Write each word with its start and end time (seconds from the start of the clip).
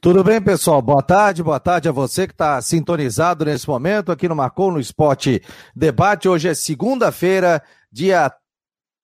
Tudo 0.00 0.22
bem, 0.22 0.40
pessoal? 0.40 0.80
Boa 0.80 1.02
tarde, 1.02 1.42
boa 1.42 1.58
tarde 1.58 1.88
a 1.88 1.92
você 1.92 2.24
que 2.28 2.32
está 2.32 2.62
sintonizado 2.62 3.44
nesse 3.44 3.68
momento 3.68 4.12
aqui 4.12 4.28
no 4.28 4.36
Marcou 4.36 4.70
no 4.70 4.78
Esporte 4.78 5.42
Debate. 5.74 6.28
Hoje 6.28 6.46
é 6.48 6.54
segunda-feira, 6.54 7.60
dia 7.90 8.32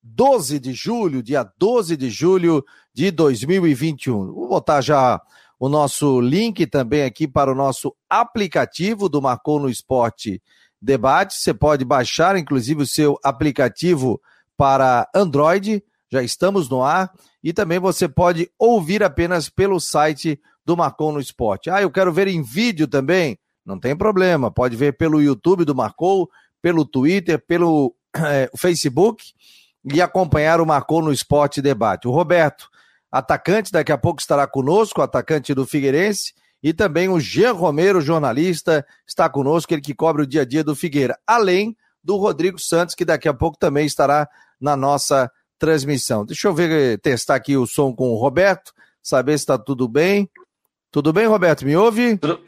12 0.00 0.60
de 0.60 0.72
julho, 0.72 1.20
dia 1.20 1.44
12 1.58 1.96
de 1.96 2.08
julho 2.08 2.64
de 2.94 3.10
2021. 3.10 4.34
Vou 4.34 4.48
botar 4.48 4.80
já 4.80 5.20
o 5.58 5.68
nosso 5.68 6.20
link 6.20 6.64
também 6.64 7.02
aqui 7.02 7.26
para 7.26 7.50
o 7.50 7.56
nosso 7.56 7.92
aplicativo 8.08 9.08
do 9.08 9.20
Marcou 9.20 9.58
no 9.58 9.68
Esporte 9.68 10.40
Debate. 10.80 11.34
Você 11.34 11.52
pode 11.52 11.84
baixar, 11.84 12.36
inclusive, 12.36 12.84
o 12.84 12.86
seu 12.86 13.18
aplicativo 13.24 14.20
para 14.56 15.08
Android. 15.12 15.82
Já 16.08 16.22
estamos 16.22 16.68
no 16.68 16.84
ar. 16.84 17.12
E 17.42 17.52
também 17.52 17.80
você 17.80 18.08
pode 18.08 18.48
ouvir 18.56 19.02
apenas 19.02 19.48
pelo 19.48 19.80
site 19.80 20.40
do 20.64 20.76
Marcou 20.76 21.12
no 21.12 21.20
Esporte. 21.20 21.70
Ah, 21.70 21.82
eu 21.82 21.90
quero 21.90 22.12
ver 22.12 22.28
em 22.28 22.42
vídeo 22.42 22.86
também? 22.86 23.38
Não 23.64 23.78
tem 23.78 23.96
problema, 23.96 24.50
pode 24.50 24.76
ver 24.76 24.96
pelo 24.96 25.22
YouTube 25.22 25.64
do 25.64 25.74
Marcou, 25.74 26.28
pelo 26.60 26.84
Twitter, 26.84 27.42
pelo 27.46 27.94
é, 28.16 28.50
Facebook 28.56 29.24
e 29.84 30.00
acompanhar 30.00 30.60
o 30.60 30.66
Marcou 30.66 31.02
no 31.02 31.12
Esporte 31.12 31.60
Debate. 31.60 32.08
O 32.08 32.10
Roberto, 32.10 32.68
atacante, 33.10 33.70
daqui 33.70 33.92
a 33.92 33.98
pouco 33.98 34.20
estará 34.20 34.46
conosco, 34.46 35.02
atacante 35.02 35.54
do 35.54 35.66
Figueirense, 35.66 36.32
e 36.62 36.72
também 36.72 37.08
o 37.10 37.20
Jean 37.20 37.52
Romero, 37.52 38.00
jornalista, 38.00 38.86
está 39.06 39.28
conosco, 39.28 39.74
ele 39.74 39.82
que 39.82 39.94
cobre 39.94 40.22
o 40.22 40.26
dia 40.26 40.42
a 40.42 40.44
dia 40.46 40.64
do 40.64 40.74
Figueira, 40.74 41.18
além 41.26 41.76
do 42.02 42.16
Rodrigo 42.16 42.58
Santos, 42.58 42.94
que 42.94 43.04
daqui 43.04 43.28
a 43.28 43.34
pouco 43.34 43.58
também 43.58 43.84
estará 43.84 44.26
na 44.58 44.74
nossa 44.74 45.30
transmissão. 45.58 46.24
Deixa 46.24 46.48
eu 46.48 46.54
ver, 46.54 46.98
testar 47.00 47.34
aqui 47.34 47.56
o 47.56 47.66
som 47.66 47.94
com 47.94 48.10
o 48.10 48.16
Roberto, 48.16 48.72
saber 49.02 49.32
se 49.38 49.42
está 49.42 49.58
tudo 49.58 49.86
bem. 49.86 50.28
Tudo 50.94 51.12
bem, 51.12 51.26
Roberto? 51.26 51.66
Me 51.66 51.76
ouve? 51.76 52.16
Tudo, 52.18 52.40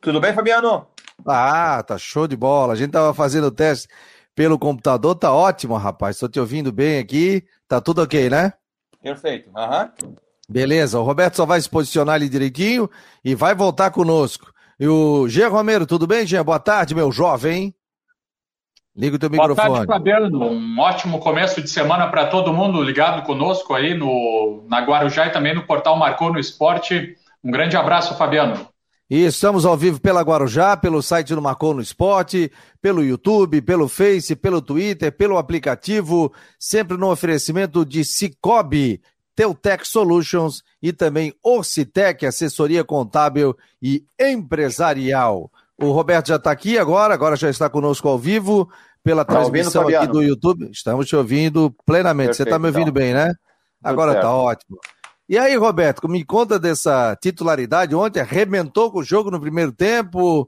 tudo 0.00 0.20
bem, 0.20 0.34
Fabiano? 0.34 0.84
Ah, 1.24 1.80
tá 1.86 1.96
show 1.96 2.26
de 2.26 2.36
bola. 2.36 2.72
A 2.72 2.76
gente 2.76 2.90
tava 2.90 3.14
fazendo 3.14 3.44
o 3.44 3.50
teste 3.52 3.86
pelo 4.34 4.58
computador, 4.58 5.14
tá 5.14 5.32
ótimo, 5.32 5.76
rapaz. 5.76 6.16
Estou 6.16 6.28
te 6.28 6.40
ouvindo 6.40 6.72
bem 6.72 6.98
aqui. 6.98 7.44
Tá 7.68 7.80
tudo 7.80 8.02
ok, 8.02 8.28
né? 8.28 8.52
Perfeito. 9.00 9.48
Uhum. 9.50 10.12
Beleza, 10.48 10.98
o 10.98 11.04
Roberto 11.04 11.36
só 11.36 11.46
vai 11.46 11.60
se 11.60 11.70
posicionar 11.70 12.16
ali 12.16 12.28
direitinho 12.28 12.90
e 13.24 13.32
vai 13.36 13.54
voltar 13.54 13.92
conosco. 13.92 14.52
E 14.80 14.88
o 14.88 15.28
Gê 15.28 15.46
Romero, 15.46 15.86
tudo 15.86 16.04
bem, 16.04 16.26
Gê? 16.26 16.42
Boa 16.42 16.58
tarde, 16.58 16.96
meu 16.96 17.12
jovem. 17.12 17.72
Liga 18.96 19.14
o 19.14 19.18
teu 19.20 19.30
Boa 19.30 19.46
microfone. 19.46 19.68
Boa 19.68 19.86
tarde, 19.86 19.92
Fabiano. 19.92 20.50
Um 20.50 20.80
ótimo 20.80 21.20
começo 21.20 21.62
de 21.62 21.70
semana 21.70 22.08
para 22.08 22.26
todo 22.26 22.52
mundo 22.52 22.82
ligado 22.82 23.22
conosco 23.22 23.72
aí 23.72 23.94
no, 23.94 24.64
na 24.68 24.80
Guarujá 24.80 25.28
e 25.28 25.30
também 25.30 25.54
no 25.54 25.64
portal 25.64 25.96
Marcou 25.96 26.32
no 26.32 26.40
Esporte. 26.40 27.16
Um 27.44 27.50
grande 27.50 27.76
abraço, 27.76 28.16
Fabiano. 28.16 28.66
E 29.08 29.22
estamos 29.26 29.66
ao 29.66 29.76
vivo 29.76 30.00
pela 30.00 30.22
Guarujá, 30.22 30.76
pelo 30.78 31.02
site 31.02 31.34
do 31.34 31.42
Marcou 31.42 31.74
no 31.74 31.82
Esporte, 31.82 32.50
pelo 32.80 33.04
YouTube, 33.04 33.60
pelo 33.60 33.86
Face, 33.86 34.34
pelo 34.34 34.62
Twitter, 34.62 35.12
pelo 35.12 35.36
aplicativo, 35.36 36.32
sempre 36.58 36.96
no 36.96 37.10
oferecimento 37.10 37.84
de 37.84 38.02
Cicobi, 38.02 39.02
Teutec 39.36 39.86
Solutions 39.86 40.62
e 40.82 40.90
também 40.90 41.34
Orcitec, 41.42 42.24
assessoria 42.24 42.82
contábil 42.82 43.54
e 43.82 44.04
empresarial. 44.18 45.50
O 45.76 45.90
Roberto 45.90 46.28
já 46.28 46.36
está 46.36 46.50
aqui 46.50 46.78
agora, 46.78 47.12
agora 47.12 47.36
já 47.36 47.50
está 47.50 47.68
conosco 47.68 48.08
ao 48.08 48.18
vivo 48.18 48.70
pela 49.02 49.22
tá 49.22 49.34
transmissão 49.34 49.82
ouvindo, 49.82 49.98
aqui 49.98 50.06
do 50.06 50.22
YouTube. 50.22 50.70
Estamos 50.70 51.06
te 51.06 51.14
ouvindo 51.14 51.74
plenamente. 51.84 52.28
Perfeito, 52.28 52.36
Você 52.36 52.42
está 52.44 52.58
me 52.58 52.68
ouvindo 52.68 52.88
então. 52.88 52.94
bem, 52.94 53.12
né? 53.12 53.34
Agora 53.82 54.14
está 54.14 54.32
ótimo. 54.32 54.78
E 55.26 55.38
aí, 55.38 55.56
Roberto, 55.56 56.06
me 56.06 56.22
conta 56.22 56.58
dessa 56.58 57.16
titularidade 57.16 57.94
ontem, 57.94 58.20
arrebentou 58.20 58.92
com 58.92 58.98
o 58.98 59.04
jogo 59.04 59.30
no 59.30 59.40
primeiro 59.40 59.72
tempo. 59.72 60.46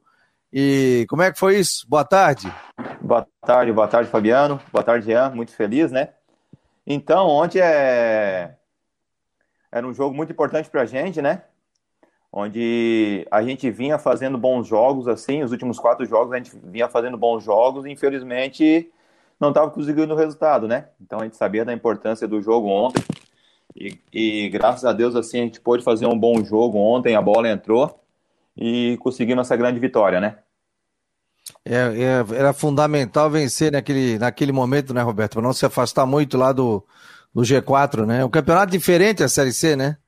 E 0.53 1.07
como 1.09 1.23
é 1.23 1.33
que 1.33 1.39
foi 1.39 1.59
isso? 1.59 1.89
Boa 1.89 2.05
tarde. 2.05 2.53
Boa 3.01 3.27
tarde, 3.41 3.73
boa 3.73 3.89
tarde, 3.89 4.11
Fabiano. 4.11 4.61
Boa 4.71 4.85
tarde, 4.85 5.11
Ian. 5.11 5.31
Muito 5.31 5.53
feliz, 5.53 5.91
né? 5.91 6.11
Então, 6.87 7.27
ontem 7.27 7.59
é... 7.59 8.55
era 9.73 9.87
um 9.87 9.95
jogo 9.95 10.15
muito 10.15 10.31
importante 10.31 10.69
para 10.69 10.83
a 10.83 10.87
gente, 10.87 11.23
né? 11.23 11.45
Onde 12.31 13.27
a 13.31 13.43
gente 13.43 13.71
vinha 13.71 13.99
fazendo 13.99 14.37
bons 14.37 14.67
jogos, 14.67 15.09
assim, 15.09 15.43
os 15.43 15.53
últimos 15.53 15.79
quatro 15.79 16.05
jogos 16.05 16.35
a 16.35 16.37
gente 16.37 16.53
vinha 16.63 16.87
fazendo 16.87 17.17
bons 17.17 17.43
jogos 17.43 17.87
e 17.87 17.91
infelizmente 17.91 18.93
não 19.41 19.49
estava 19.49 19.71
conseguindo 19.71 20.13
o 20.13 20.17
resultado, 20.19 20.69
né? 20.69 20.89
Então 21.01 21.21
a 21.21 21.25
gente 21.25 21.37
sabia 21.39 21.65
da 21.65 21.73
importância 21.73 22.29
do 22.29 22.43
jogo 22.43 22.69
ontem 22.69 23.03
e, 23.77 23.99
e, 24.13 24.49
graças 24.49 24.85
a 24.85 24.93
Deus, 24.93 25.15
assim, 25.15 25.41
a 25.41 25.45
gente 25.45 25.61
pôde 25.61 25.85
fazer 25.85 26.07
um 26.07 26.19
bom 26.19 26.43
jogo 26.43 26.79
ontem, 26.79 27.15
a 27.15 27.21
bola 27.21 27.49
entrou 27.49 28.01
e 28.57 28.97
conseguimos 29.01 29.47
essa 29.47 29.57
grande 29.57 29.79
vitória, 29.79 30.19
né? 30.19 30.39
É, 31.65 31.75
é, 31.75 32.37
era 32.37 32.53
fundamental 32.53 33.31
vencer 33.31 33.71
naquele, 33.71 34.19
naquele 34.19 34.51
momento, 34.51 34.95
né, 34.95 35.03
Roberto? 35.03 35.35
Para 35.35 35.43
não 35.43 35.53
se 35.53 35.67
afastar 35.67 36.07
muito 36.07 36.39
lá 36.39 36.53
do, 36.53 36.83
do 37.35 37.43
G4, 37.43 38.07
né? 38.07 38.25
O 38.25 38.31
campeonato 38.31 38.73
diferente 38.73 39.23
a 39.23 39.29
Série 39.29 39.53
C, 39.53 39.77
né? 39.77 39.99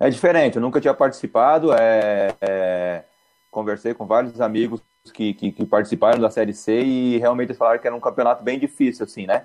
É 0.00 0.08
diferente, 0.08 0.56
eu 0.56 0.62
nunca 0.62 0.80
tinha 0.80 0.94
participado, 0.94 1.72
é, 1.72 2.32
é, 2.40 3.02
conversei 3.50 3.92
com 3.92 4.06
vários 4.06 4.40
amigos 4.40 4.80
que, 5.12 5.34
que, 5.34 5.50
que, 5.50 5.66
participaram 5.66 6.20
da 6.20 6.30
Série 6.30 6.54
C 6.54 6.80
e 6.80 7.18
realmente 7.18 7.52
falaram 7.52 7.80
que 7.80 7.86
era 7.86 7.96
um 7.96 8.00
campeonato 8.00 8.44
bem 8.44 8.58
difícil, 8.58 9.04
assim, 9.04 9.26
né? 9.26 9.44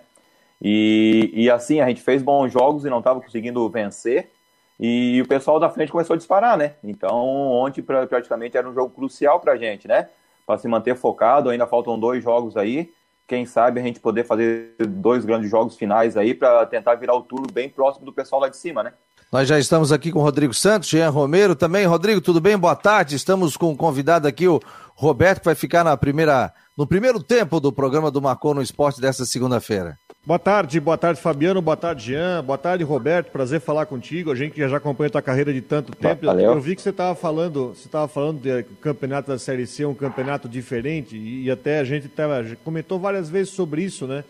E, 0.63 1.29
e 1.33 1.51
assim, 1.51 1.81
a 1.81 1.87
gente 1.89 2.01
fez 2.01 2.23
bons 2.23 2.49
jogos 2.49 2.85
e 2.85 2.89
não 2.89 2.99
estava 2.99 3.19
conseguindo 3.19 3.69
vencer. 3.69 4.31
E 4.79 5.21
o 5.21 5.27
pessoal 5.27 5.59
da 5.59 5.69
frente 5.69 5.91
começou 5.91 6.13
a 6.13 6.17
disparar, 6.17 6.57
né? 6.57 6.75
Então, 6.81 7.13
ontem 7.51 7.81
praticamente 7.81 8.57
era 8.57 8.67
um 8.67 8.73
jogo 8.73 8.89
crucial 8.95 9.41
para 9.41 9.53
a 9.53 9.57
gente, 9.57 9.87
né? 9.89 10.07
Para 10.47 10.57
se 10.57 10.67
manter 10.69 10.95
focado, 10.95 11.49
ainda 11.49 11.67
faltam 11.67 11.99
dois 11.99 12.23
jogos 12.23 12.55
aí. 12.55 12.91
Quem 13.27 13.45
sabe 13.45 13.79
a 13.79 13.83
gente 13.83 13.99
poder 13.99 14.25
fazer 14.25 14.75
dois 14.79 15.25
grandes 15.25 15.49
jogos 15.49 15.75
finais 15.75 16.15
aí 16.15 16.33
para 16.33 16.65
tentar 16.65 16.95
virar 16.95 17.15
o 17.15 17.21
turno 17.21 17.47
bem 17.51 17.69
próximo 17.69 18.05
do 18.05 18.13
pessoal 18.13 18.41
lá 18.41 18.49
de 18.49 18.57
cima, 18.57 18.83
né? 18.83 18.93
Nós 19.31 19.47
já 19.47 19.57
estamos 19.57 19.91
aqui 19.91 20.11
com 20.11 20.19
o 20.19 20.21
Rodrigo 20.21 20.53
Santos, 20.53 20.89
Jean 20.89 21.09
Romero 21.09 21.55
também. 21.55 21.85
Rodrigo, 21.85 22.21
tudo 22.21 22.39
bem? 22.39 22.57
Boa 22.57 22.75
tarde. 22.75 23.15
Estamos 23.15 23.57
com 23.57 23.71
o 23.71 23.75
convidado 23.77 24.27
aqui, 24.27 24.47
o 24.47 24.59
Roberto, 24.95 25.39
que 25.39 25.45
vai 25.45 25.55
ficar 25.55 25.83
na 25.83 25.97
primeira, 25.97 26.53
no 26.77 26.85
primeiro 26.85 27.21
tempo 27.21 27.59
do 27.59 27.71
programa 27.71 28.11
do 28.11 28.21
Marcou 28.21 28.53
no 28.53 28.61
Esporte 28.61 29.01
dessa 29.01 29.25
segunda-feira. 29.25 29.97
Boa 30.25 30.39
tarde, 30.39 30.79
boa 30.79 30.97
tarde 30.97 31.19
Fabiano, 31.19 31.61
boa 31.61 31.75
tarde 31.75 32.05
Jean, 32.05 32.41
boa 32.41 32.57
tarde 32.57 32.81
Roberto, 32.81 33.29
prazer 33.29 33.59
falar 33.59 33.85
contigo. 33.85 34.31
A 34.31 34.35
gente 34.35 34.53
que 34.53 34.69
já 34.69 34.77
acompanha 34.77 35.09
a 35.09 35.11
tua 35.11 35.21
carreira 35.21 35.51
de 35.51 35.59
tanto 35.59 35.93
tempo. 35.93 36.25
Valeu. 36.25 36.53
Eu 36.53 36.61
vi 36.61 36.77
que 36.77 36.81
você 36.81 36.91
estava 36.91 37.13
falando, 37.13 37.75
você 37.75 37.87
estava 37.87 38.07
falando 38.07 38.39
de 38.39 38.63
campeonato 38.79 39.29
da 39.29 39.37
Série 39.37 39.67
C, 39.67 39.83
um 39.85 39.93
campeonato 39.93 40.47
diferente 40.47 41.17
e, 41.17 41.51
até 41.51 41.79
a 41.79 41.83
gente 41.83 42.07
tava, 42.07 42.41
comentou 42.63 42.97
várias 42.97 43.29
vezes 43.29 43.51
sobre 43.51 43.83
isso, 43.83 44.07
né? 44.07 44.23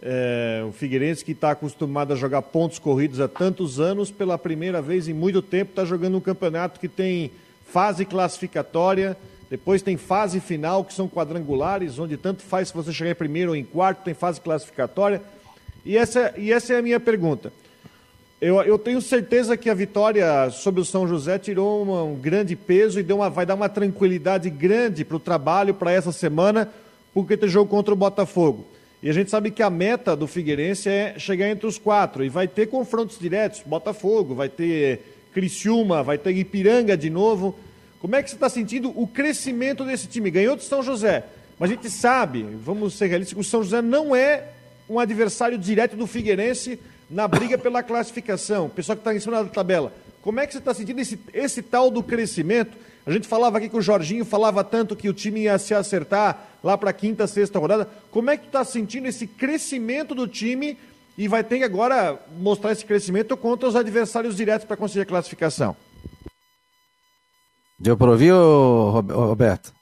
É, 0.00 0.64
o 0.66 0.72
Figueirense 0.72 1.22
que 1.22 1.32
está 1.32 1.50
acostumado 1.50 2.14
a 2.14 2.16
jogar 2.16 2.40
pontos 2.40 2.78
corridos 2.78 3.20
há 3.20 3.28
tantos 3.28 3.78
anos, 3.78 4.10
pela 4.10 4.38
primeira 4.38 4.80
vez 4.80 5.06
em 5.06 5.12
muito 5.12 5.42
tempo 5.42 5.70
está 5.70 5.84
jogando 5.84 6.16
um 6.16 6.20
campeonato 6.20 6.80
que 6.80 6.88
tem 6.88 7.30
fase 7.66 8.06
classificatória, 8.06 9.14
depois 9.48 9.82
tem 9.82 9.96
fase 9.96 10.40
final, 10.40 10.84
que 10.84 10.92
são 10.92 11.08
quadrangulares, 11.08 11.98
onde 11.98 12.16
tanto 12.16 12.42
faz 12.42 12.68
se 12.68 12.74
você 12.74 12.92
chegar 12.92 13.12
em 13.12 13.14
primeiro 13.14 13.50
ou 13.50 13.56
em 13.56 13.64
quarto, 13.64 14.02
tem 14.02 14.14
fase 14.14 14.40
classificatória. 14.40 15.22
E 15.84 15.96
essa, 15.96 16.34
e 16.36 16.52
essa 16.52 16.74
é 16.74 16.78
a 16.78 16.82
minha 16.82 16.98
pergunta. 16.98 17.52
Eu, 18.40 18.60
eu 18.62 18.78
tenho 18.78 19.00
certeza 19.00 19.56
que 19.56 19.70
a 19.70 19.74
vitória 19.74 20.50
sobre 20.50 20.80
o 20.80 20.84
São 20.84 21.06
José 21.06 21.38
tirou 21.38 21.82
uma, 21.82 22.02
um 22.02 22.16
grande 22.16 22.54
peso 22.54 22.98
e 23.00 23.02
deu 23.02 23.16
uma, 23.16 23.30
vai 23.30 23.46
dar 23.46 23.54
uma 23.54 23.68
tranquilidade 23.68 24.50
grande 24.50 25.04
para 25.04 25.16
o 25.16 25.20
trabalho 25.20 25.72
para 25.72 25.92
essa 25.92 26.12
semana, 26.12 26.70
porque 27.14 27.36
tem 27.36 27.48
jogo 27.48 27.70
contra 27.70 27.94
o 27.94 27.96
Botafogo. 27.96 28.66
E 29.02 29.08
a 29.08 29.12
gente 29.12 29.30
sabe 29.30 29.50
que 29.50 29.62
a 29.62 29.70
meta 29.70 30.16
do 30.16 30.26
Figueirense 30.26 30.88
é 30.88 31.14
chegar 31.18 31.48
entre 31.48 31.66
os 31.66 31.78
quatro. 31.78 32.24
E 32.24 32.28
vai 32.28 32.48
ter 32.48 32.66
confrontos 32.66 33.18
diretos, 33.18 33.62
Botafogo, 33.64 34.34
vai 34.34 34.48
ter 34.48 35.00
Criciúma, 35.32 36.02
vai 36.02 36.18
ter 36.18 36.32
Ipiranga 36.36 36.96
de 36.96 37.08
novo. 37.08 37.54
Como 38.00 38.14
é 38.14 38.22
que 38.22 38.30
você 38.30 38.36
está 38.36 38.48
sentindo 38.48 38.92
o 38.94 39.06
crescimento 39.06 39.84
desse 39.84 40.06
time? 40.06 40.30
Ganhou 40.30 40.56
de 40.56 40.64
São 40.64 40.82
José, 40.82 41.24
mas 41.58 41.70
a 41.70 41.74
gente 41.74 41.90
sabe, 41.90 42.42
vamos 42.42 42.94
ser 42.94 43.06
realistas, 43.06 43.34
que 43.34 43.40
o 43.40 43.44
São 43.44 43.62
José 43.62 43.80
não 43.80 44.14
é 44.14 44.44
um 44.88 45.00
adversário 45.00 45.58
direto 45.58 45.96
do 45.96 46.06
Figueirense 46.06 46.78
na 47.10 47.26
briga 47.26 47.56
pela 47.56 47.82
classificação. 47.82 48.66
O 48.66 48.70
pessoal 48.70 48.96
que 48.96 49.00
está 49.00 49.14
em 49.14 49.20
cima 49.20 49.42
da 49.42 49.48
tabela. 49.48 49.92
Como 50.22 50.40
é 50.40 50.46
que 50.46 50.52
você 50.52 50.58
está 50.58 50.74
sentindo 50.74 51.00
esse, 51.00 51.18
esse 51.32 51.62
tal 51.62 51.90
do 51.90 52.02
crescimento? 52.02 52.76
A 53.06 53.12
gente 53.12 53.28
falava 53.28 53.58
aqui 53.58 53.68
que 53.68 53.76
o 53.76 53.82
Jorginho 53.82 54.24
falava 54.24 54.64
tanto 54.64 54.96
que 54.96 55.08
o 55.08 55.14
time 55.14 55.42
ia 55.42 55.58
se 55.58 55.72
acertar 55.72 56.48
lá 56.62 56.76
para 56.76 56.92
quinta, 56.92 57.26
sexta 57.28 57.58
rodada. 57.58 57.88
Como 58.10 58.28
é 58.28 58.36
que 58.36 58.44
tu 58.44 58.48
está 58.48 58.64
sentindo 58.64 59.06
esse 59.06 59.28
crescimento 59.28 60.14
do 60.14 60.26
time 60.26 60.76
e 61.16 61.28
vai 61.28 61.44
ter 61.44 61.58
que 61.58 61.64
agora 61.64 62.20
mostrar 62.38 62.72
esse 62.72 62.84
crescimento 62.84 63.36
contra 63.36 63.68
os 63.68 63.76
adversários 63.76 64.36
diretos 64.36 64.66
para 64.66 64.76
conseguir 64.76 65.02
a 65.02 65.06
classificação? 65.06 65.76
Deu 67.78 67.96
para 67.96 68.10
ouvir, 68.10 68.32
Roberto? 68.32 69.74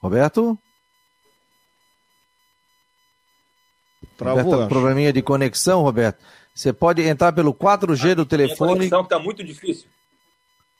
Roberto? 0.00 0.58
Travou, 4.16 4.52
Roberto, 4.52 4.68
probleminha 4.68 5.12
de 5.12 5.22
conexão, 5.22 5.82
Roberto. 5.82 6.22
Você 6.54 6.72
pode 6.72 7.02
entrar 7.02 7.32
pelo 7.32 7.54
4G 7.54 8.14
do 8.14 8.26
telefone. 8.26 8.72
A 8.72 8.74
conexão 8.74 9.02
está 9.02 9.18
muito 9.18 9.44
difícil. 9.44 9.88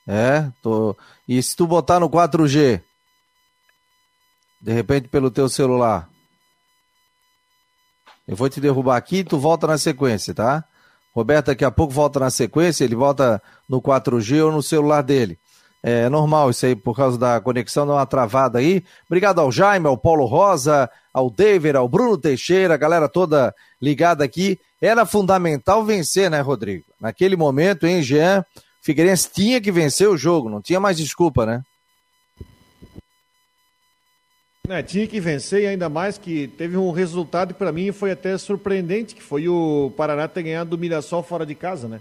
É, 0.07 0.51
tô. 0.61 0.97
E 1.27 1.41
se 1.41 1.55
tu 1.55 1.65
botar 1.65 1.99
no 1.99 2.09
4G, 2.09 2.81
de 4.59 4.71
repente 4.73 5.07
pelo 5.07 5.31
teu 5.31 5.47
celular, 5.47 6.09
eu 8.27 8.35
vou 8.35 8.49
te 8.49 8.59
derrubar 8.59 8.97
aqui 8.97 9.17
e 9.17 9.23
tu 9.23 9.39
volta 9.39 9.65
na 9.67 9.77
sequência, 9.77 10.33
tá? 10.33 10.65
Roberto 11.13 11.47
daqui 11.47 11.65
a 11.65 11.71
pouco 11.71 11.93
volta 11.93 12.19
na 12.19 12.29
sequência, 12.29 12.83
ele 12.83 12.95
volta 12.95 13.41
no 13.67 13.81
4G 13.81 14.45
ou 14.45 14.51
no 14.51 14.63
celular 14.63 15.01
dele. 15.01 15.37
É 15.83 16.07
normal 16.09 16.51
isso 16.51 16.65
aí, 16.65 16.75
por 16.75 16.95
causa 16.95 17.17
da 17.17 17.41
conexão, 17.41 17.87
dá 17.87 17.93
uma 17.93 18.05
travada 18.05 18.59
aí. 18.59 18.83
Obrigado 19.07 19.39
ao 19.39 19.51
Jaime, 19.51 19.87
ao 19.87 19.97
Paulo 19.97 20.25
Rosa, 20.25 20.89
ao 21.11 21.29
David, 21.29 21.75
ao 21.75 21.89
Bruno 21.89 22.17
Teixeira, 22.17 22.75
a 22.75 22.77
galera 22.77 23.09
toda 23.09 23.53
ligada 23.81 24.23
aqui. 24.23 24.59
Era 24.79 25.05
fundamental 25.05 25.83
vencer, 25.83 26.29
né, 26.29 26.39
Rodrigo? 26.39 26.85
Naquele 26.99 27.35
momento, 27.35 27.87
hein, 27.87 28.03
Jean? 28.03 28.45
Figueirense 28.79 29.29
tinha 29.31 29.59
que 29.59 29.71
vencer 29.71 30.07
o 30.07 30.17
jogo, 30.17 30.49
não 30.49 30.61
tinha 30.61 30.79
mais 30.79 30.97
desculpa, 30.97 31.45
né? 31.45 31.61
É, 34.69 34.83
tinha 34.83 35.07
que 35.07 35.19
vencer 35.19 35.67
ainda 35.67 35.89
mais 35.89 36.19
que 36.19 36.47
teve 36.47 36.77
um 36.77 36.91
resultado 36.91 37.53
que 37.53 37.57
para 37.57 37.71
mim 37.71 37.91
foi 37.91 38.11
até 38.11 38.37
surpreendente, 38.37 39.15
que 39.15 39.21
foi 39.21 39.49
o 39.49 39.91
Paraná 39.97 40.27
ter 40.27 40.43
ganhado 40.43 40.69
do 40.69 40.77
Mirassol 40.77 41.23
fora 41.23 41.45
de 41.45 41.55
casa, 41.55 41.87
né? 41.87 41.99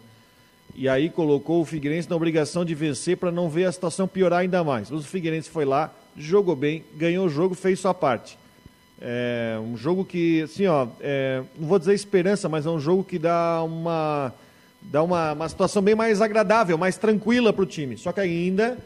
E 0.74 0.88
aí 0.88 1.08
colocou 1.08 1.62
o 1.62 1.64
Figueirense 1.64 2.08
na 2.08 2.16
obrigação 2.16 2.64
de 2.64 2.74
vencer 2.74 3.16
para 3.16 3.32
não 3.32 3.48
ver 3.48 3.64
a 3.64 3.72
situação 3.72 4.06
piorar 4.06 4.40
ainda 4.40 4.62
mais. 4.62 4.90
Mas 4.90 5.00
o 5.00 5.06
Figueirense 5.06 5.48
foi 5.48 5.64
lá, 5.64 5.92
jogou 6.16 6.54
bem, 6.54 6.84
ganhou 6.96 7.26
o 7.26 7.30
jogo, 7.30 7.54
fez 7.54 7.80
sua 7.80 7.94
parte. 7.94 8.38
É 9.00 9.58
um 9.60 9.76
jogo 9.76 10.04
que, 10.04 10.42
assim, 10.42 10.66
ó, 10.66 10.86
é, 11.00 11.42
não 11.58 11.66
vou 11.66 11.78
dizer 11.78 11.94
esperança, 11.94 12.48
mas 12.48 12.66
é 12.66 12.70
um 12.70 12.78
jogo 12.78 13.02
que 13.02 13.18
dá 13.18 13.62
uma 13.64 14.32
dá 14.82 15.02
uma, 15.02 15.32
uma 15.32 15.48
situação 15.48 15.82
bem 15.82 15.94
mais 15.94 16.20
agradável, 16.20 16.76
mais 16.78 16.96
tranquila 16.96 17.52
para 17.52 17.62
o 17.62 17.66
time. 17.66 17.96
Só 17.96 18.12
que 18.12 18.20
ainda, 18.20 18.78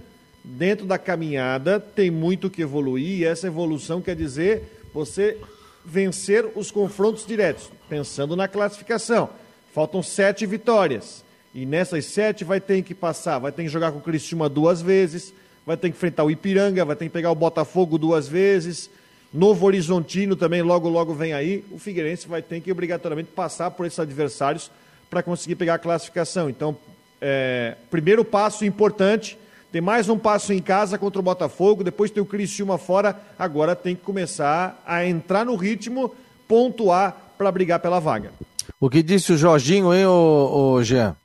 dentro 0.44 0.84
da 0.84 0.98
caminhada, 0.98 1.80
tem 1.80 2.10
muito 2.10 2.50
que 2.50 2.62
evoluir, 2.62 3.20
e 3.20 3.24
essa 3.24 3.46
evolução 3.46 4.02
quer 4.02 4.14
dizer 4.14 4.82
você 4.92 5.38
vencer 5.84 6.46
os 6.54 6.70
confrontos 6.70 7.26
diretos, 7.26 7.70
pensando 7.88 8.36
na 8.36 8.46
classificação. 8.46 9.30
Faltam 9.72 10.02
sete 10.02 10.46
vitórias. 10.46 11.24
E 11.54 11.64
nessas 11.64 12.04
sete 12.06 12.44
vai 12.44 12.60
ter 12.60 12.82
que 12.82 12.94
passar, 12.94 13.38
vai 13.38 13.52
ter 13.52 13.62
que 13.62 13.68
jogar 13.68 13.92
com 13.92 13.98
o 13.98 14.02
Cristiúma 14.02 14.48
duas 14.48 14.82
vezes, 14.82 15.32
vai 15.64 15.76
ter 15.76 15.88
que 15.88 15.96
enfrentar 15.96 16.24
o 16.24 16.30
Ipiranga, 16.30 16.84
vai 16.84 16.96
ter 16.96 17.06
que 17.06 17.10
pegar 17.10 17.30
o 17.30 17.34
Botafogo 17.34 17.96
duas 17.96 18.28
vezes, 18.28 18.90
Novo 19.34 19.66
Horizontino 19.66 20.36
também 20.36 20.62
logo 20.62 20.88
logo 20.88 21.12
vem 21.12 21.32
aí. 21.32 21.64
O 21.72 21.78
Figueirense 21.78 22.28
vai 22.28 22.40
ter 22.40 22.60
que 22.60 22.70
obrigatoriamente 22.70 23.30
passar 23.34 23.68
por 23.72 23.84
esses 23.84 23.98
adversários 23.98 24.70
para 25.10 25.24
conseguir 25.24 25.56
pegar 25.56 25.74
a 25.74 25.78
classificação. 25.78 26.48
Então, 26.48 26.76
é, 27.20 27.74
primeiro 27.90 28.24
passo 28.24 28.64
importante, 28.64 29.36
tem 29.74 29.80
mais 29.80 30.08
um 30.08 30.16
passo 30.16 30.52
em 30.52 30.62
casa 30.62 30.96
contra 30.96 31.18
o 31.18 31.22
Botafogo, 31.22 31.82
depois 31.82 32.08
tem 32.08 32.22
o 32.22 32.26
Criciúma 32.26 32.78
fora, 32.78 33.20
agora 33.36 33.74
tem 33.74 33.96
que 33.96 34.02
começar 34.02 34.80
a 34.86 35.04
entrar 35.04 35.44
no 35.44 35.56
ritmo, 35.56 36.14
pontuar 36.46 37.16
para 37.36 37.50
brigar 37.50 37.80
pela 37.80 37.98
vaga. 37.98 38.30
O 38.78 38.88
que 38.88 39.02
disse 39.02 39.32
o 39.32 39.36
Jorginho, 39.36 39.92
hein, 39.92 40.06
o, 40.06 40.74
o 40.76 40.84
Jean? 40.84 41.16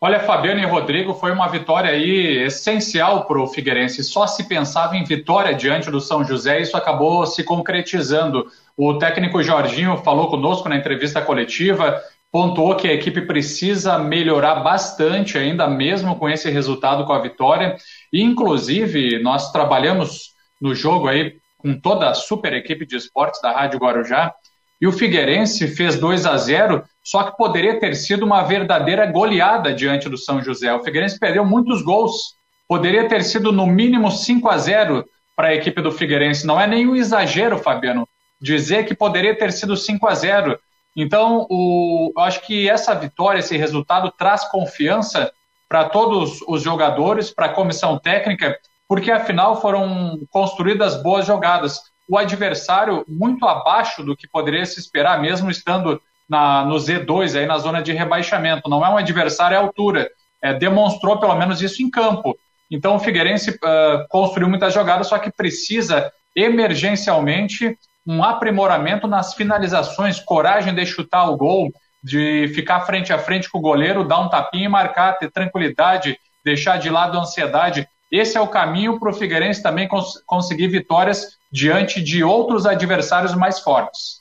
Olha, 0.00 0.20
Fabiano 0.20 0.60
e 0.60 0.64
Rodrigo, 0.64 1.12
foi 1.12 1.32
uma 1.32 1.48
vitória 1.48 1.90
aí 1.90 2.44
essencial 2.44 3.24
para 3.24 3.42
o 3.42 3.48
Figueirense. 3.48 4.04
Só 4.04 4.28
se 4.28 4.44
pensava 4.44 4.96
em 4.96 5.02
vitória 5.02 5.52
diante 5.52 5.90
do 5.90 6.00
São 6.00 6.22
José 6.22 6.60
e 6.60 6.62
isso 6.62 6.76
acabou 6.76 7.26
se 7.26 7.42
concretizando. 7.42 8.46
O 8.76 8.94
técnico 8.94 9.42
Jorginho 9.42 9.96
falou 9.96 10.30
conosco 10.30 10.68
na 10.68 10.76
entrevista 10.76 11.20
coletiva, 11.20 12.00
pontuou 12.32 12.76
que 12.76 12.88
a 12.88 12.92
equipe 12.92 13.22
precisa 13.22 13.98
melhorar 13.98 14.56
bastante 14.56 15.36
ainda, 15.36 15.66
mesmo 15.66 16.16
com 16.16 16.28
esse 16.28 16.50
resultado, 16.50 17.04
com 17.04 17.12
a 17.12 17.20
vitória. 17.20 17.76
E, 18.12 18.22
inclusive, 18.22 19.20
nós 19.22 19.50
trabalhamos 19.50 20.30
no 20.60 20.74
jogo 20.74 21.08
aí 21.08 21.36
com 21.58 21.78
toda 21.78 22.08
a 22.08 22.14
super 22.14 22.52
equipe 22.52 22.86
de 22.86 22.96
esportes 22.96 23.40
da 23.42 23.52
Rádio 23.52 23.78
Guarujá 23.78 24.32
e 24.80 24.86
o 24.86 24.92
Figueirense 24.92 25.68
fez 25.68 25.98
2 25.98 26.24
a 26.24 26.36
0 26.36 26.82
só 27.02 27.24
que 27.24 27.36
poderia 27.36 27.78
ter 27.78 27.94
sido 27.94 28.24
uma 28.24 28.42
verdadeira 28.42 29.04
goleada 29.06 29.74
diante 29.74 30.08
do 30.08 30.16
São 30.16 30.42
José. 30.42 30.72
O 30.72 30.82
Figueirense 30.82 31.18
perdeu 31.18 31.44
muitos 31.44 31.82
gols. 31.82 32.34
Poderia 32.66 33.08
ter 33.08 33.22
sido 33.24 33.52
no 33.52 33.66
mínimo 33.66 34.10
5 34.10 34.48
a 34.48 34.56
0 34.56 35.04
para 35.36 35.48
a 35.48 35.54
equipe 35.54 35.82
do 35.82 35.92
Figueirense. 35.92 36.46
Não 36.46 36.60
é 36.60 36.66
nenhum 36.66 36.94
exagero, 36.94 37.58
Fabiano, 37.58 38.08
dizer 38.40 38.86
que 38.86 38.94
poderia 38.94 39.36
ter 39.36 39.52
sido 39.52 39.76
5 39.76 40.06
a 40.06 40.14
0. 40.14 40.58
Então, 40.96 41.46
o, 41.48 42.12
eu 42.16 42.22
acho 42.22 42.40
que 42.42 42.68
essa 42.68 42.94
vitória, 42.94 43.38
esse 43.38 43.56
resultado, 43.56 44.10
traz 44.10 44.44
confiança 44.48 45.32
para 45.68 45.88
todos 45.88 46.40
os 46.48 46.62
jogadores, 46.62 47.30
para 47.30 47.46
a 47.46 47.52
comissão 47.52 47.98
técnica, 47.98 48.58
porque 48.88 49.10
afinal 49.10 49.60
foram 49.60 50.18
construídas 50.30 51.00
boas 51.00 51.24
jogadas. 51.24 51.80
O 52.08 52.18
adversário 52.18 53.04
muito 53.06 53.46
abaixo 53.46 54.02
do 54.02 54.16
que 54.16 54.28
poderia 54.28 54.66
se 54.66 54.80
esperar, 54.80 55.20
mesmo 55.20 55.48
estando 55.48 56.02
na, 56.28 56.64
no 56.64 56.74
Z2, 56.74 57.38
aí 57.38 57.46
na 57.46 57.58
zona 57.58 57.80
de 57.80 57.92
rebaixamento. 57.92 58.68
Não 58.68 58.84
é 58.84 58.88
um 58.88 58.96
adversário 58.96 59.56
à 59.56 59.60
altura. 59.60 60.10
É, 60.42 60.54
demonstrou 60.54 61.18
pelo 61.18 61.36
menos 61.36 61.62
isso 61.62 61.82
em 61.82 61.90
campo. 61.90 62.36
Então 62.70 62.96
o 62.96 63.00
Figueirense 63.00 63.50
uh, 63.50 64.08
construiu 64.08 64.48
muitas 64.48 64.72
jogadas, 64.72 65.08
só 65.08 65.18
que 65.18 65.30
precisa 65.30 66.10
emergencialmente 66.34 67.76
um 68.10 68.24
aprimoramento 68.24 69.06
nas 69.06 69.34
finalizações, 69.34 70.18
coragem 70.18 70.74
de 70.74 70.84
chutar 70.84 71.30
o 71.30 71.36
gol, 71.36 71.72
de 72.02 72.50
ficar 72.54 72.80
frente 72.80 73.12
a 73.12 73.18
frente 73.18 73.48
com 73.48 73.58
o 73.58 73.62
goleiro, 73.62 74.02
dar 74.02 74.18
um 74.18 74.28
tapinha 74.28 74.64
e 74.64 74.68
marcar, 74.68 75.16
ter 75.16 75.30
tranquilidade, 75.30 76.18
deixar 76.44 76.78
de 76.78 76.90
lado 76.90 77.16
a 77.16 77.20
ansiedade. 77.20 77.86
Esse 78.10 78.36
é 78.36 78.40
o 78.40 78.48
caminho 78.48 78.98
para 78.98 79.10
o 79.10 79.14
Figueirense 79.14 79.62
também 79.62 79.86
cons 79.86 80.20
conseguir 80.26 80.66
vitórias 80.66 81.38
diante 81.52 82.02
de 82.02 82.24
outros 82.24 82.66
adversários 82.66 83.32
mais 83.32 83.60
fortes. 83.60 84.20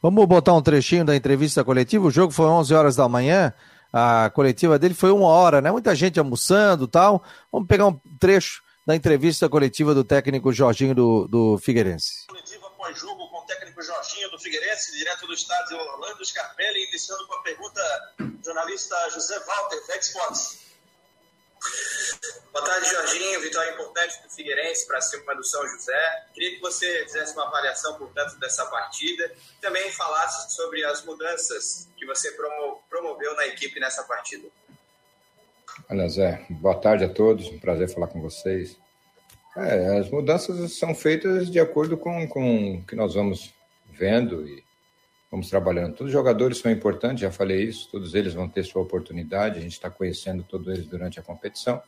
Vamos 0.00 0.24
botar 0.24 0.54
um 0.54 0.62
trechinho 0.62 1.04
da 1.04 1.14
entrevista 1.14 1.62
coletiva. 1.62 2.06
O 2.06 2.10
jogo 2.10 2.32
foi 2.32 2.46
11 2.46 2.74
horas 2.74 2.96
da 2.96 3.06
manhã. 3.06 3.52
A 3.92 4.30
coletiva 4.30 4.78
dele 4.78 4.94
foi 4.94 5.10
uma 5.10 5.28
hora, 5.28 5.60
né? 5.60 5.70
Muita 5.70 5.94
gente 5.94 6.18
almoçando 6.18 6.88
tal. 6.88 7.22
Vamos 7.52 7.68
pegar 7.68 7.86
um 7.86 8.00
trecho 8.18 8.62
da 8.86 8.96
entrevista 8.96 9.46
coletiva 9.48 9.94
do 9.94 10.04
técnico 10.04 10.52
Jorginho 10.52 10.94
do, 10.94 11.28
do 11.28 11.58
Figueirense. 11.58 12.26
Coletiva 12.28 12.70
pós-jogo 12.78 13.25
Jorginho 13.86 14.30
do 14.30 14.38
Figueirense, 14.38 14.96
direto 14.96 15.26
do 15.26 15.32
estádio 15.32 15.78
Orlando 15.78 16.24
Scarpelli, 16.24 16.84
iniciando 16.88 17.26
com 17.26 17.34
a 17.34 17.42
pergunta 17.42 17.80
jornalista 18.44 19.10
José 19.10 19.38
Walter, 19.40 19.86
Vex 19.86 20.08
Sports. 20.08 20.58
Boa 22.52 22.64
tarde, 22.64 22.90
Jorginho. 22.90 23.40
Vitória 23.40 23.72
importante 23.72 24.22
do 24.22 24.30
Figueirense 24.30 24.86
para 24.86 25.00
cima 25.00 25.34
do 25.34 25.44
São 25.44 25.66
José. 25.68 26.26
Queria 26.34 26.56
que 26.56 26.60
você 26.60 27.04
fizesse 27.04 27.32
uma 27.34 27.46
avaliação, 27.46 27.96
portanto, 27.96 28.38
dessa 28.38 28.66
partida. 28.66 29.32
Também 29.60 29.90
falasse 29.92 30.54
sobre 30.54 30.84
as 30.84 31.04
mudanças 31.04 31.88
que 31.96 32.04
você 32.04 32.32
promoveu 32.88 33.34
na 33.36 33.46
equipe 33.46 33.78
nessa 33.78 34.02
partida. 34.02 34.48
Olha, 35.88 36.08
Zé, 36.08 36.44
boa 36.50 36.74
tarde 36.74 37.04
a 37.04 37.08
todos. 37.08 37.46
Um 37.46 37.60
prazer 37.60 37.88
falar 37.88 38.08
com 38.08 38.20
vocês. 38.20 38.76
É, 39.56 39.98
as 39.98 40.10
mudanças 40.10 40.76
são 40.76 40.94
feitas 40.94 41.50
de 41.50 41.60
acordo 41.60 41.96
com, 41.96 42.26
com 42.28 42.74
o 42.74 42.84
que 42.84 42.94
nós 42.94 43.14
vamos 43.14 43.55
vendo 43.96 44.46
e 44.46 44.62
vamos 45.30 45.48
trabalhando. 45.50 45.94
Todos 45.94 46.06
os 46.06 46.12
jogadores 46.12 46.58
são 46.58 46.70
importantes, 46.70 47.20
já 47.20 47.30
falei 47.30 47.62
isso, 47.64 47.88
todos 47.90 48.14
eles 48.14 48.34
vão 48.34 48.48
ter 48.48 48.64
sua 48.64 48.82
oportunidade, 48.82 49.58
a 49.58 49.62
gente 49.62 49.72
está 49.72 49.90
conhecendo 49.90 50.42
todos 50.42 50.68
eles 50.68 50.86
durante 50.86 51.18
a 51.18 51.22
competição. 51.22 51.80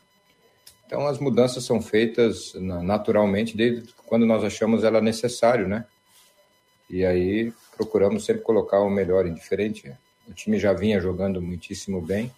Então, 0.87 1.07
as 1.07 1.19
mudanças 1.19 1.65
são 1.65 1.83
feitas 1.83 2.55
naturalmente 2.55 3.57
desde 3.57 3.93
quando 4.07 4.25
nós 4.25 4.43
achamos 4.43 4.85
ela 4.85 5.03
necessário, 5.03 5.69
né? 5.69 5.85
E 6.89 7.05
aí 7.05 7.53
procuramos 7.77 8.25
sempre 8.25 8.43
colocar 8.43 8.81
o 8.81 8.89
melhor 8.89 9.27
indiferente. 9.27 9.93
O 10.27 10.33
time 10.33 10.59
já 10.59 10.73
vinha 10.73 10.99
jogando 10.99 11.43
muitíssimo 11.43 12.01
bem 12.01 12.33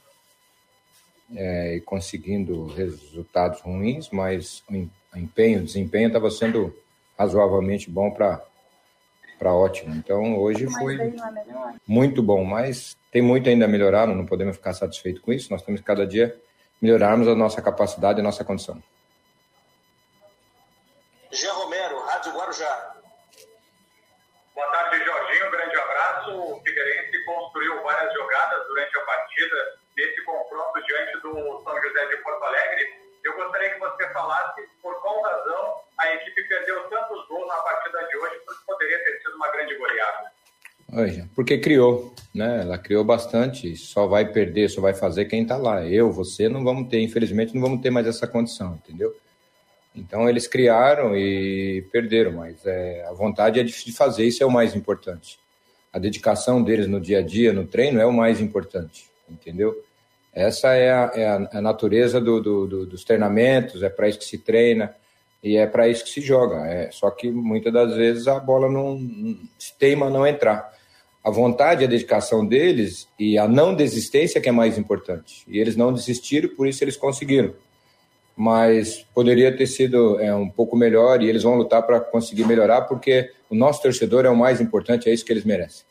é, 1.34 1.76
e 1.76 1.80
conseguindo 1.80 2.66
resultados 2.66 3.60
ruins, 3.60 4.10
mas 4.10 4.64
o 4.68 5.16
empenho, 5.16 5.60
o 5.60 5.64
desempenho 5.64 6.08
estava 6.08 6.28
sendo 6.30 6.74
razoavelmente 7.16 7.88
bom 7.88 8.10
para 8.10 8.44
para 9.40 9.54
ótimo. 9.54 9.94
Então 9.96 10.38
hoje 10.38 10.68
foi 10.70 11.14
muito 11.88 12.22
bom, 12.22 12.44
mas 12.44 12.94
tem 13.10 13.22
muito 13.22 13.48
ainda 13.48 13.64
a 13.64 13.68
melhorar, 13.68 14.06
não 14.06 14.26
podemos 14.26 14.56
ficar 14.56 14.74
satisfeitos 14.74 15.22
com 15.22 15.32
isso. 15.32 15.50
Nós 15.50 15.62
temos 15.62 15.80
que 15.80 15.86
cada 15.86 16.06
dia 16.06 16.38
melhorarmos 16.80 17.26
a 17.26 17.34
nossa 17.34 17.62
capacidade 17.62 18.18
e 18.18 18.20
a 18.20 18.22
nossa 18.22 18.44
condição. 18.44 18.82
Jean 21.32 21.54
Romero, 21.54 21.98
Rádio 22.00 22.32
Guarujá. 22.32 22.96
Boa 24.54 24.66
tarde, 24.72 25.02
Jorginho. 25.02 25.46
Um 25.46 25.50
grande 25.50 25.76
abraço. 25.76 26.30
O 26.36 26.60
Figueirense 26.60 27.24
construiu 27.24 27.82
várias 27.82 28.12
jogadas 28.12 28.66
durante 28.66 28.98
a 28.98 29.00
partida 29.02 29.56
nesse 29.96 30.22
confronto 30.22 30.82
diante 30.86 31.20
do 31.22 31.62
São 31.64 31.82
José 31.82 32.06
de 32.08 32.16
Porto 32.18 32.44
Alegre. 32.44 32.92
Eu 33.24 33.34
gostaria 33.36 33.70
que 33.70 33.80
você 33.80 34.06
falasse 34.12 34.68
por 34.82 35.00
qual 35.00 35.22
razão 35.22 35.80
a 36.00 36.14
equipe 36.14 36.42
perdeu 36.48 36.82
tantos 36.88 37.28
gols 37.28 37.46
na 37.46 37.56
partida 37.56 37.98
de 38.08 38.16
hoje, 38.16 38.40
porque 38.46 38.60
poderia 38.66 38.98
ter 39.04 39.20
sido 39.20 39.36
uma 39.36 39.52
grande 39.52 39.76
goleada. 39.76 40.32
Porque 41.34 41.58
criou, 41.58 42.14
né? 42.34 42.62
Ela 42.62 42.78
criou 42.78 43.04
bastante, 43.04 43.76
só 43.76 44.06
vai 44.06 44.32
perder, 44.32 44.68
só 44.70 44.80
vai 44.80 44.94
fazer 44.94 45.26
quem 45.26 45.42
está 45.42 45.56
lá. 45.56 45.86
Eu, 45.86 46.10
você, 46.10 46.48
não 46.48 46.64
vamos 46.64 46.88
ter, 46.88 47.00
infelizmente, 47.00 47.54
não 47.54 47.60
vamos 47.60 47.80
ter 47.80 47.90
mais 47.90 48.06
essa 48.06 48.26
condição, 48.26 48.74
entendeu? 48.74 49.14
Então 49.94 50.28
eles 50.28 50.48
criaram 50.48 51.16
e 51.16 51.82
perderam, 51.92 52.32
mas 52.32 52.64
é, 52.64 53.04
a 53.06 53.12
vontade 53.12 53.60
é 53.60 53.62
de 53.62 53.92
fazer, 53.92 54.24
isso 54.24 54.42
é 54.42 54.46
o 54.46 54.50
mais 54.50 54.74
importante. 54.74 55.38
A 55.92 55.98
dedicação 55.98 56.62
deles 56.62 56.86
no 56.86 57.00
dia 57.00 57.18
a 57.18 57.22
dia, 57.22 57.52
no 57.52 57.66
treino, 57.66 58.00
é 58.00 58.06
o 58.06 58.12
mais 58.12 58.40
importante, 58.40 59.08
entendeu? 59.28 59.84
Essa 60.32 60.74
é 60.74 60.92
a, 60.92 61.10
é 61.14 61.26
a, 61.26 61.48
a 61.54 61.60
natureza 61.60 62.20
do, 62.20 62.40
do, 62.40 62.66
do, 62.66 62.86
dos 62.86 63.04
treinamentos, 63.04 63.82
é 63.82 63.88
para 63.88 64.08
isso 64.08 64.18
que 64.18 64.24
se 64.24 64.38
treina 64.38 64.94
e 65.42 65.56
é 65.56 65.66
para 65.66 65.88
isso 65.88 66.04
que 66.04 66.10
se 66.10 66.20
joga. 66.20 66.66
É, 66.66 66.90
só 66.90 67.10
que 67.10 67.30
muitas 67.30 67.72
das 67.72 67.94
vezes 67.94 68.28
a 68.28 68.38
bola 68.38 68.68
não 68.68 68.98
teima 69.78 70.10
não 70.10 70.26
entrar. 70.26 70.72
A 71.22 71.30
vontade 71.30 71.82
e 71.82 71.84
a 71.84 71.88
dedicação 71.88 72.46
deles 72.46 73.08
e 73.18 73.38
a 73.38 73.46
não 73.46 73.74
desistência 73.74 74.40
que 74.40 74.48
é 74.48 74.52
mais 74.52 74.78
importante. 74.78 75.44
E 75.46 75.58
eles 75.58 75.76
não 75.76 75.92
desistiram, 75.92 76.48
por 76.48 76.66
isso 76.66 76.82
eles 76.82 76.96
conseguiram 76.96 77.54
mas 78.40 79.06
poderia 79.14 79.54
ter 79.54 79.66
sido 79.66 80.18
é, 80.18 80.34
um 80.34 80.48
pouco 80.48 80.74
melhor 80.74 81.22
e 81.22 81.28
eles 81.28 81.42
vão 81.42 81.56
lutar 81.56 81.82
para 81.82 82.00
conseguir 82.00 82.46
melhorar, 82.46 82.82
porque 82.82 83.30
o 83.50 83.54
nosso 83.54 83.82
torcedor 83.82 84.24
é 84.24 84.30
o 84.30 84.36
mais 84.36 84.62
importante, 84.62 85.10
é 85.10 85.12
isso 85.12 85.26
que 85.26 85.30
eles 85.30 85.44
merecem. 85.44 85.84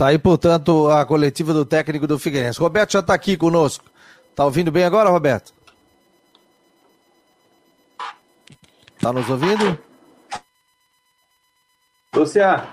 Tá 0.00 0.06
aí, 0.06 0.18
portanto, 0.18 0.88
a 0.88 1.04
coletiva 1.04 1.52
do 1.52 1.62
técnico 1.62 2.06
do 2.06 2.18
Figueirense. 2.18 2.58
Roberto 2.58 2.92
já 2.92 3.00
está 3.00 3.12
aqui 3.12 3.36
conosco. 3.36 3.84
Tá 4.34 4.46
ouvindo 4.46 4.72
bem 4.72 4.82
agora, 4.82 5.10
Roberto? 5.10 5.52
Tá 8.98 9.12
nos 9.12 9.28
ouvindo? 9.28 9.78
Luciano. 12.16 12.66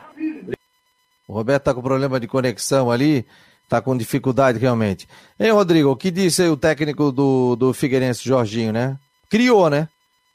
O 1.27 1.33
Roberto 1.33 1.63
está 1.63 1.73
com 1.73 1.81
problema 1.81 2.17
de 2.17 2.27
conexão 2.27 2.89
ali, 2.89 3.27
está 3.65 3.81
com 3.81 3.97
dificuldade 3.97 4.57
realmente. 4.57 5.05
Hein, 5.37 5.51
Rodrigo, 5.51 5.91
o 5.91 5.97
que 5.97 6.09
disse 6.09 6.43
aí 6.43 6.49
o 6.49 6.55
técnico 6.55 7.11
do, 7.11 7.57
do 7.57 7.73
Figueirense, 7.73 8.23
Jorginho, 8.23 8.71
né? 8.71 8.97
Criou, 9.29 9.69
né? 9.69 9.89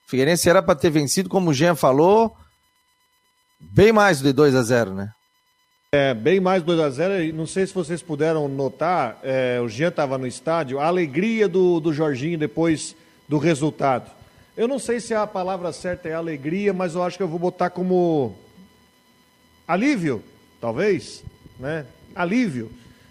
O 0.06 0.10
Figueirense 0.10 0.46
era 0.46 0.62
para 0.62 0.74
ter 0.74 0.90
vencido, 0.90 1.30
como 1.30 1.52
o 1.52 1.54
Jean 1.54 1.74
falou, 1.74 2.36
bem 3.58 3.94
mais 3.94 4.20
de 4.20 4.30
2 4.30 4.54
a 4.54 4.62
0 4.62 4.92
né? 4.92 5.10
É, 5.94 6.14
bem 6.14 6.40
mais 6.40 6.62
2 6.62 6.80
a 6.80 6.88
0 6.88 7.34
Não 7.34 7.46
sei 7.46 7.66
se 7.66 7.74
vocês 7.74 8.00
puderam 8.00 8.48
notar, 8.48 9.20
é, 9.22 9.60
o 9.60 9.68
Jean 9.68 9.88
estava 9.88 10.16
no 10.16 10.26
estádio, 10.26 10.78
a 10.78 10.86
alegria 10.86 11.46
do, 11.46 11.80
do 11.80 11.92
Jorginho 11.92 12.38
depois 12.38 12.96
do 13.28 13.36
resultado. 13.36 14.10
Eu 14.56 14.66
não 14.66 14.78
sei 14.78 15.00
se 15.00 15.12
a 15.12 15.26
palavra 15.26 15.70
certa 15.70 16.08
é 16.08 16.14
alegria, 16.14 16.72
mas 16.72 16.94
eu 16.94 17.02
acho 17.02 17.18
que 17.18 17.22
eu 17.22 17.28
vou 17.28 17.38
botar 17.38 17.68
como 17.68 18.34
alívio 19.68 20.22
talvez, 20.58 21.22
né? 21.60 21.84
alívio 22.14 22.70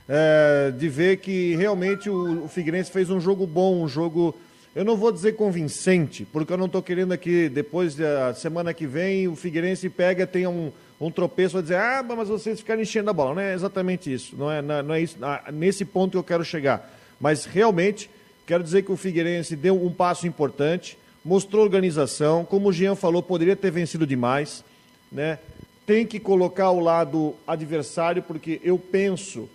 é, 0.09 0.71
de 0.71 0.89
ver 0.89 1.17
que 1.17 1.55
realmente 1.55 2.09
o, 2.09 2.45
o 2.45 2.47
Figueirense 2.47 2.89
fez 2.89 3.11
um 3.11 3.21
jogo 3.21 3.45
bom, 3.45 3.83
um 3.83 3.87
jogo, 3.87 4.35
eu 4.75 4.83
não 4.83 4.97
vou 4.97 5.11
dizer 5.11 5.33
convincente, 5.33 6.25
porque 6.25 6.51
eu 6.51 6.57
não 6.57 6.65
estou 6.65 6.81
querendo 6.81 7.11
aqui, 7.11 7.47
depois 7.47 7.93
da 7.93 8.33
semana 8.33 8.73
que 8.73 8.87
vem, 8.87 9.27
o 9.27 9.35
Figueirense 9.35 9.87
pega, 9.87 10.25
tenha 10.25 10.49
um, 10.49 10.71
um 11.01 11.11
tropeço, 11.11 11.53
vai 11.53 11.63
dizer, 11.63 11.77
ah, 11.77 12.03
mas 12.03 12.29
vocês 12.29 12.59
ficaram 12.59 12.81
enchendo 12.81 13.09
a 13.09 13.13
bola. 13.13 13.33
Não 13.33 13.41
é 13.41 13.53
exatamente 13.53 14.13
isso, 14.13 14.35
não 14.37 14.51
é, 14.51 14.61
não 14.61 14.93
é 14.93 15.01
isso, 15.01 15.17
nesse 15.51 15.83
ponto 15.83 16.11
que 16.11 16.17
eu 16.17 16.23
quero 16.23 16.45
chegar. 16.45 16.89
Mas 17.19 17.45
realmente, 17.45 18.09
quero 18.45 18.63
dizer 18.63 18.83
que 18.83 18.91
o 18.91 18.97
Figueirense 18.97 19.55
deu 19.55 19.83
um 19.83 19.91
passo 19.91 20.27
importante, 20.27 20.97
mostrou 21.25 21.63
organização, 21.63 22.45
como 22.45 22.69
o 22.69 22.73
Jean 22.73 22.95
falou, 22.95 23.23
poderia 23.23 23.55
ter 23.55 23.71
vencido 23.71 24.05
demais, 24.05 24.63
né? 25.11 25.39
tem 25.85 26.05
que 26.05 26.19
colocar 26.19 26.65
ao 26.65 26.79
lado 26.79 27.35
adversário, 27.45 28.21
porque 28.23 28.61
eu 28.63 28.77
penso 28.77 29.49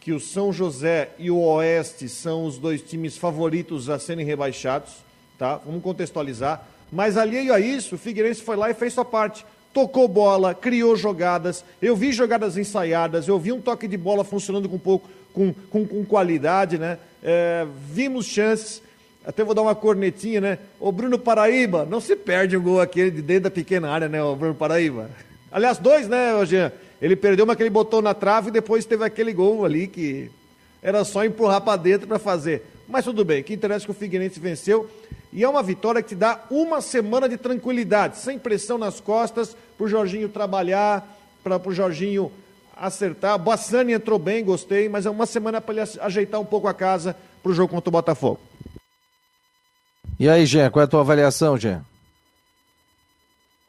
que 0.00 0.12
o 0.12 0.20
São 0.20 0.52
José 0.52 1.10
e 1.18 1.30
o 1.30 1.38
Oeste 1.38 2.08
são 2.08 2.44
os 2.44 2.58
dois 2.58 2.82
times 2.82 3.16
favoritos 3.16 3.88
a 3.88 3.98
serem 3.98 4.24
rebaixados, 4.24 4.92
tá? 5.38 5.56
Vamos 5.56 5.82
contextualizar. 5.82 6.66
Mas 6.90 7.16
alheio 7.16 7.52
a 7.52 7.60
isso, 7.60 7.94
o 7.94 7.98
Figueirense 7.98 8.42
foi 8.42 8.56
lá 8.56 8.70
e 8.70 8.74
fez 8.74 8.92
sua 8.92 9.04
parte. 9.04 9.44
Tocou 9.78 10.08
bola, 10.08 10.56
criou 10.56 10.96
jogadas, 10.96 11.64
eu 11.80 11.94
vi 11.94 12.10
jogadas 12.10 12.58
ensaiadas, 12.58 13.28
eu 13.28 13.38
vi 13.38 13.52
um 13.52 13.60
toque 13.60 13.86
de 13.86 13.96
bola 13.96 14.24
funcionando 14.24 14.68
com 14.68 14.76
pouco, 14.76 15.08
com, 15.32 15.54
com, 15.70 15.86
com 15.86 16.04
qualidade, 16.04 16.78
né? 16.78 16.98
É, 17.22 17.64
vimos 17.88 18.26
chances, 18.26 18.82
até 19.24 19.44
vou 19.44 19.54
dar 19.54 19.62
uma 19.62 19.76
cornetinha, 19.76 20.40
né? 20.40 20.58
O 20.80 20.90
Bruno 20.90 21.16
Paraíba, 21.16 21.86
não 21.88 22.00
se 22.00 22.16
perde 22.16 22.56
um 22.56 22.60
gol 22.60 22.80
aquele 22.80 23.12
de 23.12 23.22
dentro 23.22 23.44
da 23.44 23.52
pequena 23.52 23.88
área, 23.88 24.08
né, 24.08 24.20
o 24.20 24.34
Bruno 24.34 24.56
Paraíba? 24.56 25.08
Aliás, 25.52 25.78
dois, 25.78 26.08
né, 26.08 26.44
Jean? 26.44 26.72
Ele 27.00 27.14
perdeu 27.14 27.44
uma 27.44 27.54
que 27.54 27.62
ele 27.62 27.70
botou 27.70 28.02
na 28.02 28.14
trave 28.14 28.48
e 28.48 28.52
depois 28.52 28.84
teve 28.84 29.04
aquele 29.04 29.32
gol 29.32 29.64
ali 29.64 29.86
que 29.86 30.28
era 30.82 31.04
só 31.04 31.24
empurrar 31.24 31.60
para 31.60 31.76
dentro 31.76 32.08
para 32.08 32.18
fazer. 32.18 32.64
Mas 32.88 33.04
tudo 33.04 33.24
bem, 33.24 33.44
que 33.44 33.54
interessa 33.54 33.84
é 33.84 33.86
que 33.86 33.92
o 33.92 33.94
Figueirense 33.94 34.40
venceu. 34.40 34.90
E 35.32 35.44
é 35.44 35.48
uma 35.48 35.62
vitória 35.62 36.02
que 36.02 36.10
te 36.10 36.14
dá 36.14 36.40
uma 36.50 36.80
semana 36.80 37.28
de 37.28 37.36
tranquilidade, 37.36 38.18
sem 38.18 38.38
pressão 38.38 38.78
nas 38.78 39.00
costas, 39.00 39.56
para 39.76 39.84
o 39.84 39.88
Jorginho 39.88 40.28
trabalhar, 40.28 41.06
para 41.44 41.60
o 41.68 41.72
Jorginho 41.72 42.32
acertar. 42.76 43.38
Bassani 43.38 43.92
entrou 43.92 44.18
bem, 44.18 44.44
gostei, 44.44 44.88
mas 44.88 45.04
é 45.06 45.10
uma 45.10 45.26
semana 45.26 45.60
para 45.60 45.74
ele 45.82 45.90
ajeitar 46.00 46.40
um 46.40 46.44
pouco 46.44 46.68
a 46.68 46.74
casa 46.74 47.16
para 47.42 47.52
o 47.52 47.54
jogo 47.54 47.72
contra 47.74 47.88
o 47.88 47.92
Botafogo. 47.92 48.40
E 50.18 50.28
aí, 50.28 50.46
Jean, 50.46 50.70
qual 50.70 50.82
é 50.82 50.84
a 50.84 50.88
tua 50.88 51.00
avaliação, 51.00 51.56
Jean? 51.56 51.84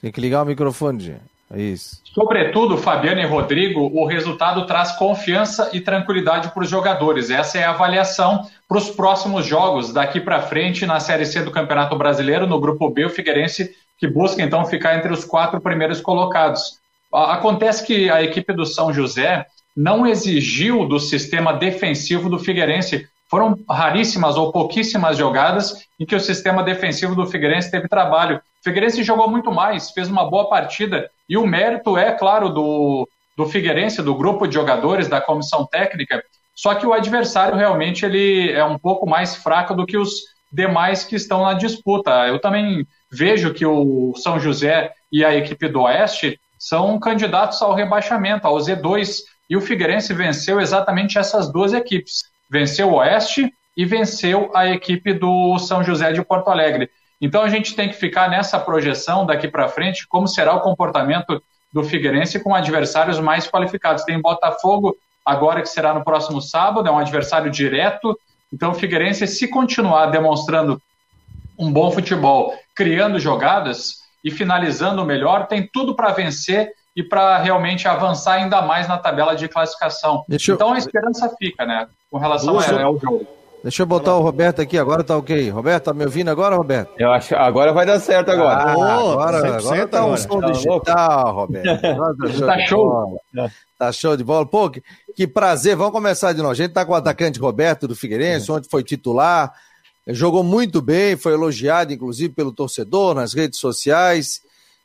Tem 0.02 0.12
que 0.12 0.22
ligar 0.22 0.42
o 0.42 0.46
microfone, 0.46 1.00
Jean. 1.00 1.29
Isso. 1.56 2.02
Sobretudo, 2.04 2.78
Fabiano 2.78 3.22
e 3.22 3.26
Rodrigo, 3.26 3.82
o 3.82 4.06
resultado 4.06 4.66
traz 4.68 4.92
confiança 4.94 5.70
e 5.74 5.82
tranquilidade 5.82 6.50
para 6.54 6.64
os 6.64 6.70
jogadores. 6.70 7.32
Essa 7.32 7.58
é 7.58 7.64
a 7.64 7.72
avaliação 7.72 8.48
para 8.68 8.78
os 8.78 8.90
próximos 8.90 9.46
jogos 9.46 9.92
daqui 9.92 10.20
para 10.20 10.44
frente 10.44 10.86
na 10.86 11.00
Série 11.00 11.26
C 11.26 11.42
do 11.42 11.52
Campeonato 11.52 11.96
Brasileiro, 11.96 12.46
no 12.46 12.60
Grupo 12.60 12.90
B, 12.90 13.06
o 13.06 13.10
Figueirense, 13.10 13.72
que 13.98 14.08
busca 14.08 14.44
então 14.44 14.66
ficar 14.66 14.96
entre 14.96 15.12
os 15.12 15.26
quatro 15.26 15.60
primeiros 15.60 16.00
colocados. 16.00 16.80
Acontece 17.12 17.86
que 17.86 18.10
a 18.10 18.22
equipe 18.22 18.54
do 18.54 18.66
São 18.66 18.94
José 18.94 19.46
não 19.76 20.06
exigiu 20.06 20.86
do 20.86 21.00
sistema 21.00 21.54
defensivo 21.54 22.30
do 22.30 22.38
Figueirense. 22.38 23.08
Foram 23.30 23.56
raríssimas 23.70 24.38
ou 24.38 24.52
pouquíssimas 24.52 25.18
jogadas 25.18 25.86
em 26.00 26.06
que 26.06 26.16
o 26.16 26.20
sistema 26.20 26.64
defensivo 26.64 27.16
do 27.16 27.28
Figueirense 27.28 27.70
teve 27.70 27.88
trabalho. 27.88 28.38
O 28.38 28.64
Figueirense 28.64 29.04
jogou 29.04 29.30
muito 29.30 29.52
mais, 29.52 29.92
fez 29.92 30.10
uma 30.10 30.30
boa 30.30 30.50
partida 30.50 31.10
e 31.28 31.38
o 31.38 31.46
mérito 31.46 31.98
é, 31.98 32.12
claro, 32.12 32.50
do, 32.50 33.08
do 33.38 33.46
Figueirense, 33.46 34.02
do 34.02 34.16
grupo 34.16 34.48
de 34.48 34.56
jogadores, 34.56 35.08
da 35.08 35.22
comissão 35.22 35.66
técnica, 35.66 36.24
só 36.60 36.76
que 36.76 36.86
o 36.86 36.92
adversário 36.92 37.56
realmente 37.56 38.06
ele 38.06 38.52
é 38.52 38.66
um 38.66 38.78
pouco 38.78 39.08
mais 39.08 39.34
fraco 39.36 39.74
do 39.74 39.86
que 39.86 39.98
os 39.98 40.12
demais 40.52 41.06
que 41.06 41.16
estão 41.16 41.44
na 41.44 41.54
disputa. 41.54 42.28
Eu 42.28 42.38
também 42.38 42.86
vejo 43.10 43.54
que 43.54 43.66
o 43.66 44.14
São 44.18 44.38
José 44.38 44.92
e 45.10 45.24
a 45.24 45.34
equipe 45.34 45.70
do 45.70 45.84
Oeste 45.84 46.38
são 46.58 47.00
candidatos 47.00 47.62
ao 47.62 47.74
rebaixamento, 47.74 48.46
ao 48.46 48.58
Z2, 48.58 49.20
e 49.50 49.56
o 49.56 49.62
Figueirense 49.62 50.14
venceu 50.14 50.60
exatamente 50.60 51.18
essas 51.18 51.50
duas 51.50 51.72
equipes. 51.72 52.24
Venceu 52.50 52.90
o 52.90 52.96
Oeste 52.96 53.54
e 53.78 53.86
venceu 53.86 54.52
a 54.54 54.68
equipe 54.68 55.14
do 55.14 55.58
São 55.60 55.84
José 55.84 56.12
de 56.12 56.24
Porto 56.24 56.50
Alegre. 56.50 56.90
Então 57.22 57.42
a 57.42 57.50
gente 57.50 57.76
tem 57.76 57.90
que 57.90 57.96
ficar 57.96 58.30
nessa 58.30 58.60
projeção 58.60 59.26
daqui 59.26 59.48
para 59.48 59.68
frente, 59.68 60.08
como 60.08 60.28
será 60.28 60.54
o 60.54 60.62
comportamento 60.62 61.42
do 61.72 61.84
Figueirense 61.84 62.40
com 62.40 62.56
adversários 62.56 63.20
mais 63.20 63.48
qualificados. 63.48 64.04
Tem 64.04 64.20
Botafogo 64.20 64.96
agora 65.26 65.62
que 65.62 65.70
será 65.70 65.94
no 65.94 66.04
próximo 66.04 66.42
sábado, 66.42 66.88
é 66.88 66.92
um 66.92 66.98
adversário 66.98 67.52
direto. 67.52 68.18
Então 68.52 68.72
o 68.72 68.76
Figueirense, 68.76 69.28
se 69.28 69.48
continuar 69.48 70.08
demonstrando 70.08 70.82
um 71.58 71.72
bom 71.72 71.92
futebol, 71.92 72.54
criando 72.74 73.20
jogadas 73.20 74.00
e 74.24 74.32
finalizando 74.32 75.06
melhor, 75.06 75.48
tem 75.48 75.70
tudo 75.72 75.96
para 75.96 76.12
vencer 76.12 76.72
e 77.00 77.04
para 77.04 77.38
realmente 77.38 77.88
avançar 77.88 78.34
ainda 78.34 78.62
mais 78.62 78.86
na 78.86 78.98
tabela 78.98 79.34
de 79.34 79.48
classificação. 79.48 80.26
Eu... 80.28 80.38
Então 80.54 80.74
a 80.74 80.78
esperança 80.78 81.34
fica, 81.40 81.66
né, 81.66 81.88
com 82.12 82.18
relação 82.18 82.60
ao 82.60 83.00
jogo. 83.00 83.26
Deixa 83.64 83.84
eu 83.84 83.86
botar 83.86 84.16
o 84.16 84.22
Roberto 84.22 84.62
aqui, 84.62 84.78
agora 84.78 85.02
tá 85.02 85.18
ok. 85.18 85.50
Roberto, 85.50 85.86
tá 85.86 85.94
me 85.94 86.04
ouvindo 86.04 86.30
agora, 86.30 86.58
Roberto? 86.58 86.92
Eu 86.98 87.12
acho 87.12 87.36
agora 87.36 87.72
vai 87.72 87.86
dar 87.86 88.00
certo 88.00 88.32
agora. 88.32 88.64
Ah, 88.64 88.72
agora, 88.72 89.58
agora 89.58 89.88
tá 89.88 90.06
um 90.06 90.18
som 90.18 90.42
tá 90.42 90.52
digital, 90.52 91.36
Roberto. 91.36 91.82
tá, 91.82 92.46
tá 92.46 92.60
show. 92.66 93.22
Tá 93.78 93.92
show 93.94 94.18
de 94.18 94.24
bola. 94.24 94.46
Pô, 94.46 94.70
que, 94.70 94.84
que, 95.16 95.28
prazer. 95.28 95.76
Vamos 95.78 95.94
começar 95.94 96.34
de 96.34 96.40
novo. 96.40 96.52
A 96.52 96.56
gente 96.56 96.72
tá 96.72 96.86
com 96.86 96.92
o 96.92 96.96
atacante 96.96 97.40
Roberto 97.40 97.88
do 97.88 97.96
Figueirense, 97.96 98.50
é. 98.50 98.54
onde 98.54 98.70
foi 98.70 98.84
titular. 98.84 99.54
Jogou 100.08 100.44
muito 100.44 100.82
bem, 100.82 101.16
foi 101.18 101.34
elogiado, 101.34 101.94
inclusive, 101.94 102.34
pelo 102.34 102.54
torcedor 102.54 103.14
nas 103.14 103.34
redes 103.34 103.60
sociais. 103.60 104.42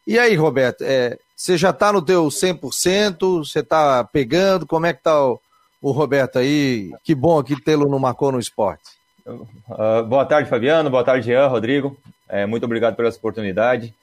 E 0.06 0.18
aí, 0.18 0.35
Roberto, 0.35 0.83
é, 0.83 1.16
você 1.37 1.57
já 1.57 1.73
tá 1.73 1.93
no 1.93 2.03
teu 2.03 2.26
100%? 2.26 3.45
Você 3.45 3.62
tá 3.62 4.05
pegando? 4.05 4.67
Como 4.67 4.87
é 4.87 4.93
que 4.93 5.03
tá 5.03 5.25
o 5.25 5.41
o 5.85 5.91
Roberto 5.91 6.38
aí. 6.38 6.91
Que 7.05 7.14
bom 7.14 7.38
aqui 7.38 7.62
tê-lo 7.62 7.87
no 7.87 8.00
Marcou 8.00 8.33
no 8.33 8.38
Esporte. 8.38 8.85
Uh, 9.26 10.03
boa 10.09 10.25
tarde, 10.25 10.49
Fabiano. 10.49 10.88
Boa 10.88 11.05
tarde, 11.05 11.26
Jean, 11.26 11.47
Rodrigo. 11.47 11.95
É, 12.26 12.47
muito 12.47 12.64
obrigado 12.64 12.97
pela 12.97 13.11
oportunidade. 13.11 13.95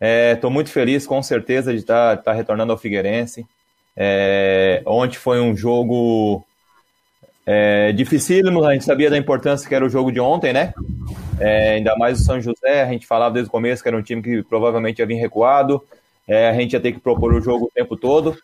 Estou 0.00 0.50
é, 0.50 0.52
muito 0.52 0.70
feliz, 0.70 1.06
com 1.06 1.22
certeza, 1.22 1.72
de 1.72 1.78
estar 1.78 2.16
tá, 2.16 2.22
tá 2.24 2.32
retornando 2.32 2.72
ao 2.72 2.78
Figueirense. 2.78 3.46
É, 3.96 4.82
ontem 4.84 5.18
foi 5.18 5.40
um 5.40 5.56
jogo 5.56 6.44
é, 7.46 7.92
dificílimo, 7.92 8.64
a 8.64 8.72
gente 8.72 8.84
sabia 8.84 9.08
da 9.08 9.16
importância 9.16 9.68
que 9.68 9.74
era 9.74 9.86
o 9.86 9.90
jogo 9.90 10.10
de 10.10 10.18
ontem, 10.18 10.52
né? 10.52 10.74
É, 11.38 11.74
ainda 11.74 11.94
mais 11.96 12.20
o 12.20 12.24
São 12.24 12.40
José, 12.40 12.82
a 12.82 12.88
gente 12.88 13.06
falava 13.06 13.34
desde 13.34 13.48
o 13.48 13.52
começo 13.52 13.84
que 13.84 13.88
era 13.88 13.96
um 13.96 14.02
time 14.02 14.20
que 14.20 14.42
provavelmente 14.42 14.98
ia 14.98 15.06
vir 15.06 15.14
recuado, 15.14 15.80
é, 16.30 16.48
a 16.48 16.52
gente 16.52 16.74
ia 16.74 16.80
ter 16.80 16.92
que 16.92 17.00
propor 17.00 17.34
o 17.34 17.40
jogo 17.40 17.64
o 17.64 17.70
tempo 17.74 17.96
todo, 17.96 18.36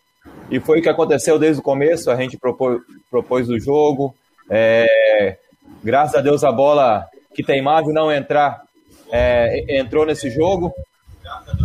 e 0.50 0.58
foi 0.58 0.80
o 0.80 0.82
que 0.82 0.88
aconteceu 0.88 1.38
desde 1.38 1.60
o 1.60 1.64
começo, 1.64 2.10
a 2.10 2.16
gente 2.16 2.36
propôs, 2.36 2.80
propôs 3.08 3.48
o 3.48 3.60
jogo, 3.60 4.12
é, 4.50 5.38
graças 5.84 6.16
a 6.16 6.20
Deus 6.20 6.42
a 6.42 6.50
bola 6.50 7.06
que 7.32 7.44
teimava 7.44 7.92
não 7.92 8.10
entrar, 8.10 8.62
é, 9.08 9.78
entrou 9.78 10.04
nesse 10.04 10.28
jogo, 10.30 10.74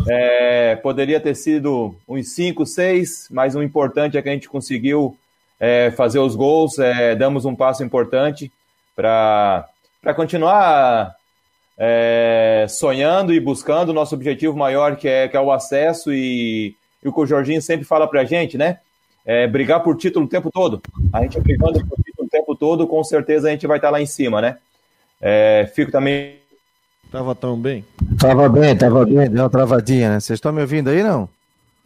é, 0.07 0.75
poderia 0.75 1.19
ter 1.19 1.35
sido 1.35 1.95
uns 2.07 2.35
5, 2.35 2.67
6, 2.67 3.27
mas 3.31 3.55
o 3.55 3.63
importante 3.63 4.15
é 4.15 4.21
que 4.21 4.29
a 4.29 4.33
gente 4.33 4.47
conseguiu 4.47 5.17
é, 5.59 5.89
fazer 5.89 6.19
os 6.19 6.35
gols, 6.35 6.77
é, 6.77 7.15
damos 7.15 7.45
um 7.45 7.55
passo 7.55 7.83
importante 7.83 8.51
para 8.95 9.65
continuar 10.15 11.15
é, 11.77 12.65
sonhando 12.69 13.33
e 13.33 13.39
buscando 13.39 13.89
o 13.89 13.93
nosso 13.93 14.15
objetivo 14.15 14.55
maior, 14.55 14.95
que 14.95 15.07
é, 15.07 15.27
que 15.27 15.35
é 15.35 15.41
o 15.41 15.51
acesso 15.51 16.13
e, 16.13 16.75
e 17.03 17.07
o 17.07 17.13
que 17.13 17.19
o 17.19 17.25
Jorginho 17.25 17.61
sempre 17.61 17.85
fala 17.85 18.07
para 18.07 18.21
a 18.21 18.25
gente, 18.25 18.57
né? 18.57 18.79
É, 19.25 19.47
brigar 19.47 19.81
por 19.81 19.95
título 19.95 20.25
o 20.25 20.29
tempo 20.29 20.49
todo. 20.51 20.81
A 21.13 21.21
gente 21.21 21.39
brigando 21.39 21.85
por 21.85 21.97
título 22.03 22.27
o 22.27 22.29
tempo 22.29 22.55
todo, 22.55 22.87
com 22.87 23.03
certeza 23.03 23.47
a 23.47 23.51
gente 23.51 23.67
vai 23.67 23.77
estar 23.77 23.89
tá 23.89 23.91
lá 23.91 24.01
em 24.01 24.05
cima, 24.05 24.41
né? 24.41 24.57
É, 25.19 25.69
fico 25.73 25.91
também. 25.91 26.39
Tava 27.11 27.35
tão 27.35 27.59
bem? 27.59 27.85
Tava 28.17 28.47
bem, 28.49 28.75
tava 28.75 29.05
bem, 29.05 29.29
deu 29.29 29.43
uma 29.43 29.49
travadinha, 29.49 30.09
né? 30.09 30.19
Vocês 30.19 30.37
estão 30.37 30.51
me 30.51 30.61
ouvindo 30.61 30.89
aí, 30.89 31.03
não? 31.03 31.29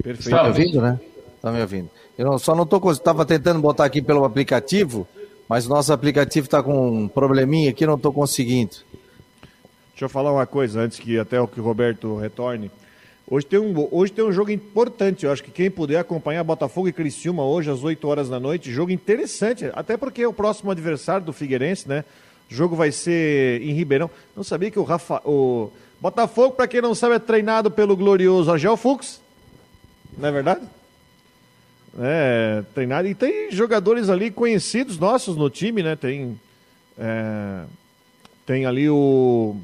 Perfeito. 0.01 0.30
Estão 0.30 0.44
me 0.44 0.50
ouvindo, 0.50 0.82
né? 0.82 1.00
Estão 1.36 1.54
me 1.54 1.62
ouvindo. 1.62 1.89
Eu 2.18 2.39
só 2.39 2.56
não 2.56 2.63
estou. 2.63 2.92
Estava 2.92 3.25
tentando 3.25 3.60
botar 3.60 3.86
aqui 3.86 4.01
pelo 4.01 4.24
aplicativo, 4.24 5.08
mas 5.50 5.65
o 5.65 5.70
nosso 5.70 5.92
aplicativo 5.92 6.46
está 6.46 6.63
com 6.63 7.04
um 7.04 7.08
probleminha 7.08 7.72
aqui, 7.72 7.86
não 7.86 7.96
estou 7.96 8.13
conseguindo. 8.13 8.77
Deixa 9.96 10.04
eu 10.04 10.10
falar 10.10 10.34
uma 10.34 10.46
coisa 10.46 10.82
antes 10.82 11.00
que 11.00 11.18
até 11.18 11.40
o 11.40 11.48
que 11.48 11.58
o 11.58 11.64
Roberto 11.64 12.18
retorne. 12.18 12.70
Hoje 13.25 13.46
tem, 13.46 13.58
um, 13.58 13.88
hoje 13.90 14.12
tem 14.12 14.25
um 14.25 14.32
jogo 14.32 14.52
importante, 14.52 15.25
eu 15.25 15.32
acho 15.32 15.42
que 15.42 15.50
quem 15.50 15.72
puder 15.72 16.00
acompanhar 16.00 16.44
Botafogo 16.44 16.90
e 16.90 16.92
Criciúma 16.92 17.46
hoje 17.46 17.72
às 17.72 17.82
8 17.82 18.06
horas 18.06 18.28
da 18.28 18.38
noite, 18.38 18.70
jogo 18.74 18.92
interessante, 18.92 19.72
até 19.72 19.96
porque 19.96 20.24
é 20.24 20.28
o 20.28 20.34
próximo 20.34 20.70
adversário 20.70 21.25
do 21.25 21.32
Figueirense, 21.32 21.88
né? 21.88 22.04
O 22.52 22.54
jogo 22.54 22.75
vai 22.75 22.92
ser 22.92 23.62
em 23.62 23.72
Ribeirão. 23.72 24.12
Não 24.36 24.44
sabia 24.44 24.70
que 24.70 24.78
o 24.78 24.84
Rafa, 24.84 25.22
o 25.24 25.72
Botafogo, 26.02 26.56
para 26.56 26.68
quem 26.68 26.82
não 26.82 26.94
sabe, 26.94 27.16
é 27.16 27.20
treinado 27.20 27.72
pelo 27.72 27.96
glorioso 27.96 28.52
Argel 28.52 28.75
Fux. 28.75 29.22
Não 30.18 30.28
é 30.28 30.32
verdade? 30.34 30.62
É, 31.98 32.64
treinado. 32.74 33.08
E 33.08 33.16
tem 33.16 33.50
jogadores 33.50 34.10
ali 34.10 34.30
conhecidos 34.30 35.00
nossos 35.00 35.38
no 35.38 35.50
time, 35.50 35.82
né? 35.82 35.96
Tem. 35.96 36.38
É, 36.98 37.64
tem 38.46 38.66
ali 38.66 38.90
o. 38.90 39.56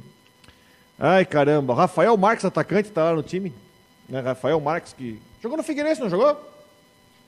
Ai, 1.04 1.26
caramba. 1.26 1.74
Rafael 1.74 2.16
Marques, 2.16 2.46
atacante, 2.46 2.92
tá 2.92 3.06
lá 3.06 3.14
no 3.14 3.24
time. 3.24 3.52
Né? 4.08 4.20
Rafael 4.22 4.62
Marques, 4.62 4.94
que. 4.94 5.20
Jogou 5.42 5.58
no 5.58 5.64
Figueirense, 5.64 6.00
não 6.00 6.12
jogou? 6.12 6.40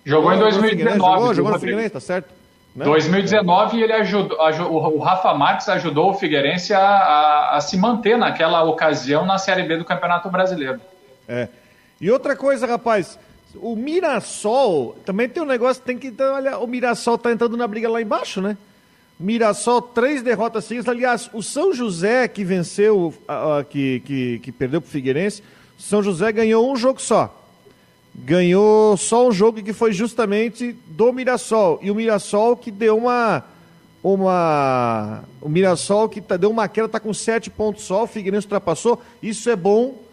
Jogou 0.05 0.31
em 0.31 0.37
2019. 0.37 0.99
Jogou, 0.99 1.33
jogou 1.33 1.51
no 1.53 1.59
Figueirense, 1.59 1.89
tá 1.89 1.99
certo. 1.99 2.31
Né? 2.75 2.85
2019 2.85 3.81
ele 3.81 3.93
ajudou, 3.93 4.37
o 4.69 4.99
Rafa 4.99 5.33
Marques 5.33 5.67
ajudou 5.69 6.11
o 6.11 6.13
Figueirense 6.13 6.73
a, 6.73 6.79
a, 6.79 7.57
a, 7.57 7.61
se 7.61 7.77
manter 7.77 8.17
naquela 8.17 8.63
ocasião 8.63 9.25
na 9.25 9.37
Série 9.39 9.63
B 9.63 9.77
do 9.77 9.85
Campeonato 9.85 10.29
Brasileiro. 10.29 10.79
É. 11.27 11.47
E 11.99 12.11
outra 12.11 12.35
coisa, 12.35 12.67
rapaz, 12.67 13.17
o 13.55 13.75
Mirassol 13.75 14.95
também 15.05 15.29
tem 15.29 15.41
um 15.41 15.47
negócio, 15.47 15.81
tem 15.81 15.97
que. 15.97 16.13
Olha, 16.21 16.59
o 16.59 16.67
Mirassol 16.67 17.17
tá 17.17 17.31
entrando 17.31 17.57
na 17.57 17.67
briga 17.67 17.89
lá 17.89 18.01
embaixo, 18.01 18.41
né? 18.41 18.55
Mirassol, 19.23 19.81
três 19.81 20.21
derrotas 20.21 20.65
seguidas. 20.65 20.89
Aliás, 20.89 21.29
o 21.33 21.41
São 21.41 21.73
José 21.73 22.27
que 22.27 22.43
venceu, 22.43 23.13
uh, 23.23 23.63
que, 23.69 24.01
que, 24.01 24.39
que 24.39 24.51
perdeu 24.51 24.81
pro 24.81 24.89
Figueirense, 24.89 25.41
São 25.77 26.03
José 26.03 26.31
ganhou 26.31 26.71
um 26.71 26.75
jogo 26.75 27.01
só. 27.01 27.39
Ganhou 28.13 28.95
só 28.97 29.27
um 29.27 29.31
jogo 29.31 29.63
que 29.63 29.73
foi 29.73 29.93
justamente 29.93 30.75
do 30.87 31.11
Mirassol. 31.11 31.79
E 31.81 31.89
o 31.89 31.95
Mirassol 31.95 32.55
que 32.55 32.69
deu 32.69 32.97
uma. 32.97 33.43
uma 34.03 35.23
o 35.41 35.49
Mirassol 35.49 36.09
que 36.09 36.21
tá, 36.21 36.37
deu 36.37 36.51
uma 36.51 36.67
queda, 36.67 36.87
está 36.87 36.99
com 36.99 37.13
sete 37.13 37.49
pontos 37.49 37.83
só. 37.83 38.03
O 38.03 38.07
Figueirense 38.07 38.45
ultrapassou. 38.45 39.01
Isso 39.21 39.49
é 39.49 39.55
bom 39.55 40.03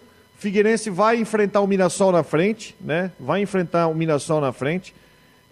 Figueirense 0.40 0.88
vai 0.88 1.18
enfrentar 1.18 1.60
o 1.60 1.66
Mirassol 1.66 2.10
na 2.10 2.22
frente, 2.22 2.74
né? 2.80 3.12
Vai 3.20 3.42
enfrentar 3.42 3.88
o 3.88 3.94
Mirassol 3.94 4.40
na 4.40 4.54
frente. 4.54 4.94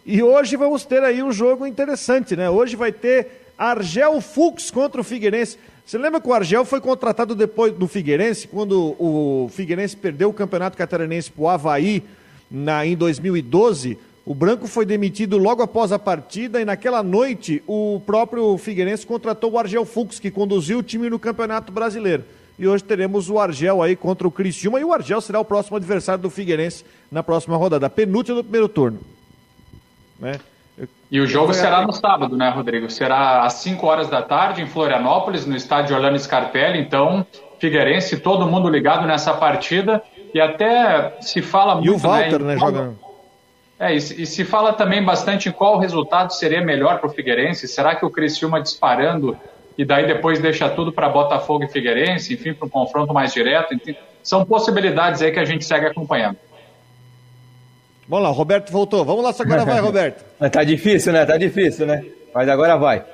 E 0.07 0.23
hoje 0.23 0.57
vamos 0.57 0.87
ter 0.87 1.03
aí 1.03 1.23
um 1.23 1.31
jogo 1.31 1.66
interessante, 1.66 2.35
né? 2.35 2.49
Hoje 2.49 2.75
vai 2.75 2.90
ter 2.90 3.48
Argel 3.59 4.21
Fux 4.21 4.71
contra 4.71 5.01
o 5.01 5.05
Figueirense. 5.05 5.59
Você 5.85 5.99
lembra 5.99 6.21
que 6.21 6.29
o 6.29 6.33
Argel 6.33 6.64
foi 6.64 6.81
contratado 6.81 7.35
depois 7.35 7.73
do 7.73 7.88
Figueirense, 7.88 8.47
quando 8.47 8.94
o 8.99 9.49
Figueirense 9.51 9.97
perdeu 9.97 10.29
o 10.29 10.35
Campeonato 10.35 10.77
Catarinense 10.77 11.33
para 11.33 11.42
o 11.42 11.49
Havaí 11.49 12.05
na, 12.49 12.87
em 12.87 12.94
2012? 12.94 13.99
O 14.25 14.35
Branco 14.35 14.66
foi 14.66 14.85
demitido 14.85 15.38
logo 15.38 15.62
após 15.62 15.90
a 15.90 15.99
partida 15.99 16.61
e 16.61 16.64
naquela 16.64 17.03
noite 17.03 17.62
o 17.66 18.01
próprio 18.05 18.57
Figueirense 18.59 19.07
contratou 19.07 19.53
o 19.53 19.59
Argel 19.59 19.87
Fux, 19.87 20.21
que 20.21 20.31
conduziu 20.31 20.79
o 20.79 20.83
time 20.83 21.09
no 21.09 21.18
Campeonato 21.18 21.73
Brasileiro. 21.73 22.25
E 22.59 22.68
hoje 22.68 22.85
teremos 22.85 23.31
o 23.31 23.38
Argel 23.38 23.83
aí 23.83 23.97
contra 23.97 24.29
o 24.29 24.31
Criciúma. 24.31 24.79
E 24.79 24.85
o 24.85 24.92
Argel 24.92 25.21
será 25.21 25.40
o 25.40 25.44
próximo 25.44 25.77
adversário 25.79 26.21
do 26.21 26.29
Figueirense 26.29 26.85
na 27.11 27.23
próxima 27.23 27.57
rodada, 27.57 27.88
penúltima 27.88 28.37
do 28.37 28.44
primeiro 28.44 28.68
turno. 28.68 29.01
Né? 30.18 30.38
E 31.11 31.21
o 31.21 31.27
jogo 31.27 31.55
será 31.55 31.87
no 31.87 31.92
sábado, 31.92 32.37
né, 32.37 32.51
Rodrigo? 32.51 32.90
Será 32.90 33.42
às 33.42 33.55
5 33.55 33.87
horas 33.87 34.09
da 34.09 34.21
tarde 34.21 34.61
em 34.61 34.66
Florianópolis, 34.66 35.47
no 35.47 35.57
estádio 35.57 35.97
Orlando 35.97 36.18
Scarpelli. 36.18 36.79
Então, 36.79 37.27
Figueirense, 37.59 38.18
todo 38.18 38.47
mundo 38.47 38.68
ligado 38.68 39.07
nessa 39.07 39.33
partida. 39.33 40.03
E 40.35 40.40
até 40.40 41.16
se 41.21 41.40
fala 41.40 41.77
muito. 41.77 41.87
E 41.87 41.90
o 41.90 41.97
Walter, 41.97 42.40
né, 42.40 42.55
né 42.55 42.59
jogando. 42.59 42.99
É, 43.81 43.94
e, 43.94 43.97
e, 43.97 44.27
se 44.27 44.44
fala 44.44 44.73
também 44.73 45.03
bastante 45.03 45.49
em 45.49 45.53
qual 45.53 45.79
resultado 45.79 46.33
seria 46.33 46.61
melhor 46.61 46.99
para 46.99 47.09
o 47.09 47.12
Figueirense. 47.12 47.66
Será 47.66 47.94
que 47.94 48.05
o 48.05 48.11
Criciúma 48.11 48.61
disparando 48.61 49.37
e 49.79 49.85
daí 49.85 50.07
depois 50.07 50.40
deixa 50.40 50.68
tudo 50.68 50.92
para 50.92 51.09
Botafogo 51.09 51.62
e 51.64 51.68
Figueirense, 51.68 52.35
enfim, 52.35 52.53
para 52.53 52.66
um 52.66 52.68
confronto 52.68 53.14
mais 53.14 53.33
direto. 53.33 53.73
Enfim, 53.73 53.94
são 54.23 54.44
possibilidades 54.44 55.23
aí 55.23 55.31
que 55.31 55.38
a 55.38 55.44
gente 55.44 55.64
segue 55.64 55.87
acompanhando. 55.87 56.37
Vamos 58.09 58.25
lá, 58.25 58.31
o 58.31 58.33
Roberto 58.33 58.73
voltou. 58.73 59.05
Vamos 59.05 59.23
lá, 59.23 59.35
agora 59.38 59.64
vai, 59.66 59.81
Roberto. 59.81 60.25
tá 60.51 60.64
difícil, 60.64 61.12
né? 61.12 61.27
Tá 61.27 61.37
difícil, 61.37 61.87
né? 61.87 62.05
Mas 62.35 62.49
agora 62.49 62.77
vai. 62.77 63.05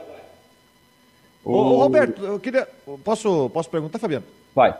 O... 1.44 1.52
Ô, 1.52 1.78
Roberto, 1.78 2.24
eu 2.24 2.38
queria. 2.38 2.66
Posso, 3.02 3.50
posso 3.50 3.68
perguntar, 3.68 3.98
Fabiano? 3.98 4.24
Vai. 4.54 4.74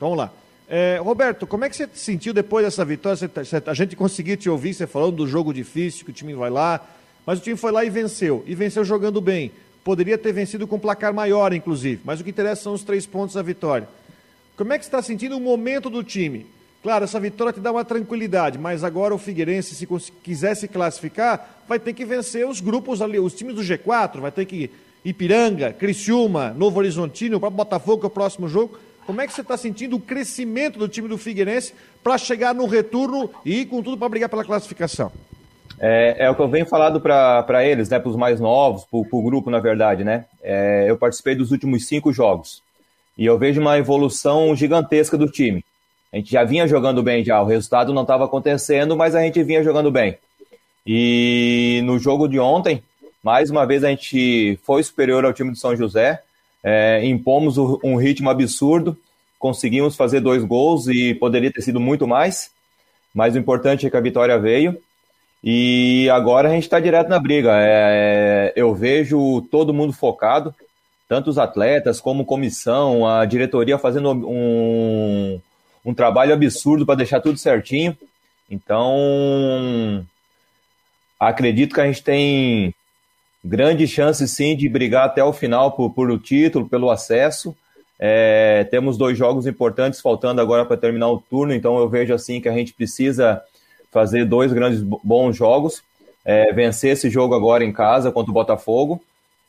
Vamos 0.00 0.16
lá. 0.16 0.32
É, 0.66 0.98
Roberto, 1.02 1.46
como 1.46 1.66
é 1.66 1.68
que 1.68 1.76
você 1.76 1.86
se 1.92 2.00
sentiu 2.00 2.32
depois 2.32 2.64
dessa 2.64 2.82
vitória? 2.84 3.16
Você, 3.16 3.28
você, 3.28 3.62
a 3.66 3.74
gente 3.74 3.94
conseguiu 3.94 4.36
te 4.38 4.48
ouvir, 4.48 4.72
você 4.72 4.86
falando 4.86 5.16
do 5.16 5.26
jogo 5.26 5.52
difícil, 5.52 6.06
que 6.06 6.10
o 6.10 6.14
time 6.14 6.32
vai 6.32 6.48
lá, 6.48 6.80
mas 7.26 7.38
o 7.38 7.42
time 7.42 7.56
foi 7.56 7.70
lá 7.70 7.84
e 7.84 7.90
venceu. 7.90 8.42
E 8.46 8.54
venceu 8.54 8.84
jogando 8.84 9.20
bem. 9.20 9.52
Poderia 9.84 10.16
ter 10.16 10.32
vencido 10.32 10.66
com 10.66 10.76
um 10.76 10.80
placar 10.80 11.12
maior, 11.12 11.52
inclusive, 11.52 12.00
mas 12.04 12.18
o 12.18 12.24
que 12.24 12.30
interessa 12.30 12.62
são 12.62 12.72
os 12.72 12.82
três 12.82 13.04
pontos 13.04 13.34
da 13.34 13.42
vitória. 13.42 13.86
Como 14.56 14.72
é 14.72 14.78
que 14.78 14.84
você 14.84 14.88
está 14.88 15.02
sentindo 15.02 15.36
o 15.36 15.40
momento 15.40 15.90
do 15.90 16.02
time? 16.02 16.46
Claro, 16.84 17.04
essa 17.04 17.18
vitória 17.18 17.50
te 17.50 17.60
dá 17.60 17.72
uma 17.72 17.82
tranquilidade, 17.82 18.58
mas 18.58 18.84
agora 18.84 19.14
o 19.14 19.18
Figueirense, 19.18 19.74
se 19.74 20.12
quiser 20.22 20.54
se 20.54 20.68
classificar, 20.68 21.62
vai 21.66 21.78
ter 21.78 21.94
que 21.94 22.04
vencer 22.04 22.46
os 22.46 22.60
grupos 22.60 23.00
ali, 23.00 23.18
os 23.18 23.32
times 23.32 23.54
do 23.54 23.62
G4, 23.62 24.20
vai 24.20 24.30
ter 24.30 24.44
que 24.44 24.70
Ipiranga, 25.02 25.72
Criciúma, 25.72 26.50
Novo 26.50 26.78
Horizontino, 26.78 27.40
para 27.40 27.48
Botafogo, 27.48 28.04
é 28.04 28.06
o 28.06 28.10
próximo 28.10 28.50
jogo. 28.50 28.78
Como 29.06 29.18
é 29.18 29.26
que 29.26 29.32
você 29.32 29.40
está 29.40 29.56
sentindo 29.56 29.96
o 29.96 30.00
crescimento 30.00 30.78
do 30.78 30.86
time 30.86 31.08
do 31.08 31.16
Figueirense 31.16 31.72
para 32.02 32.18
chegar 32.18 32.54
no 32.54 32.66
retorno 32.66 33.30
e 33.46 33.62
ir 33.62 33.64
com 33.64 33.82
tudo 33.82 33.96
para 33.96 34.10
brigar 34.10 34.28
pela 34.28 34.44
classificação? 34.44 35.10
É, 35.80 36.26
é, 36.26 36.30
o 36.30 36.34
que 36.34 36.42
eu 36.42 36.48
venho 36.48 36.66
falado 36.66 37.00
para 37.00 37.64
eles, 37.64 37.88
né, 37.88 37.98
para 37.98 38.10
os 38.10 38.16
mais 38.16 38.38
novos, 38.38 38.84
para 38.84 38.98
o 38.98 39.22
grupo, 39.22 39.50
na 39.50 39.58
verdade, 39.58 40.04
né? 40.04 40.26
É, 40.42 40.84
eu 40.86 40.98
participei 40.98 41.34
dos 41.34 41.50
últimos 41.50 41.88
cinco 41.88 42.12
jogos 42.12 42.62
e 43.16 43.24
eu 43.24 43.38
vejo 43.38 43.58
uma 43.58 43.78
evolução 43.78 44.54
gigantesca 44.54 45.16
do 45.16 45.26
time. 45.26 45.64
A 46.14 46.18
gente 46.18 46.30
já 46.30 46.44
vinha 46.44 46.68
jogando 46.68 47.02
bem 47.02 47.24
já, 47.24 47.42
o 47.42 47.44
resultado 47.44 47.92
não 47.92 48.02
estava 48.02 48.24
acontecendo, 48.24 48.96
mas 48.96 49.16
a 49.16 49.20
gente 49.22 49.42
vinha 49.42 49.64
jogando 49.64 49.90
bem. 49.90 50.16
E 50.86 51.80
no 51.82 51.98
jogo 51.98 52.28
de 52.28 52.38
ontem, 52.38 52.84
mais 53.20 53.50
uma 53.50 53.66
vez 53.66 53.82
a 53.82 53.88
gente 53.88 54.56
foi 54.62 54.80
superior 54.84 55.24
ao 55.24 55.32
time 55.32 55.50
de 55.50 55.58
São 55.58 55.74
José, 55.74 56.22
é, 56.62 57.04
impomos 57.04 57.58
um 57.58 57.96
ritmo 57.96 58.30
absurdo, 58.30 58.96
conseguimos 59.40 59.96
fazer 59.96 60.20
dois 60.20 60.44
gols 60.44 60.86
e 60.86 61.14
poderia 61.14 61.52
ter 61.52 61.62
sido 61.62 61.80
muito 61.80 62.06
mais, 62.06 62.52
mas 63.12 63.34
o 63.34 63.38
importante 63.38 63.84
é 63.84 63.90
que 63.90 63.96
a 63.96 64.00
vitória 64.00 64.38
veio. 64.38 64.80
E 65.42 66.08
agora 66.10 66.48
a 66.48 66.52
gente 66.52 66.62
está 66.62 66.78
direto 66.78 67.08
na 67.08 67.18
briga. 67.18 67.50
É, 67.56 68.52
eu 68.54 68.72
vejo 68.72 69.42
todo 69.50 69.74
mundo 69.74 69.92
focado. 69.92 70.54
tanto 71.08 71.28
os 71.28 71.38
atletas 71.38 72.00
como 72.00 72.24
comissão, 72.24 73.04
a 73.04 73.24
diretoria 73.24 73.78
fazendo 73.78 74.12
um, 74.12 75.40
um 75.84 75.92
trabalho 75.92 76.32
absurdo 76.32 76.86
para 76.86 76.96
deixar 76.96 77.20
tudo 77.20 77.38
certinho. 77.38 77.96
Então, 78.50 80.06
acredito 81.18 81.74
que 81.74 81.80
a 81.80 81.86
gente 81.86 82.02
tem 82.02 82.74
grande 83.44 83.86
chance 83.86 84.26
sim 84.26 84.56
de 84.56 84.68
brigar 84.68 85.06
até 85.06 85.22
o 85.22 85.32
final 85.32 85.72
por, 85.72 85.90
por 85.90 86.10
o 86.10 86.18
título, 86.18 86.68
pelo 86.68 86.90
acesso. 86.90 87.54
É, 87.98 88.64
temos 88.70 88.96
dois 88.96 89.16
jogos 89.16 89.46
importantes 89.46 90.00
faltando 90.00 90.40
agora 90.40 90.64
para 90.64 90.76
terminar 90.76 91.08
o 91.08 91.18
turno, 91.20 91.54
então 91.54 91.78
eu 91.78 91.88
vejo 91.88 92.12
assim 92.12 92.40
que 92.40 92.48
a 92.48 92.52
gente 92.52 92.72
precisa 92.72 93.40
fazer 93.90 94.24
dois 94.24 94.52
grandes 94.52 94.82
bons 94.82 95.36
jogos, 95.36 95.82
é, 96.24 96.52
vencer 96.52 96.92
esse 96.92 97.08
jogo 97.08 97.34
agora 97.34 97.64
em 97.64 97.72
casa 97.72 98.10
contra 98.10 98.30
o 98.30 98.34
Botafogo 98.34 99.00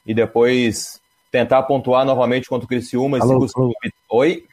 e 0.06 0.14
depois 0.14 1.02
tentar 1.32 1.64
pontuar 1.64 2.06
novamente 2.06 2.48
contra 2.48 2.66
o 2.66 2.68
Criciúma. 2.68 3.18
Alô, 3.18 3.48
alô. 3.56 3.74
Oi? 4.10 4.46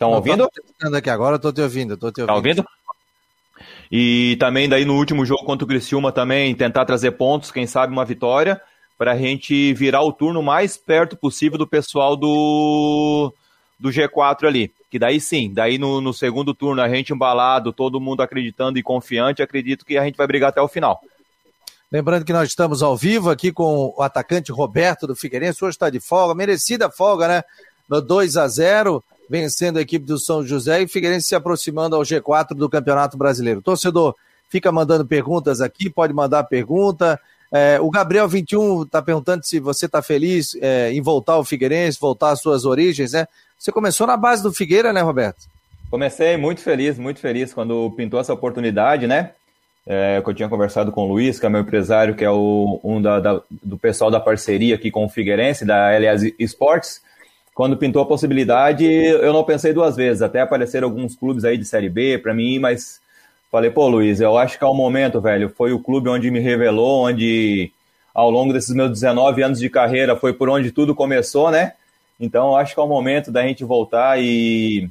Estão 0.00 0.12
ouvindo? 0.12 0.50
Estou 0.56 0.96
aqui 0.96 1.10
agora, 1.10 1.36
estou 1.36 1.52
te 1.52 1.60
ouvindo, 1.60 1.94
tô 1.94 2.10
te 2.10 2.22
ouvindo. 2.22 2.26
Tá 2.28 2.34
ouvindo? 2.34 2.64
E 3.92 4.34
também 4.40 4.66
daí 4.66 4.86
no 4.86 4.96
último 4.96 5.26
jogo 5.26 5.44
contra 5.44 5.66
o 5.66 5.68
Criciúma 5.68 6.10
também 6.10 6.54
tentar 6.54 6.86
trazer 6.86 7.10
pontos, 7.10 7.50
quem 7.50 7.66
sabe 7.66 7.92
uma 7.92 8.06
vitória, 8.06 8.58
para 8.96 9.12
a 9.12 9.16
gente 9.16 9.74
virar 9.74 10.00
o 10.00 10.10
turno 10.10 10.42
mais 10.42 10.78
perto 10.78 11.18
possível 11.18 11.58
do 11.58 11.66
pessoal 11.66 12.16
do, 12.16 13.30
do 13.78 13.90
G4 13.90 14.46
ali. 14.46 14.72
Que 14.90 14.98
daí 14.98 15.20
sim, 15.20 15.52
daí 15.52 15.76
no, 15.76 16.00
no 16.00 16.14
segundo 16.14 16.54
turno 16.54 16.80
a 16.80 16.88
gente 16.88 17.12
embalado, 17.12 17.70
todo 17.70 18.00
mundo 18.00 18.22
acreditando 18.22 18.78
e 18.78 18.82
confiante, 18.82 19.42
acredito 19.42 19.84
que 19.84 19.98
a 19.98 20.04
gente 20.04 20.16
vai 20.16 20.26
brigar 20.26 20.48
até 20.48 20.62
o 20.62 20.68
final. 20.68 20.98
Lembrando 21.92 22.24
que 22.24 22.32
nós 22.32 22.48
estamos 22.48 22.82
ao 22.82 22.96
vivo 22.96 23.28
aqui 23.28 23.52
com 23.52 23.92
o 23.94 24.02
atacante 24.02 24.50
Roberto 24.50 25.06
do 25.06 25.14
Figueirense, 25.14 25.62
hoje 25.62 25.74
está 25.74 25.90
de 25.90 26.00
folga, 26.00 26.34
merecida 26.34 26.88
folga, 26.88 27.28
né? 27.28 27.44
No 27.86 28.00
2 28.00 28.38
a 28.38 28.48
0 28.48 29.04
vencendo 29.30 29.78
a 29.78 29.80
equipe 29.80 30.04
do 30.04 30.18
São 30.18 30.44
José 30.44 30.82
e 30.82 30.88
Figueirense 30.88 31.28
se 31.28 31.36
aproximando 31.36 31.94
ao 31.94 32.02
G4 32.02 32.48
do 32.48 32.68
Campeonato 32.68 33.16
Brasileiro. 33.16 33.62
torcedor 33.62 34.16
fica 34.48 34.72
mandando 34.72 35.06
perguntas 35.06 35.60
aqui, 35.60 35.88
pode 35.88 36.12
mandar 36.12 36.42
pergunta. 36.44 37.18
É, 37.52 37.78
o 37.80 37.88
Gabriel 37.90 38.28
21 38.28 38.82
está 38.82 39.00
perguntando 39.00 39.46
se 39.46 39.60
você 39.60 39.86
está 39.86 40.02
feliz 40.02 40.56
é, 40.60 40.92
em 40.92 41.00
voltar 41.00 41.34
ao 41.34 41.44
Figueirense, 41.44 41.96
voltar 42.00 42.30
às 42.30 42.40
suas 42.40 42.64
origens, 42.64 43.12
né? 43.12 43.28
Você 43.56 43.70
começou 43.70 44.04
na 44.04 44.16
base 44.16 44.42
do 44.42 44.52
Figueira, 44.52 44.92
né, 44.92 45.00
Roberto? 45.00 45.46
Comecei 45.88 46.36
muito 46.36 46.60
feliz, 46.60 46.98
muito 46.98 47.20
feliz 47.20 47.54
quando 47.54 47.88
pintou 47.96 48.18
essa 48.18 48.34
oportunidade, 48.34 49.06
né? 49.06 49.30
É, 49.86 50.20
que 50.20 50.28
eu 50.28 50.34
tinha 50.34 50.48
conversado 50.48 50.90
com 50.90 51.02
o 51.02 51.08
Luiz, 51.08 51.38
que 51.38 51.46
é 51.46 51.48
meu 51.48 51.60
empresário, 51.60 52.16
que 52.16 52.24
é 52.24 52.30
o, 52.30 52.80
um 52.82 53.00
da, 53.00 53.20
da, 53.20 53.40
do 53.48 53.78
pessoal 53.78 54.10
da 54.10 54.18
parceria 54.18 54.74
aqui 54.74 54.90
com 54.90 55.04
o 55.04 55.08
Figueirense, 55.08 55.64
da 55.64 55.96
LAS 55.98 56.22
Esportes 56.36 57.00
quando 57.54 57.76
pintou 57.76 58.02
a 58.02 58.06
possibilidade, 58.06 58.84
eu 58.84 59.32
não 59.32 59.44
pensei 59.44 59.72
duas 59.72 59.96
vezes. 59.96 60.22
Até 60.22 60.40
apareceram 60.40 60.88
alguns 60.88 61.14
clubes 61.14 61.44
aí 61.44 61.58
de 61.58 61.64
Série 61.64 61.88
B 61.88 62.18
para 62.18 62.34
mim, 62.34 62.58
mas 62.58 63.00
falei, 63.50 63.70
pô, 63.70 63.88
Luiz, 63.88 64.20
eu 64.20 64.38
acho 64.38 64.56
que 64.58 64.64
é 64.64 64.66
o 64.66 64.74
momento, 64.74 65.20
velho. 65.20 65.48
Foi 65.48 65.72
o 65.72 65.80
clube 65.80 66.08
onde 66.08 66.30
me 66.30 66.40
revelou, 66.40 67.06
onde 67.06 67.72
ao 68.14 68.30
longo 68.30 68.52
desses 68.52 68.74
meus 68.74 68.90
19 68.90 69.42
anos 69.42 69.58
de 69.58 69.68
carreira 69.68 70.16
foi 70.16 70.32
por 70.32 70.48
onde 70.48 70.70
tudo 70.72 70.94
começou, 70.94 71.50
né? 71.50 71.74
Então, 72.18 72.56
acho 72.56 72.74
que 72.74 72.80
é 72.80 72.82
o 72.82 72.88
momento 72.88 73.30
da 73.30 73.42
gente 73.42 73.64
voltar 73.64 74.20
e 74.20 74.90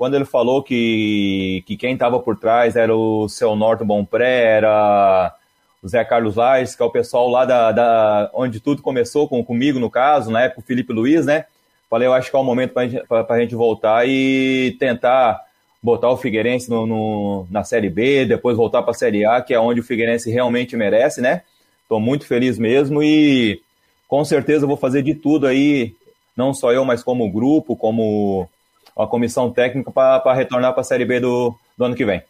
quando 0.00 0.14
ele 0.14 0.24
falou 0.24 0.62
que, 0.62 1.62
que 1.66 1.76
quem 1.76 1.92
estava 1.92 2.18
por 2.20 2.38
trás 2.38 2.74
era 2.74 2.96
o 2.96 3.28
seu 3.28 3.54
Norton 3.54 3.84
Bonpré, 3.84 4.56
era 4.56 5.34
o 5.82 5.88
Zé 5.88 6.02
Carlos 6.04 6.36
Lais, 6.36 6.74
que 6.74 6.82
é 6.82 6.86
o 6.86 6.90
pessoal 6.90 7.28
lá 7.28 7.44
da, 7.44 7.72
da 7.72 8.30
onde 8.32 8.60
tudo 8.60 8.82
começou 8.82 9.28
com, 9.28 9.44
comigo, 9.44 9.78
no 9.78 9.90
caso, 9.90 10.30
na 10.30 10.42
época 10.42 10.60
o 10.60 10.64
Felipe 10.64 10.92
Luiz, 10.92 11.26
né? 11.26 11.44
Falei, 11.90 12.06
eu 12.06 12.12
acho 12.12 12.30
que 12.30 12.36
é 12.36 12.38
o 12.38 12.44
momento 12.44 12.72
para 12.72 13.26
a 13.28 13.40
gente 13.40 13.56
voltar 13.56 14.06
e 14.06 14.76
tentar 14.78 15.44
botar 15.82 16.08
o 16.08 16.16
Figueirense 16.16 16.70
no, 16.70 16.86
no, 16.86 17.46
na 17.50 17.64
Série 17.64 17.90
B, 17.90 18.26
depois 18.26 18.56
voltar 18.56 18.82
para 18.82 18.92
a 18.92 18.94
Série 18.94 19.24
A, 19.24 19.40
que 19.40 19.52
é 19.52 19.58
onde 19.58 19.80
o 19.80 19.84
Figueirense 19.84 20.30
realmente 20.30 20.76
merece, 20.76 21.20
né? 21.20 21.42
Estou 21.82 21.98
muito 21.98 22.26
feliz 22.26 22.58
mesmo 22.58 23.02
e 23.02 23.60
com 24.06 24.24
certeza 24.24 24.68
vou 24.68 24.76
fazer 24.76 25.02
de 25.02 25.16
tudo 25.16 25.48
aí, 25.48 25.92
não 26.36 26.54
só 26.54 26.72
eu, 26.72 26.84
mas 26.84 27.02
como 27.02 27.28
grupo, 27.28 27.74
como 27.74 28.48
a 28.96 29.04
comissão 29.04 29.50
técnica, 29.50 29.90
para 29.90 30.34
retornar 30.34 30.72
para 30.72 30.82
a 30.82 30.84
Série 30.84 31.04
B 31.04 31.18
do, 31.18 31.52
do 31.76 31.84
ano 31.84 31.96
que 31.96 32.04
vem. 32.04 32.22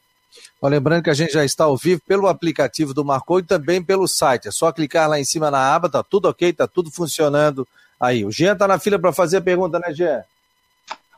lembrando 0.62 1.02
que 1.02 1.10
a 1.10 1.14
gente 1.14 1.34
já 1.34 1.44
está 1.44 1.64
ao 1.64 1.76
vivo 1.76 2.00
pelo 2.08 2.28
aplicativo 2.28 2.94
do 2.94 3.04
Marcou 3.04 3.40
e 3.40 3.42
também 3.42 3.82
pelo 3.82 4.08
site. 4.08 4.48
É 4.48 4.50
só 4.50 4.72
clicar 4.72 5.06
lá 5.06 5.20
em 5.20 5.24
cima 5.24 5.50
na 5.50 5.74
aba, 5.74 5.90
tá 5.90 6.02
tudo 6.02 6.30
ok, 6.30 6.50
tá 6.54 6.66
tudo 6.66 6.90
funcionando 6.90 7.68
Aí, 8.00 8.24
o 8.24 8.32
Jean 8.32 8.54
está 8.54 8.66
na 8.66 8.78
fila 8.78 8.98
para 8.98 9.12
fazer 9.12 9.38
a 9.38 9.42
pergunta, 9.42 9.78
né, 9.78 9.92
Jean? 9.92 10.22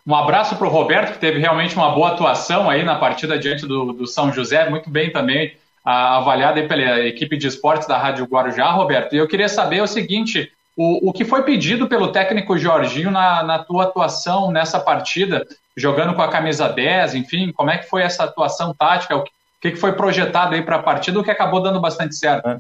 Um 0.05 0.17
abraço 0.17 0.57
para 0.57 0.67
o 0.67 0.71
Roberto, 0.71 1.13
que 1.13 1.19
teve 1.19 1.39
realmente 1.39 1.77
uma 1.77 1.93
boa 1.93 2.09
atuação 2.09 2.69
aí 2.69 2.83
na 2.83 2.97
partida 2.97 3.39
diante 3.39 3.67
do, 3.67 3.93
do 3.93 4.07
São 4.07 4.33
José, 4.33 4.69
muito 4.69 4.91
bem 4.91 5.13
também 5.13 5.57
avaliada 5.85 6.63
pela 6.67 7.01
equipe 7.01 7.37
de 7.37 7.47
esportes 7.47 7.89
da 7.89 7.99
Rádio 7.99 8.25
Guarujá, 8.27 8.71
Roberto. 8.71 9.15
E 9.15 9.19
eu 9.19 9.29
queria 9.29 9.49
saber 9.49 9.81
o 9.83 9.87
seguinte: 9.87 10.53
o, 10.77 11.11
o 11.11 11.13
que 11.13 11.25
foi 11.25 11.43
pedido 11.43 11.89
pelo 11.89 12.13
técnico 12.13 12.59
Jorginho 12.59 13.11
na, 13.11 13.43
na 13.43 13.59
tua 13.59 13.85
atuação 13.85 14.51
nessa 14.51 14.81
partida, 14.81 15.47
jogando 15.77 16.15
com 16.15 16.23
a 16.23 16.29
camisa 16.29 16.69
10, 16.69 17.15
enfim, 17.15 17.53
como 17.53 17.71
é 17.71 17.79
que 17.79 17.89
foi 17.89 18.03
essa 18.03 18.25
atuação 18.25 18.75
tática? 18.75 19.17
O 19.17 19.25
que, 19.61 19.71
que 19.71 19.77
foi 19.77 19.93
projetado 19.93 20.55
aí 20.55 20.63
para 20.63 20.77
a 20.77 20.83
partida, 20.83 21.19
o 21.19 21.25
que 21.25 21.31
acabou 21.31 21.63
dando 21.63 21.81
bastante 21.81 22.15
certo? 22.15 22.49
É. 22.49 22.59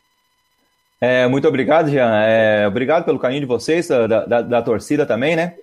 É, 1.04 1.26
muito 1.26 1.48
obrigado, 1.48 1.90
Jean. 1.90 2.22
É, 2.22 2.64
obrigado 2.68 3.04
pelo 3.04 3.18
carinho 3.18 3.40
de 3.40 3.46
vocês, 3.46 3.88
da, 3.88 4.06
da, 4.06 4.40
da 4.40 4.62
torcida 4.62 5.04
também, 5.04 5.34
né? 5.34 5.56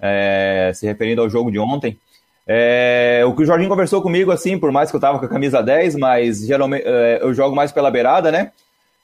É, 0.00 0.72
se 0.74 0.86
referindo 0.86 1.20
ao 1.20 1.28
jogo 1.28 1.50
de 1.50 1.58
ontem. 1.58 1.98
É, 2.46 3.22
o 3.26 3.36
que 3.36 3.42
o 3.42 3.44
Jorginho 3.44 3.68
conversou 3.68 4.00
comigo, 4.00 4.30
assim, 4.30 4.58
por 4.58 4.72
mais 4.72 4.88
que 4.88 4.96
eu 4.96 5.00
tava 5.00 5.18
com 5.18 5.26
a 5.26 5.28
camisa 5.28 5.62
10, 5.62 5.96
mas 5.96 6.46
geralmente 6.46 6.84
é, 6.86 7.18
eu 7.20 7.34
jogo 7.34 7.54
mais 7.54 7.70
pela 7.72 7.90
beirada, 7.90 8.32
né? 8.32 8.52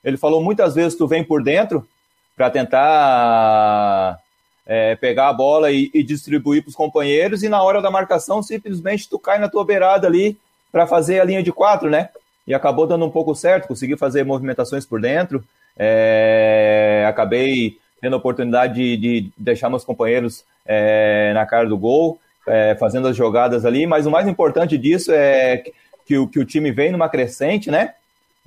Ele 0.03 0.17
falou 0.17 0.43
muitas 0.43 0.75
vezes 0.75 0.97
tu 0.97 1.07
vem 1.07 1.23
por 1.23 1.43
dentro 1.43 1.87
para 2.35 2.49
tentar 2.49 4.19
é, 4.65 4.97
pegar 4.97 5.29
a 5.29 5.33
bola 5.35 5.71
e, 5.71 5.91
e 5.93 6.03
distribuir 6.03 6.63
para 6.63 6.71
os 6.71 6.75
companheiros, 6.75 7.43
e 7.43 7.51
na 7.51 7.63
hora 7.63 7.83
da 7.83 7.91
marcação, 7.91 8.43
simplesmente 8.43 9.11
tu 9.11 9.19
cai 9.19 9.39
na 9.39 9.49
tua 9.49 9.63
beirada 9.63 10.07
ali 10.07 10.39
para 10.73 10.87
fazer 10.87 11.21
a 11.21 11.25
linha 11.25 11.43
de 11.43 11.53
quatro, 11.53 11.91
né? 11.91 12.09
E 12.47 12.55
acabou 12.55 12.87
dando 12.87 13.05
um 13.05 13.11
pouco 13.11 13.35
certo, 13.35 13.69
consegui 13.69 13.95
fazer 13.95 14.25
movimentações 14.25 14.87
por 14.87 14.99
dentro. 14.99 15.45
É, 15.79 17.05
acabei 17.09 17.79
tendo 18.01 18.15
a 18.15 18.19
oportunidade 18.19 18.75
de, 18.75 18.97
de 18.97 19.33
deixar 19.37 19.71
meus 19.71 19.85
companheiros 19.85 20.45
é, 20.67 21.33
na 21.35 21.47
cara 21.47 21.69
do 21.69 21.79
gol, 21.79 22.21
é, 22.47 22.75
fazendo 22.75 23.09
as 23.09 23.17
jogadas 23.17 23.65
ali, 23.65 23.87
mas 23.87 24.07
o 24.07 24.11
mais 24.11 24.27
importante 24.27 24.77
disso 24.77 25.13
é 25.13 25.63
que, 26.05 26.19
o, 26.19 26.27
que 26.27 26.39
o 26.39 26.45
time 26.45 26.73
vem 26.73 26.91
numa 26.91 27.09
crescente, 27.09 27.71
né? 27.71 27.95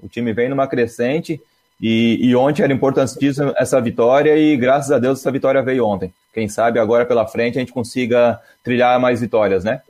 O 0.02 0.10
time 0.10 0.34
vem 0.34 0.50
numa 0.50 0.68
crescente 0.68 1.42
e, 1.82 2.20
e 2.22 2.36
ontem 2.36 2.64
era 2.64 2.74
importantíssima 2.74 3.54
essa 3.58 3.80
vitória 3.80 4.36
e 4.38 4.58
graças 4.58 4.92
a 4.92 5.00
Deus 5.00 5.20
essa 5.20 5.32
vitória 5.32 5.64
veio 5.64 5.86
ontem. 5.86 6.14
Quem 6.34 6.50
sabe 6.50 6.80
agora 6.80 7.06
pela 7.06 7.26
frente 7.26 7.58
a 7.58 7.62
gente 7.62 7.72
consiga 7.72 8.40
trilhar 8.62 9.00
mais 9.00 9.22
vitórias, 9.22 9.64
né? 9.64 9.82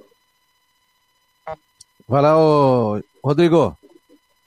Vai 2.08 2.22
lá, 2.22 2.36
Rodrigo. 3.24 3.76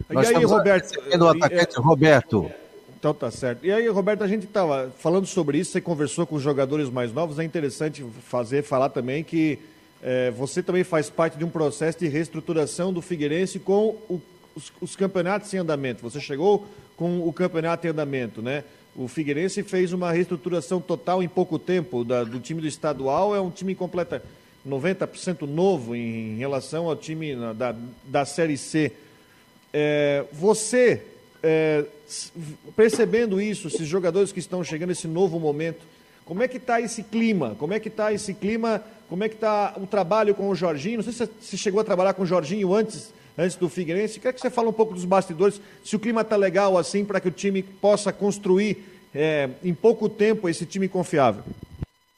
E 0.09 0.15
Nós 0.15 0.29
aí, 0.29 0.45
Roberto? 0.45 0.93
O 1.21 1.29
atacante. 1.29 1.81
Roberto. 1.81 2.51
Então 2.99 3.15
tá 3.15 3.31
certo. 3.31 3.65
E 3.65 3.71
aí, 3.71 3.87
Roberto, 3.87 4.25
a 4.25 4.27
gente 4.27 4.45
estava 4.45 4.93
falando 4.99 5.25
sobre 5.25 5.59
isso, 5.59 5.71
você 5.71 5.81
conversou 5.81 6.27
com 6.27 6.35
os 6.35 6.43
jogadores 6.43 6.91
mais 6.91 7.13
novos, 7.13 7.39
é 7.39 7.45
interessante 7.45 8.05
fazer, 8.25 8.65
falar 8.65 8.89
também 8.89 9.23
que 9.23 9.57
é, 10.03 10.33
você 10.33 10.65
também 10.65 10.83
faz 10.83 11.09
parte 11.09 11.39
de 11.39 11.45
um 11.45 11.49
processo 11.49 11.97
de 12.01 12.09
reestruturação 12.09 12.93
do 12.93 13.01
Figueirense 13.01 13.61
com 13.61 13.97
o, 14.09 14.21
os, 14.55 14.73
os, 14.81 14.97
campeonatos 14.97 15.55
em 15.55 15.59
andamento. 15.59 16.03
Você 16.03 16.21
chegou 16.21 16.67
com 16.97 17.21
o 17.27 17.33
campeonato 17.33 17.87
em 17.87 17.91
andamento, 17.91 18.43
né? 18.43 18.65
O 18.97 19.07
Figueirense 19.07 19.63
fez 19.63 19.93
uma 19.93 20.11
reestruturação 20.11 20.81
total 20.81 21.23
em 21.23 21.29
pouco 21.29 21.57
tempo 21.57 22.05
da, 22.05 22.25
do 22.25 22.41
time 22.41 22.61
do 22.61 22.67
estadual, 22.67 23.35
é 23.35 23.41
um 23.41 23.51
time 23.51 23.77
completa 23.77 24.25
90% 24.67 25.43
novo 25.43 25.95
em, 25.95 26.35
em 26.35 26.39
relação 26.39 26.89
ao 26.89 26.97
time 26.97 27.37
na, 27.37 27.53
da, 27.53 27.77
da 28.05 28.25
Série 28.25 28.57
C. 28.57 28.91
É, 29.73 30.25
você 30.33 31.01
é, 31.43 31.85
percebendo 32.77 33.41
isso, 33.41 33.69
esses 33.69 33.87
jogadores 33.87 34.33
que 34.33 34.39
estão 34.39 34.63
chegando, 34.65 34.91
esse 34.91 35.07
novo 35.07 35.39
momento, 35.39 35.81
como 36.25 36.43
é 36.43 36.49
que 36.49 36.59
está 36.59 36.81
esse 36.81 37.03
clima? 37.03 37.57
Como 37.59 37.73
é 37.73 37.81
que 37.81 37.89
está 37.89 38.13
esse 38.13 38.35
clima? 38.35 38.83
Como 39.09 39.25
é 39.25 39.29
que 39.29 39.35
está 39.35 39.73
o 39.77 39.87
trabalho 39.87 40.35
com 40.35 40.49
o 40.51 40.55
Jorginho? 40.55 40.99
Não 40.99 41.05
sei 41.05 41.13
se 41.13 41.33
você 41.41 41.57
chegou 41.57 41.81
a 41.81 41.85
trabalhar 41.85 42.13
com 42.13 42.23
o 42.23 42.27
Jorginho 42.27 42.75
antes, 42.75 43.13
antes 43.37 43.57
do 43.57 43.69
Figueirense. 43.69 44.21
Quero 44.21 44.35
que 44.35 44.41
você 44.41 44.51
fale 44.51 44.69
um 44.69 44.73
pouco 44.73 44.93
dos 44.93 45.07
bastidores, 45.07 45.61
se 45.83 45.97
o 45.97 45.99
clima 45.99 46.21
está 46.21 46.37
legal 46.37 46.77
assim, 46.77 47.05
para 47.05 47.19
que 47.19 47.29
o 47.29 47.31
time 47.31 47.63
possa 47.63 48.13
construir 48.13 48.85
é, 49.15 49.49
em 49.65 49.73
pouco 49.73 50.09
tempo 50.09 50.49
esse 50.49 50.67
time 50.67 50.87
confiável. 50.87 51.43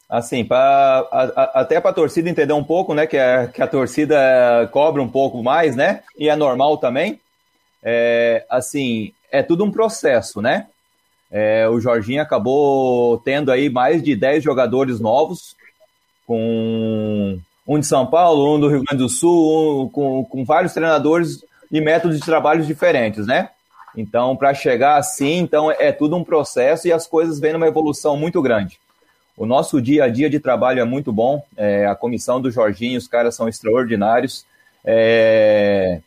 Assim, 0.09 0.45
pra, 0.45 1.07
a, 1.13 1.61
até 1.61 1.81
para 1.81 1.93
a 1.93 1.95
torcida 1.95 2.29
entender 2.29 2.53
um 2.53 2.65
pouco, 2.65 2.95
né, 2.95 3.07
que 3.07 3.17
a, 3.17 3.47
que 3.47 3.63
a 3.63 3.67
torcida 3.69 4.69
cobra 4.73 5.01
um 5.01 5.09
pouco 5.09 5.41
mais, 5.41 5.77
né, 5.77 6.03
e 6.19 6.29
é 6.29 6.35
normal 6.35 6.79
também. 6.79 7.21
É, 7.83 8.45
assim, 8.49 9.13
é 9.31 9.43
tudo 9.43 9.65
um 9.65 9.71
processo, 9.71 10.41
né? 10.41 10.67
é, 11.31 11.69
o 11.69 11.81
Jorginho 11.81 12.21
acabou 12.21 13.19
tendo 13.19 13.53
aí 13.53 13.71
mais 13.71 14.03
de 14.03 14.17
10 14.17 14.43
jogadores 14.43 14.99
novos, 14.99 15.55
com 16.27 17.39
um 17.67 17.79
de 17.79 17.87
São 17.87 18.07
Paulo, 18.07 18.57
um 18.57 18.61
do 18.61 18.69
Rio 18.69 18.83
Grande 18.83 19.03
do 19.03 19.09
Sul, 19.09 19.85
um, 19.85 19.89
com, 19.89 20.25
com 20.25 20.45
vários 20.45 20.73
treinadores 20.73 21.45
e 21.71 21.81
métodos 21.81 22.19
de 22.19 22.25
trabalho 22.25 22.65
diferentes, 22.65 23.27
né? 23.27 23.51
Então, 23.97 24.37
para 24.37 24.55
chegar 24.55 24.97
assim, 24.97 25.39
então 25.39 25.71
é 25.71 25.93
tudo 25.93 26.17
um 26.17 26.25
processo 26.25 26.89
e 26.89 26.93
as 26.93 27.07
coisas 27.07 27.39
vêm 27.39 27.53
numa 27.53 27.67
evolução 27.67 28.17
muito 28.17 28.43
grande. 28.43 28.79
O 29.37 29.47
nosso 29.47 29.81
dia 29.81 30.05
a 30.05 30.09
dia 30.09 30.29
de 30.29 30.39
trabalho 30.39 30.81
é 30.81 30.85
muito 30.85 31.13
bom, 31.13 31.43
é, 31.57 31.87
a 31.87 31.95
comissão 31.95 32.41
do 32.41 32.51
Jorginho, 32.51 32.99
os 32.99 33.09
caras 33.09 33.35
são 33.35 33.49
extraordinários. 33.49 34.45
É, 34.85 36.01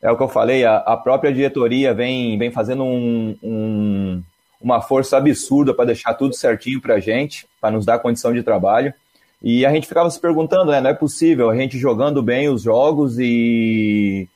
é 0.00 0.10
o 0.10 0.16
que 0.16 0.22
eu 0.22 0.28
falei, 0.28 0.64
a, 0.64 0.76
a 0.78 0.96
própria 0.96 1.32
diretoria 1.32 1.92
vem, 1.92 2.38
vem 2.38 2.50
fazendo 2.50 2.84
um, 2.84 3.36
um, 3.42 4.22
uma 4.60 4.80
força 4.80 5.16
absurda 5.16 5.74
para 5.74 5.86
deixar 5.86 6.14
tudo 6.14 6.34
certinho 6.34 6.80
para 6.80 6.94
a 6.94 7.00
gente, 7.00 7.46
para 7.60 7.72
nos 7.72 7.84
dar 7.84 7.98
condição 7.98 8.32
de 8.32 8.42
trabalho. 8.42 8.94
E 9.42 9.64
a 9.64 9.72
gente 9.72 9.86
ficava 9.86 10.10
se 10.10 10.20
perguntando, 10.20 10.70
né, 10.70 10.80
não 10.80 10.90
é 10.90 10.94
possível 10.94 11.50
a 11.50 11.56
gente 11.56 11.78
jogando 11.78 12.22
bem 12.22 12.48
os 12.48 12.62
jogos 12.62 13.18
e, 13.18 14.28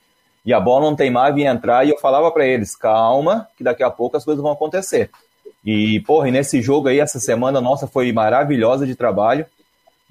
e 0.44 0.52
a 0.52 0.60
bola 0.60 0.86
não 0.86 0.96
teimava 0.96 1.38
em 1.38 1.44
entrar, 1.44 1.84
e 1.84 1.90
eu 1.90 1.98
falava 1.98 2.30
para 2.30 2.46
eles, 2.46 2.76
calma, 2.76 3.48
que 3.56 3.64
daqui 3.64 3.82
a 3.82 3.90
pouco 3.90 4.16
as 4.16 4.24
coisas 4.24 4.42
vão 4.42 4.52
acontecer. 4.52 5.10
E, 5.64 6.00
porra, 6.00 6.28
e 6.28 6.32
nesse 6.32 6.60
jogo 6.60 6.88
aí, 6.88 6.98
essa 6.98 7.20
semana 7.20 7.60
nossa 7.60 7.86
foi 7.86 8.12
maravilhosa 8.12 8.86
de 8.86 8.96
trabalho, 8.96 9.46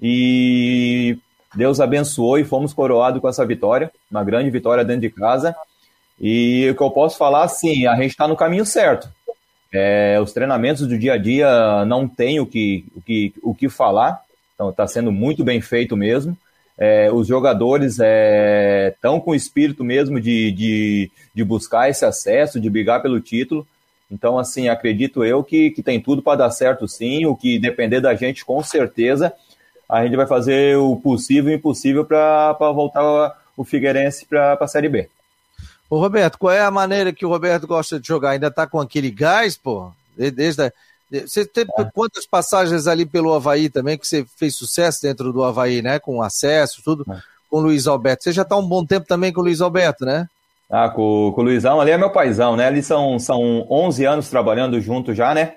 e 0.02 1.18
Deus 1.56 1.80
abençoou 1.80 2.40
e 2.40 2.46
fomos 2.46 2.74
coroados 2.74 3.22
com 3.22 3.28
essa 3.28 3.46
vitória, 3.46 3.92
uma 4.10 4.24
grande 4.24 4.50
vitória 4.50 4.86
dentro 4.86 5.02
de 5.02 5.10
casa. 5.10 5.56
E 6.20 6.70
o 6.70 6.76
que 6.76 6.84
eu 6.84 6.92
posso 6.92 7.18
falar, 7.18 7.48
sim, 7.48 7.88
a 7.88 7.96
gente 7.96 8.12
está 8.12 8.28
no 8.28 8.36
caminho 8.36 8.66
certo. 8.66 9.10
É, 9.74 10.20
os 10.22 10.34
treinamentos 10.34 10.86
do 10.86 10.98
dia 10.98 11.14
a 11.14 11.18
dia 11.18 11.86
não 11.86 12.08
tem 12.08 12.40
o 12.40 12.46
que, 12.46 12.86
o 12.96 13.02
que, 13.02 13.34
o 13.42 13.56
que 13.56 13.70
falar, 13.70 14.22
então 14.54 14.70
está 14.70 14.86
sendo 14.86 15.12
muito 15.12 15.44
bem 15.44 15.62
feito 15.62 15.96
mesmo. 15.96 16.38
É, 16.78 17.12
os 17.12 17.28
jogadores 17.28 17.94
estão 17.94 19.18
é, 19.18 19.20
com 19.20 19.32
o 19.32 19.36
espírito 19.36 19.84
mesmo 19.84 20.20
de, 20.20 20.52
de, 20.52 21.12
de, 21.34 21.44
buscar 21.44 21.90
esse 21.90 22.04
acesso, 22.06 22.60
de 22.60 22.70
brigar 22.70 23.02
pelo 23.02 23.20
título. 23.20 23.68
Então, 24.10 24.38
assim, 24.38 24.68
acredito 24.68 25.24
eu 25.24 25.44
que, 25.44 25.72
que 25.72 25.84
tem 25.84 26.02
tudo 26.02 26.22
para 26.22 26.40
dar 26.40 26.52
certo 26.52 26.88
sim. 26.88 27.26
O 27.26 27.36
que 27.36 27.60
depender 27.60 28.02
da 28.02 28.14
gente, 28.16 28.44
com 28.44 28.62
certeza, 28.64 29.34
a 29.92 30.04
gente 30.06 30.16
vai 30.16 30.26
fazer 30.26 30.78
o 30.78 30.96
possível 30.96 31.52
e 31.52 31.56
impossível 31.56 32.06
para 32.06 32.54
voltar 32.72 33.36
o 33.58 33.66
Figueirense 33.66 34.26
para 34.26 34.58
a 34.60 34.68
Série 34.68 34.88
B. 34.88 35.10
Ô 35.90 36.00
Roberto, 36.00 36.38
qual 36.38 36.54
é 36.54 36.62
a 36.62 36.72
maneira 36.72 37.12
que 37.12 37.26
o 37.26 37.30
Roberto 37.30 37.68
gosta 37.68 38.00
de 38.00 38.08
jogar? 38.08 38.30
Ainda 38.30 38.48
está 38.48 38.66
com 38.66 38.80
aquele 38.80 39.12
gás, 39.12 39.58
pô? 39.58 39.92
Desde 40.16 40.64
a... 40.64 40.72
Você 41.12 41.46
teve 41.46 41.70
é. 41.78 41.84
quantas 41.94 42.26
passagens 42.26 42.88
ali 42.88 43.06
pelo 43.06 43.34
Havaí 43.34 43.70
também, 43.70 43.98
que 43.98 44.08
você 44.08 44.26
fez 44.38 44.56
sucesso 44.56 45.02
dentro 45.02 45.34
do 45.34 45.44
Havaí, 45.44 45.82
né? 45.82 46.00
Com 46.00 46.24
acesso, 46.24 46.82
tudo, 46.82 47.06
é. 47.12 47.18
com 47.50 47.58
o 47.58 47.62
Luiz 47.62 47.86
Alberto. 47.86 48.24
Você 48.24 48.32
já 48.32 48.44
está 48.44 48.56
um 48.56 48.66
bom 48.66 48.86
tempo 48.86 49.06
também 49.06 49.34
com 49.34 49.42
o 49.42 49.44
Luiz 49.44 49.60
Alberto, 49.60 50.06
né? 50.06 50.30
Ah, 50.70 50.88
com, 50.88 51.34
com 51.36 51.42
o 51.42 51.44
Luizão, 51.44 51.82
ali 51.82 51.92
é 51.92 51.98
meu 51.98 52.10
paizão, 52.10 52.56
né? 52.56 52.68
Ali 52.68 52.82
são, 52.82 53.20
são 53.20 53.68
11 53.70 54.06
anos 54.06 54.30
trabalhando 54.30 54.80
junto 54.80 55.14
já, 55.14 55.34
né? 55.34 55.56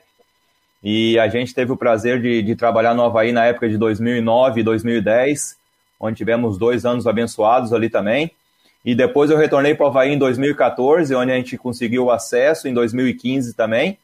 E 0.84 1.18
a 1.18 1.26
gente 1.28 1.54
teve 1.54 1.72
o 1.72 1.78
prazer 1.78 2.20
de, 2.20 2.42
de 2.42 2.54
trabalhar 2.54 2.94
no 2.94 3.02
Havaí 3.02 3.32
na 3.32 3.46
época 3.46 3.70
de 3.70 3.78
2009 3.78 4.60
e 4.60 4.62
2010, 4.62 5.56
onde 5.98 6.18
tivemos 6.18 6.58
dois 6.58 6.84
anos 6.84 7.06
abençoados 7.06 7.72
ali 7.72 7.88
também. 7.88 8.30
E 8.84 8.94
depois 8.94 9.30
eu 9.30 9.38
retornei 9.38 9.74
para 9.74 9.86
o 9.86 9.88
Havaí 9.88 10.12
em 10.12 10.18
2014, 10.18 11.14
onde 11.14 11.32
a 11.32 11.36
gente 11.36 11.56
conseguiu 11.56 12.04
o 12.04 12.10
acesso, 12.10 12.68
em 12.68 12.74
2015 12.74 13.54
também. 13.54 13.96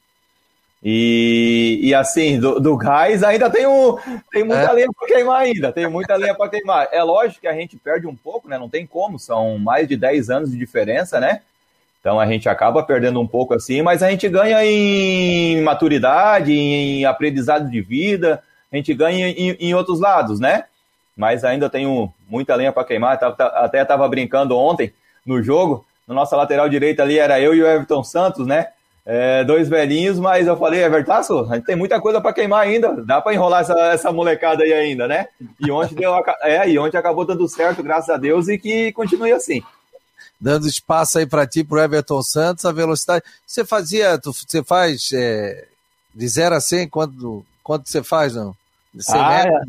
E, 0.83 1.81
e 1.83 1.95
assim, 1.95 2.41
do, 2.41 2.59
do 2.59 2.75
gás 2.79 3.23
ainda 3.23 3.51
tem, 3.51 3.67
um, 3.67 3.99
tem 4.33 4.43
muita 4.43 4.71
é. 4.71 4.73
lenha 4.73 4.89
para 4.99 5.09
queimar 5.09 5.41
ainda, 5.43 5.71
tem 5.71 5.87
muita 5.87 6.17
lenha 6.17 6.35
para 6.35 6.49
queimar. 6.49 6.89
É 6.91 7.03
lógico 7.03 7.43
que 7.43 7.47
a 7.47 7.53
gente 7.53 7.77
perde 7.77 8.07
um 8.07 8.17
pouco, 8.17 8.49
né? 8.49 8.57
Não 8.57 8.71
tem 8.71 8.87
como, 8.87 9.19
são 9.19 9.59
mais 9.59 9.87
de 9.87 9.99
10 9.99 10.31
anos 10.31 10.51
de 10.51 10.57
diferença, 10.57 11.21
né? 11.21 11.43
Então 12.01 12.19
a 12.19 12.27
gente 12.27 12.49
acaba 12.49 12.83
perdendo 12.83 13.21
um 13.21 13.27
pouco 13.27 13.53
assim, 13.53 13.83
mas 13.83 14.03
a 14.03 14.11
gente 14.11 14.29
ganha 14.29 14.65
em 14.65 15.61
maturidade, 15.63 16.53
em 16.53 17.05
aprendizado 17.05 17.71
de 17.71 17.81
vida, 17.83 18.43
a 18.73 18.77
gente 18.77 18.95
ganha 18.95 19.29
em, 19.29 19.51
em 19.61 19.75
outros 19.75 20.01
lados, 20.01 20.41
né? 20.41 20.65
Mas 21.15 21.45
ainda 21.45 21.69
tenho 21.69 22.11
muita 22.27 22.55
lenha 22.55 22.73
para 22.73 22.85
queimar. 22.85 23.19
Até 23.39 23.83
estava 23.83 24.09
brincando 24.09 24.57
ontem 24.57 24.93
no 25.27 25.43
jogo. 25.43 25.85
Na 26.09 26.15
nossa 26.15 26.35
lateral 26.37 26.69
direita 26.69 27.03
ali 27.03 27.19
era 27.19 27.39
eu 27.39 27.55
e 27.55 27.63
o 27.63 27.67
Everton 27.67 28.03
Santos, 28.03 28.47
né? 28.47 28.69
É, 29.05 29.45
dois 29.45 29.69
velhinhos, 29.69 30.19
mas 30.19 30.47
eu 30.47 30.57
falei, 30.57 30.83
Evertaço, 30.83 31.47
a 31.51 31.57
gente 31.57 31.65
tem 31.65 31.77
muita 31.77 32.01
coisa 32.01 32.21
para 32.21 32.33
queimar 32.33 32.63
ainda, 32.63 33.03
dá 33.05 33.21
para 33.21 33.35
enrolar 33.35 33.63
essa, 33.63 33.75
essa 33.93 34.13
molecada 34.13 34.63
aí 34.63 34.73
ainda, 34.73 35.09
né? 35.09 35.27
E 35.59 35.71
ontem, 35.71 35.95
deu, 35.95 36.15
é, 36.43 36.69
e 36.69 36.79
ontem 36.79 36.99
acabou 36.99 37.25
dando 37.25 37.49
certo, 37.49 37.83
graças 37.83 38.11
a 38.11 38.17
Deus, 38.19 38.49
e 38.49 38.59
que 38.59 38.93
continue 38.93 39.33
assim 39.33 39.63
dando 40.41 40.67
espaço 40.67 41.19
aí 41.19 41.27
para 41.27 41.47
ti, 41.47 41.63
para 41.63 41.85
Everton 41.85 42.23
Santos, 42.23 42.65
a 42.65 42.73
velocidade. 42.73 43.25
Você 43.47 43.65
fazia, 43.65 44.19
tu, 44.19 44.33
você 44.33 44.65
faz 44.65 45.11
é, 45.13 45.67
de 46.15 46.27
0 46.27 46.55
a 46.55 46.61
100, 46.61 46.89
quanto, 46.89 47.45
quanto 47.63 47.89
você 47.89 48.03
faz, 48.03 48.35
não? 48.35 48.55
De 48.95 49.05
100 49.05 49.21
ah? 49.21 49.45
É. 49.47 49.61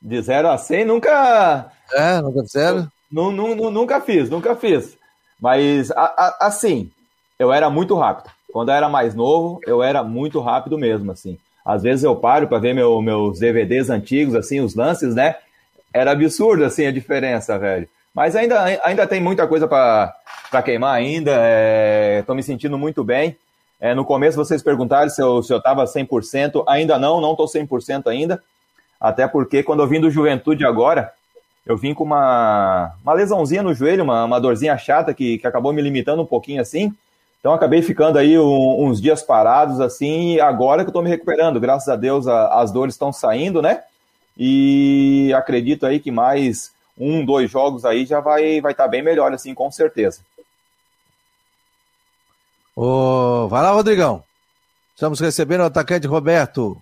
De 0.00 0.22
0 0.22 0.48
a 0.48 0.56
100, 0.56 0.84
nunca. 0.84 1.72
É, 1.92 2.20
nunca 2.20 2.42
fizeram? 2.42 2.90
Nunca 3.10 4.00
fiz, 4.00 4.30
nunca 4.30 4.54
fiz. 4.54 4.96
Mas, 5.40 5.90
a, 5.90 6.04
a, 6.04 6.46
assim, 6.46 6.90
eu 7.38 7.52
era 7.52 7.68
muito 7.68 7.96
rápido. 7.96 8.30
Quando 8.52 8.68
eu 8.68 8.74
era 8.74 8.88
mais 8.88 9.14
novo, 9.14 9.60
eu 9.66 9.82
era 9.82 10.02
muito 10.02 10.40
rápido 10.40 10.78
mesmo, 10.78 11.10
assim. 11.10 11.38
Às 11.64 11.82
vezes 11.82 12.04
eu 12.04 12.16
paro 12.16 12.48
para 12.48 12.58
ver 12.58 12.74
meu, 12.74 13.00
meus 13.02 13.38
DVDs 13.38 13.90
antigos, 13.90 14.34
assim, 14.34 14.60
os 14.60 14.74
lances, 14.74 15.14
né? 15.14 15.36
Era 15.92 16.12
absurdo, 16.12 16.64
assim, 16.64 16.86
a 16.86 16.92
diferença, 16.92 17.58
velho. 17.58 17.88
Mas 18.14 18.34
ainda, 18.34 18.64
ainda 18.84 19.06
tem 19.06 19.20
muita 19.20 19.46
coisa 19.46 19.68
para 19.68 20.62
queimar 20.64 20.94
ainda. 20.94 21.30
Estou 22.18 22.34
é, 22.34 22.36
me 22.36 22.42
sentindo 22.42 22.76
muito 22.76 23.04
bem. 23.04 23.36
É, 23.80 23.94
no 23.94 24.04
começo 24.04 24.36
vocês 24.36 24.62
perguntaram 24.62 25.08
se 25.08 25.22
eu 25.22 25.40
estava 25.40 25.86
se 25.86 25.98
100%. 25.98 26.64
Ainda 26.68 26.98
não, 26.98 27.20
não 27.20 27.32
estou 27.32 27.46
100% 27.46 28.08
ainda. 28.08 28.42
Até 29.00 29.26
porque 29.26 29.62
quando 29.62 29.82
eu 29.82 29.88
vim 29.88 30.00
do 30.00 30.10
Juventude 30.10 30.66
agora, 30.66 31.12
eu 31.64 31.76
vim 31.76 31.94
com 31.94 32.04
uma, 32.04 32.92
uma 33.02 33.12
lesãozinha 33.14 33.62
no 33.62 33.72
joelho, 33.72 34.04
uma, 34.04 34.24
uma 34.24 34.40
dorzinha 34.40 34.76
chata 34.76 35.14
que, 35.14 35.38
que 35.38 35.46
acabou 35.46 35.72
me 35.72 35.80
limitando 35.80 36.20
um 36.20 36.26
pouquinho 36.26 36.60
assim. 36.60 36.92
Então 37.38 37.54
acabei 37.54 37.80
ficando 37.80 38.18
aí 38.18 38.38
um, 38.38 38.84
uns 38.84 39.00
dias 39.00 39.22
parados 39.22 39.80
assim, 39.80 40.34
e 40.34 40.40
agora 40.40 40.82
que 40.82 40.88
eu 40.88 40.90
estou 40.90 41.02
me 41.02 41.08
recuperando, 41.08 41.58
graças 41.58 41.88
a 41.88 41.96
Deus 41.96 42.28
a, 42.28 42.60
as 42.60 42.70
dores 42.70 42.94
estão 42.94 43.12
saindo, 43.12 43.62
né? 43.62 43.82
E 44.36 45.32
acredito 45.34 45.86
aí 45.86 45.98
que 45.98 46.10
mais 46.10 46.70
um, 47.00 47.24
dois 47.24 47.50
jogos 47.50 47.86
aí 47.86 48.04
já 48.04 48.20
vai 48.20 48.60
vai 48.60 48.72
estar 48.72 48.84
tá 48.84 48.90
bem 48.90 49.02
melhor, 49.02 49.32
assim, 49.32 49.54
com 49.54 49.70
certeza. 49.70 50.20
Oh, 52.76 53.48
vai 53.48 53.62
lá, 53.62 53.70
Rodrigão. 53.72 54.22
Estamos 54.94 55.18
recebendo 55.18 55.62
o 55.62 55.64
atacante 55.64 56.06
Roberto. 56.06 56.80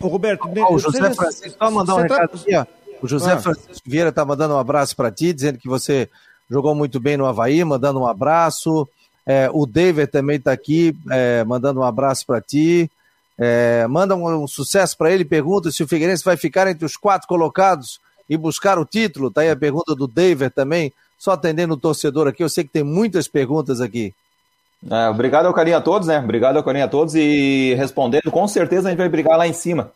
Ô, 0.00 0.08
Roberto, 0.08 0.42
oh, 0.44 0.74
o 0.74 0.78
José 0.78 1.14
Francisco, 1.14 1.58
só 1.58 1.70
mandar 1.70 1.94
um 1.94 2.02
recado 2.02 2.28
tá... 2.28 2.60
aqui. 2.60 2.70
O 3.00 3.06
José 3.06 3.32
ah. 3.32 3.38
Francisco 3.38 3.82
Vieira 3.86 4.08
está 4.10 4.24
mandando 4.24 4.54
um 4.54 4.58
abraço 4.58 4.96
para 4.96 5.12
ti, 5.12 5.32
dizendo 5.32 5.58
que 5.58 5.68
você 5.68 6.08
jogou 6.50 6.74
muito 6.74 6.98
bem 6.98 7.16
no 7.16 7.26
Havaí, 7.26 7.62
mandando 7.64 8.00
um 8.00 8.06
abraço. 8.06 8.88
É, 9.26 9.48
o 9.52 9.64
David 9.64 10.08
também 10.08 10.36
está 10.36 10.52
aqui, 10.52 10.96
é, 11.10 11.44
mandando 11.44 11.80
um 11.80 11.84
abraço 11.84 12.26
para 12.26 12.40
ti. 12.40 12.90
É, 13.38 13.86
manda 13.88 14.14
um, 14.14 14.42
um 14.42 14.46
sucesso 14.46 14.96
para 14.96 15.10
ele. 15.10 15.24
Pergunta 15.24 15.70
se 15.70 15.82
o 15.82 15.88
Figueirense 15.88 16.24
vai 16.24 16.36
ficar 16.36 16.66
entre 16.66 16.84
os 16.84 16.96
quatro 16.96 17.28
colocados 17.28 18.00
e 18.28 18.36
buscar 18.36 18.78
o 18.78 18.84
título? 18.84 19.30
Tá 19.30 19.42
aí 19.42 19.50
a 19.50 19.56
pergunta 19.56 19.94
do 19.94 20.06
David 20.06 20.50
também. 20.50 20.92
Só 21.18 21.32
atendendo 21.32 21.74
o 21.74 21.78
torcedor 21.78 22.28
aqui, 22.28 22.42
eu 22.42 22.48
sei 22.48 22.64
que 22.64 22.70
tem 22.70 22.82
muitas 22.82 23.28
perguntas 23.28 23.80
aqui. 23.80 24.14
É, 24.90 25.08
obrigado 25.08 25.46
ao 25.46 25.54
carinho 25.54 25.76
a 25.76 25.80
todos, 25.80 26.08
né? 26.08 26.18
Obrigado 26.18 26.56
ao 26.56 26.62
carinho 26.62 26.84
a 26.84 26.88
todos 26.88 27.14
e 27.14 27.74
respondendo, 27.74 28.30
com 28.30 28.46
certeza 28.46 28.88
a 28.88 28.90
gente 28.90 28.98
vai 28.98 29.08
brigar 29.08 29.38
lá 29.38 29.46
em 29.46 29.52
cima. 29.52 29.90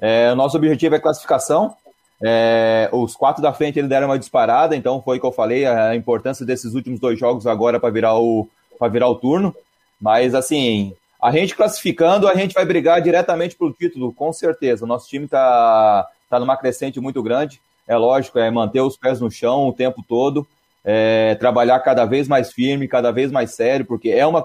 É, 0.00 0.32
o 0.32 0.34
nosso 0.34 0.56
objetivo 0.56 0.94
é 0.96 0.98
classificação. 0.98 1.76
É, 2.24 2.88
os 2.92 3.14
quatro 3.14 3.42
da 3.42 3.52
frente 3.52 3.78
ele 3.78 3.88
deram 3.88 4.08
uma 4.08 4.18
disparada, 4.18 4.76
então 4.76 5.02
foi 5.02 5.18
o 5.18 5.20
que 5.20 5.26
eu 5.26 5.32
falei, 5.32 5.66
a 5.66 5.94
importância 5.94 6.46
desses 6.46 6.74
últimos 6.74 7.00
dois 7.00 7.18
jogos 7.18 7.46
agora 7.46 7.80
para 7.80 7.90
virar 7.90 8.16
o 8.16 8.48
para 8.78 8.88
virar 8.88 9.08
o 9.08 9.14
turno. 9.14 9.54
Mas 10.00 10.34
assim, 10.34 10.94
a 11.20 11.30
gente 11.30 11.54
classificando, 11.54 12.26
a 12.26 12.34
gente 12.34 12.54
vai 12.54 12.64
brigar 12.64 13.00
diretamente 13.00 13.54
pelo 13.54 13.72
título, 13.72 14.12
com 14.12 14.32
certeza. 14.32 14.84
O 14.84 14.88
nosso 14.88 15.08
time 15.08 15.26
está 15.26 16.08
tá 16.28 16.40
numa 16.40 16.56
crescente 16.56 16.98
muito 16.98 17.22
grande 17.22 17.60
é 17.86 17.96
lógico, 17.96 18.38
é 18.38 18.50
manter 18.50 18.80
os 18.80 18.96
pés 18.96 19.20
no 19.20 19.30
chão 19.30 19.68
o 19.68 19.72
tempo 19.72 20.04
todo, 20.06 20.46
é, 20.84 21.34
trabalhar 21.36 21.78
cada 21.80 22.04
vez 22.04 22.28
mais 22.28 22.52
firme, 22.52 22.88
cada 22.88 23.10
vez 23.10 23.30
mais 23.30 23.54
sério, 23.54 23.84
porque 23.84 24.10
é 24.10 24.26
uma 24.26 24.44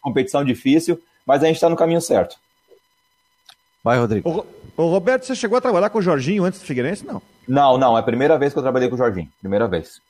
competição 0.00 0.44
difícil, 0.44 1.00
mas 1.26 1.42
a 1.42 1.46
gente 1.46 1.56
está 1.56 1.68
no 1.68 1.76
caminho 1.76 2.00
certo. 2.00 2.36
Vai, 3.82 3.98
Rodrigo. 3.98 4.46
O, 4.76 4.82
o, 4.82 4.90
Roberto, 4.90 5.26
você 5.26 5.34
chegou 5.34 5.58
a 5.58 5.60
trabalhar 5.60 5.90
com 5.90 5.98
o 5.98 6.02
Jorginho 6.02 6.44
antes 6.44 6.60
do 6.60 6.66
Figueirense? 6.66 7.04
Não. 7.04 7.20
Não, 7.46 7.76
não, 7.76 7.96
é 7.96 8.00
a 8.00 8.02
primeira 8.02 8.38
vez 8.38 8.52
que 8.52 8.58
eu 8.58 8.62
trabalhei 8.62 8.88
com 8.88 8.94
o 8.94 8.98
Jorginho. 8.98 9.30
Primeira 9.40 9.68
vez. 9.68 10.00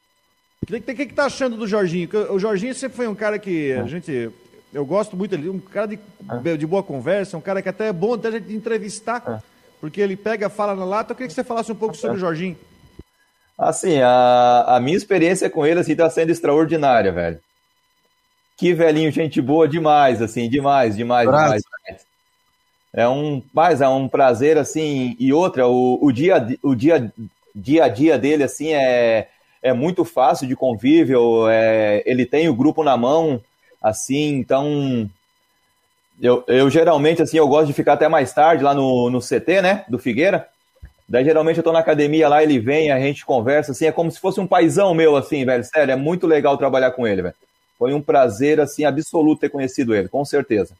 O 0.62 0.66
que, 0.66 0.80
que, 0.80 1.06
que 1.06 1.14
tá 1.14 1.24
achando 1.24 1.56
do 1.56 1.66
Jorginho? 1.66 2.08
O 2.30 2.38
Jorginho 2.38 2.74
sempre 2.74 2.96
foi 2.96 3.08
um 3.08 3.14
cara 3.14 3.38
que 3.38 3.72
a 3.72 3.86
gente 3.86 4.30
Eu 4.72 4.86
gosto 4.86 5.16
muito 5.16 5.32
dele, 5.32 5.50
um 5.50 5.58
cara 5.58 5.88
de, 5.88 5.98
é. 6.46 6.56
de 6.56 6.66
boa 6.66 6.82
conversa, 6.82 7.36
um 7.36 7.40
cara 7.40 7.60
que 7.60 7.68
até 7.68 7.88
é 7.88 7.92
bom 7.92 8.14
até 8.14 8.38
de 8.38 8.54
entrevistar, 8.54 9.22
é. 9.26 9.53
Porque 9.84 10.00
ele 10.00 10.16
pega, 10.16 10.48
fala 10.48 10.74
na 10.74 10.82
lata. 10.82 11.12
Eu 11.12 11.14
queria 11.14 11.28
que 11.28 11.34
você 11.34 11.44
falasse 11.44 11.70
um 11.70 11.74
pouco 11.74 11.94
sobre 11.94 12.16
o 12.16 12.18
Jorginho. 12.18 12.56
Assim, 13.58 14.00
a, 14.00 14.64
a 14.66 14.80
minha 14.80 14.96
experiência 14.96 15.50
com 15.50 15.66
ele 15.66 15.78
assim, 15.78 15.94
tá 15.94 16.08
sendo 16.08 16.30
extraordinária, 16.30 17.12
velho. 17.12 17.38
Que 18.56 18.72
velhinho, 18.72 19.12
gente 19.12 19.42
boa 19.42 19.68
demais, 19.68 20.22
assim, 20.22 20.48
demais, 20.48 20.96
demais, 20.96 21.28
demais. 21.28 21.62
É 22.94 23.06
um, 23.06 23.42
mas 23.52 23.82
é 23.82 23.88
um 23.88 24.08
prazer, 24.08 24.56
assim, 24.56 25.16
e 25.20 25.34
outra, 25.34 25.68
o, 25.68 25.98
o, 26.02 26.10
dia, 26.10 26.48
o 26.62 26.74
dia, 26.74 27.12
dia 27.54 27.84
a 27.84 27.88
dia 27.88 28.18
dele, 28.18 28.44
assim, 28.44 28.72
é, 28.72 29.28
é 29.62 29.74
muito 29.74 30.02
fácil 30.02 30.48
de 30.48 30.56
convívio, 30.56 31.46
é, 31.46 32.02
ele 32.06 32.24
tem 32.24 32.48
o 32.48 32.56
grupo 32.56 32.82
na 32.82 32.96
mão, 32.96 33.38
assim, 33.82 34.36
então 34.36 35.10
eu, 36.20 36.44
eu 36.46 36.70
geralmente, 36.70 37.22
assim, 37.22 37.36
eu 37.36 37.48
gosto 37.48 37.66
de 37.66 37.72
ficar 37.72 37.94
até 37.94 38.08
mais 38.08 38.32
tarde 38.32 38.62
lá 38.62 38.74
no, 38.74 39.10
no 39.10 39.20
CT, 39.20 39.62
né, 39.62 39.84
do 39.88 39.98
Figueira, 39.98 40.48
daí 41.08 41.24
geralmente 41.24 41.58
eu 41.58 41.62
tô 41.62 41.72
na 41.72 41.80
academia 41.80 42.28
lá, 42.28 42.42
ele 42.42 42.58
vem, 42.58 42.90
a 42.90 42.98
gente 42.98 43.24
conversa, 43.24 43.72
assim, 43.72 43.86
é 43.86 43.92
como 43.92 44.10
se 44.10 44.20
fosse 44.20 44.40
um 44.40 44.46
paizão 44.46 44.94
meu, 44.94 45.16
assim, 45.16 45.44
velho, 45.44 45.64
sério, 45.64 45.92
é 45.92 45.96
muito 45.96 46.26
legal 46.26 46.56
trabalhar 46.56 46.92
com 46.92 47.06
ele, 47.06 47.22
velho. 47.22 47.34
Foi 47.78 47.92
um 47.92 48.00
prazer, 48.00 48.60
assim, 48.60 48.84
absoluto 48.84 49.40
ter 49.40 49.48
conhecido 49.48 49.94
ele, 49.94 50.08
com 50.08 50.24
certeza. 50.24 50.74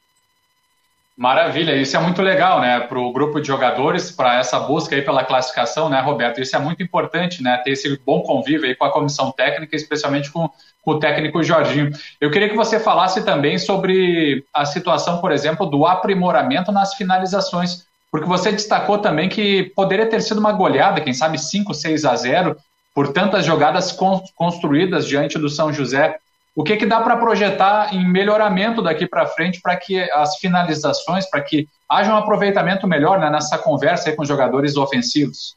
Maravilha, 1.16 1.76
isso 1.76 1.96
é 1.96 2.00
muito 2.00 2.20
legal, 2.20 2.60
né, 2.60 2.80
para 2.80 2.98
o 2.98 3.12
grupo 3.12 3.40
de 3.40 3.46
jogadores, 3.46 4.10
para 4.10 4.40
essa 4.40 4.58
busca 4.58 4.96
aí 4.96 5.02
pela 5.02 5.22
classificação, 5.24 5.88
né, 5.88 6.00
Roberto? 6.00 6.40
Isso 6.40 6.56
é 6.56 6.58
muito 6.58 6.82
importante, 6.82 7.40
né, 7.40 7.56
ter 7.58 7.70
esse 7.70 8.00
bom 8.04 8.20
convívio 8.22 8.66
aí 8.66 8.74
com 8.74 8.84
a 8.84 8.90
comissão 8.90 9.30
técnica, 9.30 9.76
especialmente 9.76 10.32
com, 10.32 10.50
com 10.82 10.90
o 10.90 10.98
técnico 10.98 11.40
Jorginho. 11.40 11.92
Eu 12.20 12.32
queria 12.32 12.48
que 12.48 12.56
você 12.56 12.80
falasse 12.80 13.24
também 13.24 13.58
sobre 13.58 14.44
a 14.52 14.64
situação, 14.64 15.20
por 15.20 15.30
exemplo, 15.30 15.66
do 15.66 15.86
aprimoramento 15.86 16.72
nas 16.72 16.94
finalizações, 16.94 17.86
porque 18.10 18.26
você 18.26 18.50
destacou 18.50 18.98
também 18.98 19.28
que 19.28 19.72
poderia 19.76 20.06
ter 20.06 20.20
sido 20.20 20.38
uma 20.38 20.52
goleada, 20.52 21.00
quem 21.00 21.12
sabe 21.12 21.38
5, 21.38 21.72
6 21.72 22.04
a 22.04 22.16
0, 22.16 22.56
por 22.92 23.12
tantas 23.12 23.44
jogadas 23.44 23.96
construídas 24.34 25.06
diante 25.06 25.38
do 25.38 25.48
São 25.48 25.72
José. 25.72 26.16
O 26.54 26.62
que, 26.62 26.76
que 26.76 26.86
dá 26.86 27.00
para 27.00 27.16
projetar 27.16 27.92
em 27.92 28.06
melhoramento 28.06 28.80
daqui 28.80 29.06
para 29.06 29.26
frente 29.26 29.60
para 29.60 29.76
que 29.76 30.00
as 30.12 30.36
finalizações, 30.36 31.28
para 31.28 31.40
que 31.40 31.68
haja 31.88 32.14
um 32.14 32.16
aproveitamento 32.16 32.86
melhor 32.86 33.18
né, 33.18 33.28
nessa 33.28 33.58
conversa 33.58 34.12
com 34.12 34.22
os 34.22 34.28
jogadores 34.28 34.76
ofensivos? 34.76 35.56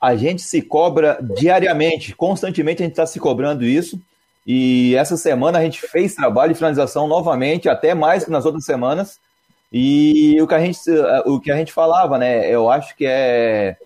A 0.00 0.14
gente 0.14 0.40
se 0.42 0.62
cobra 0.62 1.18
diariamente, 1.36 2.14
constantemente 2.14 2.82
a 2.82 2.84
gente 2.84 2.92
está 2.92 3.06
se 3.06 3.18
cobrando 3.18 3.64
isso. 3.64 4.00
E 4.46 4.94
essa 4.94 5.16
semana 5.16 5.58
a 5.58 5.62
gente 5.62 5.80
fez 5.80 6.14
trabalho 6.14 6.52
de 6.52 6.58
finalização 6.58 7.08
novamente, 7.08 7.68
até 7.68 7.94
mais 7.94 8.24
que 8.24 8.30
nas 8.30 8.44
outras 8.44 8.64
semanas. 8.64 9.18
E 9.72 10.40
o 10.40 10.46
que 10.46 10.54
a 10.54 10.60
gente, 10.60 10.78
o 11.26 11.40
que 11.40 11.50
a 11.50 11.56
gente 11.56 11.72
falava, 11.72 12.18
né? 12.18 12.48
Eu 12.48 12.70
acho 12.70 12.94
que 12.96 13.04
é 13.04 13.76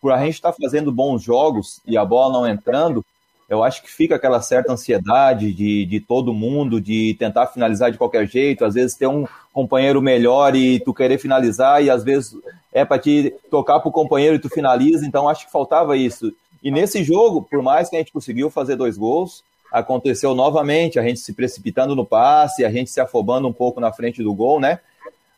por 0.00 0.12
a 0.12 0.18
gente 0.18 0.34
estar 0.34 0.52
tá 0.52 0.58
fazendo 0.60 0.90
bons 0.90 1.22
jogos 1.22 1.80
e 1.86 1.96
a 1.96 2.04
bola 2.04 2.32
não 2.32 2.48
entrando, 2.48 3.04
eu 3.48 3.62
acho 3.62 3.82
que 3.82 3.90
fica 3.90 4.16
aquela 4.16 4.40
certa 4.42 4.72
ansiedade 4.72 5.52
de, 5.52 5.86
de 5.86 6.00
todo 6.00 6.34
mundo, 6.34 6.80
de 6.80 7.14
tentar 7.14 7.46
finalizar 7.46 7.92
de 7.92 7.98
qualquer 7.98 8.26
jeito, 8.26 8.64
às 8.64 8.74
vezes 8.74 8.96
ter 8.96 9.06
um 9.06 9.24
companheiro 9.52 10.02
melhor 10.02 10.56
e 10.56 10.80
tu 10.80 10.92
querer 10.92 11.18
finalizar, 11.18 11.82
e 11.82 11.88
às 11.88 12.02
vezes 12.02 12.34
é 12.72 12.84
para 12.84 12.98
te 12.98 13.32
tocar 13.50 13.78
pro 13.80 13.92
companheiro 13.92 14.36
e 14.36 14.40
tu 14.40 14.48
finaliza, 14.48 15.06
então 15.06 15.28
acho 15.28 15.46
que 15.46 15.52
faltava 15.52 15.96
isso. 15.96 16.32
E 16.62 16.70
nesse 16.70 17.04
jogo, 17.04 17.42
por 17.42 17.62
mais 17.62 17.88
que 17.88 17.96
a 17.96 17.98
gente 18.00 18.12
conseguiu 18.12 18.50
fazer 18.50 18.74
dois 18.74 18.98
gols, 18.98 19.44
aconteceu 19.72 20.34
novamente, 20.34 20.98
a 20.98 21.02
gente 21.02 21.20
se 21.20 21.32
precipitando 21.32 21.94
no 21.94 22.04
passe, 22.04 22.64
a 22.64 22.70
gente 22.70 22.90
se 22.90 23.00
afobando 23.00 23.46
um 23.46 23.52
pouco 23.52 23.80
na 23.80 23.92
frente 23.92 24.22
do 24.22 24.34
gol, 24.34 24.58
né? 24.58 24.80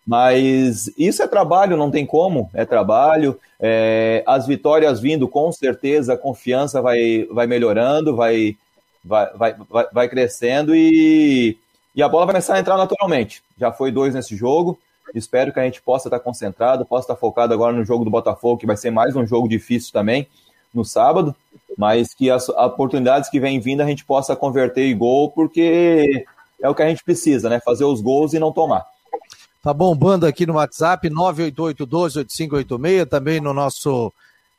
Mas 0.09 0.91
isso 0.97 1.23
é 1.23 1.29
trabalho, 1.29 1.77
não 1.77 1.91
tem 1.91 2.07
como, 2.07 2.49
é 2.55 2.65
trabalho. 2.65 3.39
É, 3.61 4.25
as 4.27 4.47
vitórias 4.47 4.99
vindo, 4.99 5.29
com 5.29 5.53
certeza, 5.53 6.15
a 6.15 6.17
confiança 6.17 6.81
vai, 6.81 7.29
vai 7.31 7.47
melhorando, 7.47 8.17
vai, 8.17 8.57
vai, 9.05 9.31
vai, 9.69 9.87
vai 9.93 10.09
crescendo 10.09 10.75
e, 10.75 11.59
e 11.95 12.03
a 12.03 12.09
bola 12.09 12.25
vai 12.25 12.37
começar 12.37 12.55
a 12.55 12.59
entrar 12.59 12.79
naturalmente. 12.79 13.43
Já 13.59 13.71
foi 13.71 13.93
dois 13.93 14.15
nesse 14.15 14.35
jogo. 14.35 14.79
Espero 15.15 15.53
que 15.53 15.61
a 15.61 15.65
gente 15.65 15.83
possa 15.83 16.09
estar 16.09 16.21
concentrado, 16.21 16.87
possa 16.87 17.05
estar 17.05 17.17
focado 17.17 17.53
agora 17.53 17.77
no 17.77 17.85
jogo 17.85 18.03
do 18.03 18.11
Botafogo, 18.11 18.59
que 18.59 18.67
vai 18.67 18.79
ser 18.79 18.91
mais 18.91 19.15
um 19.15 19.27
jogo 19.27 19.47
difícil 19.47 19.93
também 19.93 20.27
no 20.73 20.87
sábado, 20.87 21.37
mas 21.77 22.15
que 22.15 22.31
as 22.31 22.49
oportunidades 22.49 23.29
que 23.29 23.39
vêm 23.39 23.61
vindo 23.61 23.83
a 23.83 23.87
gente 23.87 24.07
possa 24.07 24.35
converter 24.35 24.87
em 24.87 24.97
gol, 24.97 25.31
porque 25.33 26.25
é 26.63 26.67
o 26.67 26.75
que 26.75 26.83
a 26.83 26.89
gente 26.89 27.05
precisa, 27.05 27.51
né? 27.51 27.61
Fazer 27.61 27.85
os 27.85 28.01
gols 28.01 28.33
e 28.33 28.39
não 28.39 28.53
tomar. 28.53 28.87
Tá 29.69 29.75
bombando 29.75 30.25
aqui 30.25 30.47
no 30.47 30.55
WhatsApp, 30.55 31.11
988-12-8586, 31.11 33.07
também 33.07 33.39
no 33.39 33.53
nosso. 33.53 34.11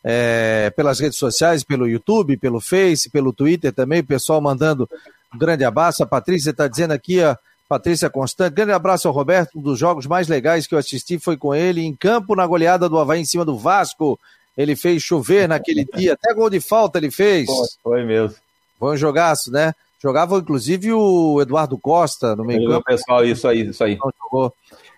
É, 0.03 0.71
pelas 0.75 0.99
redes 0.99 1.17
sociais, 1.17 1.63
pelo 1.63 1.87
YouTube, 1.87 2.37
pelo 2.37 2.61
Face, 2.61 3.09
pelo 3.09 3.33
Twitter 3.33 3.73
também, 3.73 4.03
pessoal 4.03 4.39
mandando 4.39 4.87
um 5.33 5.37
grande 5.37 5.63
abraço. 5.65 6.03
A 6.03 6.05
Patrícia 6.05 6.51
está 6.51 6.67
dizendo 6.67 6.91
aqui, 6.91 7.23
a 7.23 7.35
Patrícia 7.67 8.07
Constante, 8.07 8.53
grande 8.53 8.71
abraço 8.71 9.07
ao 9.07 9.13
Roberto, 9.13 9.57
um 9.57 9.61
dos 9.63 9.79
jogos 9.79 10.05
mais 10.05 10.27
legais 10.27 10.67
que 10.67 10.75
eu 10.75 10.79
assisti 10.79 11.17
foi 11.17 11.35
com 11.35 11.55
ele 11.55 11.81
em 11.81 11.95
campo 11.95 12.35
na 12.35 12.45
goleada 12.45 12.87
do 12.87 12.99
Havaí 12.99 13.19
em 13.19 13.25
cima 13.25 13.43
do 13.43 13.57
Vasco. 13.57 14.19
Ele 14.55 14.75
fez 14.75 15.01
chover 15.01 15.49
naquele 15.49 15.85
dia, 15.85 16.13
até 16.13 16.35
gol 16.35 16.51
de 16.51 16.59
falta 16.59 16.99
ele 16.99 17.09
fez. 17.09 17.47
Foi 17.81 18.03
mesmo. 18.05 18.37
Foi 18.77 18.93
um 18.93 18.97
jogaço, 18.97 19.51
né? 19.51 19.73
Jogava 19.99 20.37
inclusive 20.37 20.93
o 20.93 21.41
Eduardo 21.41 21.79
Costa 21.79 22.35
no 22.35 22.45
meio 22.45 22.69
campo. 22.69 22.85
Pessoal, 22.85 23.25
isso 23.25 23.47
aí, 23.47 23.67
isso 23.67 23.83
aí. 23.83 23.97
Jogou. 24.21 24.53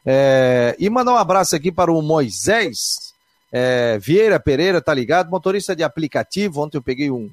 É, 0.05 0.75
e 0.79 0.89
mandar 0.89 1.13
um 1.13 1.17
abraço 1.17 1.55
aqui 1.55 1.71
para 1.71 1.91
o 1.91 2.01
Moisés 2.01 3.13
é, 3.51 3.99
Vieira 3.99 4.39
Pereira, 4.39 4.81
tá 4.81 4.93
ligado? 4.93 5.29
Motorista 5.29 5.75
de 5.75 5.83
aplicativo. 5.83 6.61
Ontem 6.61 6.77
eu 6.77 6.81
peguei 6.81 7.11
um 7.11 7.29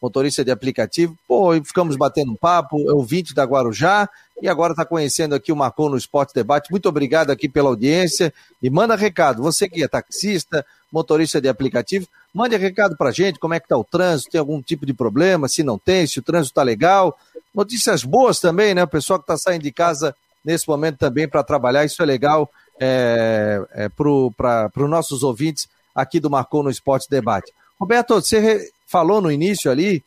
motorista 0.00 0.44
de 0.44 0.50
aplicativo. 0.50 1.16
Pô, 1.26 1.52
ficamos 1.62 1.96
batendo 1.96 2.32
um 2.32 2.36
papo, 2.36 2.88
é 2.88 2.92
ouvinte 2.92 3.34
da 3.34 3.44
Guarujá, 3.44 4.08
e 4.40 4.48
agora 4.48 4.72
está 4.72 4.84
conhecendo 4.84 5.34
aqui 5.34 5.52
o 5.52 5.56
Marcon 5.56 5.88
no 5.88 5.96
Esporte 5.96 6.32
Debate. 6.32 6.70
Muito 6.70 6.88
obrigado 6.88 7.30
aqui 7.30 7.48
pela 7.48 7.68
audiência. 7.68 8.32
E 8.62 8.70
manda 8.70 8.94
recado. 8.94 9.42
Você 9.42 9.68
que 9.68 9.82
é 9.82 9.88
taxista, 9.88 10.64
motorista 10.90 11.40
de 11.40 11.48
aplicativo, 11.48 12.06
mande 12.32 12.56
recado 12.56 12.96
para 12.96 13.10
gente, 13.10 13.38
como 13.38 13.54
é 13.54 13.60
que 13.60 13.66
está 13.66 13.76
o 13.76 13.84
trânsito, 13.84 14.30
tem 14.30 14.38
algum 14.38 14.62
tipo 14.62 14.86
de 14.86 14.94
problema, 14.94 15.48
se 15.48 15.62
não 15.62 15.78
tem, 15.78 16.06
se 16.06 16.18
o 16.18 16.22
trânsito 16.22 16.52
está 16.52 16.62
legal. 16.62 17.18
Notícias 17.54 18.04
boas 18.04 18.38
também, 18.38 18.74
né? 18.74 18.84
O 18.84 18.88
pessoal 18.88 19.18
que 19.18 19.24
está 19.24 19.36
saindo 19.36 19.62
de 19.62 19.72
casa 19.72 20.14
nesse 20.44 20.68
momento 20.68 20.98
também 20.98 21.28
para 21.28 21.42
trabalhar. 21.42 21.84
Isso 21.84 22.02
é 22.02 22.06
legal 22.06 22.50
é, 22.80 23.60
é, 23.72 23.88
para 23.88 24.70
os 24.76 24.90
nossos 24.90 25.22
ouvintes 25.22 25.68
aqui 25.94 26.20
do 26.20 26.30
Marcou 26.30 26.62
no 26.62 26.70
Esporte 26.70 27.08
Debate. 27.10 27.52
Roberto, 27.78 28.14
você 28.14 28.70
falou 28.86 29.20
no 29.20 29.30
início 29.30 29.70
ali 29.70 30.02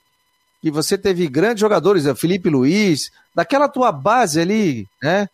que 0.62 0.70
você 0.70 0.98
teve 0.98 1.28
grandes 1.28 1.62
jogadores, 1.62 2.06
o 2.06 2.16
Felipe 2.16 2.50
Luiz, 2.50 3.12
daquela 3.34 3.68
tua 3.68 3.92
base 3.92 4.40
ali, 4.40 4.88
né? 5.02 5.28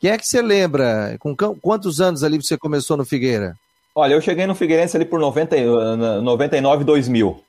Quem 0.00 0.10
é 0.10 0.18
que 0.18 0.26
você 0.26 0.42
lembra? 0.42 1.16
Com 1.20 1.36
quantos 1.36 2.00
anos 2.00 2.24
ali 2.24 2.36
você 2.36 2.58
começou 2.58 2.96
no 2.96 3.04
Figueira? 3.04 3.56
Olha, 3.94 4.14
eu 4.14 4.20
cheguei 4.20 4.46
no 4.46 4.54
Figueirense 4.54 4.96
ali 4.96 5.04
por 5.04 5.20
90, 5.20 6.20
99, 6.22 6.82
2000. 6.82 7.44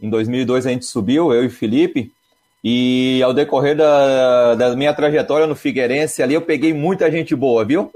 Em 0.00 0.10
2002 0.10 0.66
a 0.66 0.70
gente 0.70 0.84
subiu, 0.84 1.32
eu 1.32 1.44
e 1.44 1.48
Felipe, 1.48 2.12
e 2.62 3.22
ao 3.22 3.32
decorrer 3.32 3.76
da, 3.76 4.54
da 4.54 4.76
minha 4.76 4.92
trajetória 4.92 5.46
no 5.46 5.54
Figueirense, 5.54 6.22
ali 6.22 6.34
eu 6.34 6.42
peguei 6.42 6.72
muita 6.72 7.10
gente 7.10 7.34
boa, 7.34 7.64
viu? 7.64 7.92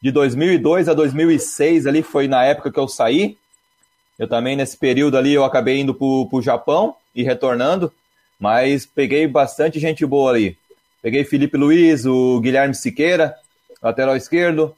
De 0.00 0.10
2002 0.10 0.88
a 0.88 0.94
2006, 0.94 1.86
ali 1.86 2.02
foi 2.02 2.28
na 2.28 2.44
época 2.44 2.70
que 2.70 2.78
eu 2.78 2.88
saí. 2.88 3.36
Eu 4.18 4.28
também, 4.28 4.56
nesse 4.56 4.76
período 4.76 5.16
ali, 5.16 5.32
eu 5.32 5.44
acabei 5.44 5.80
indo 5.80 5.94
para 5.94 6.06
o 6.06 6.42
Japão 6.42 6.94
e 7.14 7.22
retornando, 7.22 7.92
mas 8.38 8.86
peguei 8.86 9.26
bastante 9.26 9.78
gente 9.78 10.04
boa 10.04 10.30
ali. 10.30 10.56
Peguei 11.00 11.24
Felipe 11.24 11.56
Luiz, 11.56 12.06
o 12.06 12.40
Guilherme 12.40 12.74
Siqueira, 12.74 13.34
lateral 13.82 14.16
esquerdo, 14.16 14.74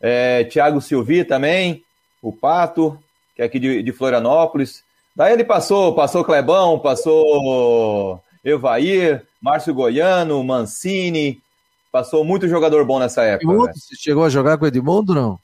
é, 0.00 0.44
Thiago 0.44 0.80
Silvi 0.80 1.24
também, 1.24 1.84
o 2.20 2.32
Pato, 2.32 2.98
que 3.36 3.42
é 3.42 3.44
aqui 3.44 3.58
de, 3.58 3.82
de 3.82 3.92
Florianópolis. 3.92 4.82
Daí 5.14 5.32
ele 5.32 5.44
passou, 5.44 5.94
passou 5.94 6.24
Clebão, 6.24 6.78
passou 6.78 8.20
Evair, 8.50 9.24
Márcio 9.40 9.74
Goiano, 9.74 10.42
Mancini. 10.42 11.40
Passou 11.90 12.24
muito 12.24 12.48
jogador 12.48 12.84
bom 12.84 12.98
nessa 12.98 13.22
época. 13.22 13.50
Edmundo, 13.50 13.72
você 13.74 13.96
chegou 13.96 14.24
a 14.24 14.28
jogar 14.28 14.58
com 14.58 14.64
o 14.64 14.68
Edmundo, 14.68 15.14
não? 15.14 15.38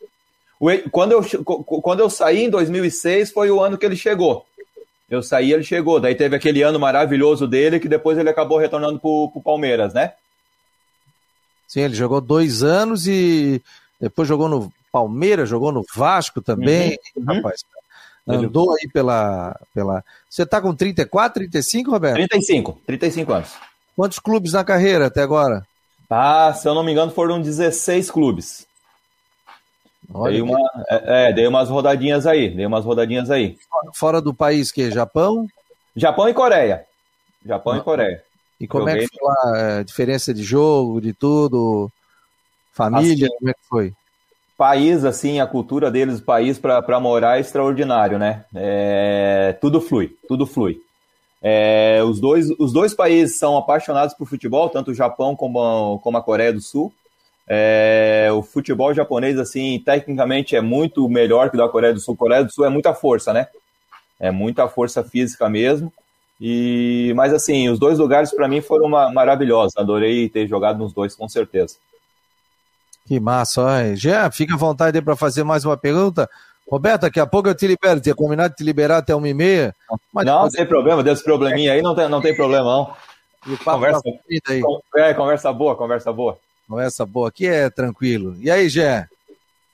Quando 0.91 1.13
eu, 1.13 1.23
quando 1.45 2.01
eu 2.01 2.09
saí 2.09 2.45
em 2.45 2.51
2006 2.51 3.33
foi 3.33 3.51
o 3.51 3.61
ano 3.61 3.77
que 3.77 3.85
ele 3.85 3.97
chegou. 3.97 4.47
Eu 5.11 5.23
saí, 5.23 5.53
ele 5.53 5.63
chegou. 5.63 6.01
Daí 6.01 6.15
teve 6.15 6.35
aquele 6.35 6.63
ano 6.63 6.79
maravilhoso 6.79 7.47
dele 7.47 7.79
que 7.79 7.89
depois 7.89 8.17
ele 8.17 8.31
acabou 8.31 8.59
retornando 8.59 8.99
para 8.99 9.09
o 9.09 9.43
Palmeiras, 9.43 9.93
né? 9.93 10.13
Sim, 11.69 11.81
ele 11.81 11.95
jogou 11.95 12.21
dois 12.21 12.63
anos 12.63 13.07
e 13.07 13.61
depois 14.01 14.29
jogou 14.29 14.49
no 14.49 14.73
Palmeiras, 14.93 15.49
jogou 15.49 15.73
no 15.73 15.85
Vasco 15.95 16.41
também. 16.41 16.99
Uhum. 17.17 17.25
Rapaz, 17.25 17.65
Andou 18.27 18.73
aí 18.73 18.89
pela. 18.89 19.59
pela... 19.75 20.03
Você 20.29 20.43
está 20.43 20.61
com 20.61 20.75
34, 20.75 21.35
35, 21.35 21.91
Roberto? 21.91 22.17
35, 22.17 22.81
35 22.87 23.33
anos. 23.33 23.53
Quantos 23.95 24.19
clubes 24.19 24.53
na 24.53 24.65
carreira 24.65 25.07
até 25.07 25.23
agora? 25.23 25.67
Ah, 26.09 26.53
se 26.55 26.67
eu 26.69 26.75
não 26.75 26.83
me 26.83 26.93
engano, 26.93 27.13
foram 27.13 27.41
16 27.41 28.11
clubes. 28.11 28.67
Olha 30.13 30.33
dei, 30.33 30.43
uma, 30.43 30.59
é, 30.89 31.29
é, 31.29 31.33
dei 31.33 31.47
umas 31.47 31.69
rodadinhas 31.69 32.27
aí, 32.27 32.51
dei 32.51 32.67
umas 32.67 32.85
rodadinhas 32.85 33.31
aí. 33.31 33.59
Fora 33.95 34.21
do 34.21 34.35
país, 34.35 34.71
que 34.71 34.91
Japão? 34.91 35.47
Japão 35.97 36.29
e 36.29 36.35
Coreia. 36.35 36.85
Japão 37.45 37.73
ah. 37.73 37.79
e 37.79 37.81
Coreia. 37.81 38.23
E 38.61 38.67
como 38.67 38.89
Joguei... 38.89 39.05
é 39.05 39.09
que 39.09 39.19
foi 39.19 39.29
lá? 39.29 39.59
É, 39.59 39.85
diferença 39.85 40.33
de 40.33 40.43
jogo, 40.43 41.01
de 41.01 41.13
tudo? 41.13 41.91
Família, 42.73 43.27
assim, 43.27 43.37
como 43.39 43.51
é 43.51 43.55
que 43.55 43.69
foi? 43.69 43.95
País, 44.57 45.05
assim, 45.05 45.41
a 45.41 45.47
cultura 45.47 45.91
deles, 45.91 46.21
o 46.21 46.25
país 46.25 46.59
para 46.59 47.01
morar 47.01 47.39
é 47.39 47.41
extraordinário, 47.41 48.19
né? 48.19 48.45
É, 48.55 49.57
tudo 49.61 49.81
flui, 49.81 50.17
tudo 50.29 50.47
flui. 50.47 50.81
É, 51.43 52.03
os, 52.03 52.21
dois, 52.21 52.49
os 52.59 52.73
dois 52.73 52.95
países 52.95 53.37
são 53.37 53.57
apaixonados 53.57 54.15
por 54.15 54.27
futebol, 54.27 54.71
tanto 54.71 54.93
o 54.93 54.95
Japão 54.95 55.37
como, 55.37 55.99
como 55.99 56.17
a 56.17 56.23
Coreia 56.23 56.53
do 56.53 56.61
Sul. 56.61 56.93
É, 57.47 58.31
o 58.33 58.43
futebol 58.43 58.95
japonês, 58.95 59.39
assim, 59.39 59.83
tecnicamente 59.85 60.57
é 60.57 60.61
muito 60.61 61.07
melhor 61.09 61.51
que 61.51 61.57
o 61.57 61.59
da 61.59 61.69
Coreia 61.69 61.93
do 61.93 62.01
Sul. 62.01 62.15
A 62.15 62.17
Coreia 62.17 62.45
do 62.45 62.53
Sul 62.53 62.65
é 62.65 62.71
muita 62.71 62.95
força, 62.95 63.33
né? 63.33 63.49
É 64.19 64.31
muita 64.31 64.69
força 64.69 65.05
física 65.05 65.49
mesmo. 65.49 65.93
E, 66.41 67.13
mas 67.15 67.33
assim, 67.33 67.69
os 67.69 67.79
dois 67.79 67.99
lugares 67.99 68.35
para 68.35 68.49
mim 68.49 68.61
foram 68.61 68.89
maravilhosos. 68.89 69.77
Adorei 69.77 70.29
ter 70.29 70.47
jogado 70.47 70.79
nos 70.79 70.93
dois, 70.93 71.15
com 71.15 71.29
certeza. 71.29 71.77
Que 73.07 73.21
massa, 73.21 73.63
ó. 73.63 73.95
Já 73.95 74.31
fica 74.31 74.55
à 74.55 74.59
vontade 74.59 75.01
para 75.03 75.17
fazer 75.17 75.45
mais 75.45 75.65
uma 75.65 75.77
pergunta. 75.77 76.29
Roberto, 76.69 77.03
daqui 77.03 77.21
a 77.21 77.27
pouco 77.27 77.49
eu 77.49 77.55
te 77.55 77.67
libero. 77.67 78.01
Tinha 78.01 78.15
combinado 78.15 78.51
de 78.51 78.57
te 78.57 78.65
liberar 78.65 78.99
até 78.99 79.15
uma 79.15 79.29
e 79.29 79.35
meia. 79.35 79.75
Mas 80.13 80.25
não, 80.25 80.35
depois... 80.37 80.53
tem 80.55 80.67
problema, 80.67 81.03
deu 81.03 81.13
esse 81.13 81.25
probleminha 81.25 81.73
aí, 81.73 81.83
não 81.83 81.95
tem, 81.95 82.09
não 82.09 82.23
tem 82.23 82.35
problema, 82.35 82.65
não. 82.65 82.95
Conversa, 83.63 84.01
aí. 84.49 84.63
É, 84.97 85.13
conversa 85.13 85.53
boa, 85.53 85.77
conversa 85.77 86.11
boa. 86.11 86.39
Conversa 86.67 87.05
boa, 87.05 87.29
aqui 87.29 87.47
é 87.47 87.69
tranquilo. 87.69 88.37
E 88.41 88.51
aí, 88.51 88.71
Gé? 88.71 89.07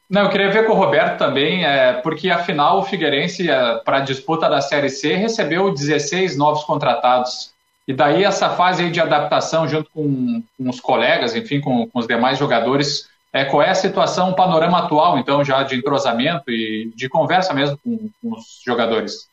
Não, 0.08 0.22
eu 0.22 0.28
queria 0.28 0.50
ver 0.50 0.66
com 0.66 0.72
o 0.72 0.76
Roberto 0.76 1.18
também, 1.18 1.64
é, 1.64 1.92
porque 1.92 2.30
afinal 2.30 2.80
o 2.80 2.82
Figueirense, 2.82 3.48
é, 3.48 3.76
para 3.84 3.98
a 3.98 4.00
disputa 4.00 4.50
da 4.50 4.60
Série 4.60 4.90
C, 4.90 5.14
recebeu 5.14 5.72
16 5.72 6.36
novos 6.36 6.64
contratados. 6.64 7.52
E 7.86 7.94
daí 7.94 8.24
essa 8.24 8.50
fase 8.50 8.90
de 8.90 9.00
adaptação 9.00 9.68
junto 9.68 9.88
com, 9.90 10.42
com 10.58 10.68
os 10.68 10.80
colegas, 10.80 11.36
enfim, 11.36 11.60
com, 11.60 11.86
com, 11.88 11.98
os 12.00 12.08
demais 12.08 12.38
jogadores, 12.38 13.08
é, 13.32 13.44
qual 13.44 13.62
é 13.62 13.70
a 13.70 13.74
situação, 13.74 14.30
o 14.30 14.34
panorama 14.34 14.78
atual, 14.78 15.18
então, 15.18 15.44
já 15.44 15.62
de 15.62 15.76
entrosamento 15.76 16.50
e 16.50 16.92
de 16.94 17.08
conversa 17.08 17.54
mesmo 17.54 17.78
com, 17.78 18.10
com 18.20 18.36
os 18.36 18.60
jogadores? 18.64 19.28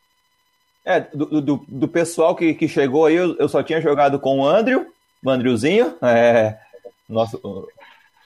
É, 0.85 1.01
do, 1.01 1.41
do, 1.41 1.65
do 1.67 1.87
pessoal 1.87 2.35
que, 2.35 2.53
que 2.53 2.67
chegou 2.67 3.05
aí, 3.05 3.15
eu, 3.15 3.35
eu, 3.37 3.49
só 3.49 3.61
tinha 3.63 3.81
jogado 3.81 4.19
com 4.19 4.39
o 4.39 4.47
Andrew, 4.47 4.87
o 5.23 5.29
Andrewzinho, 5.29 5.95
é, 6.01 6.55
nosso, 7.09 7.67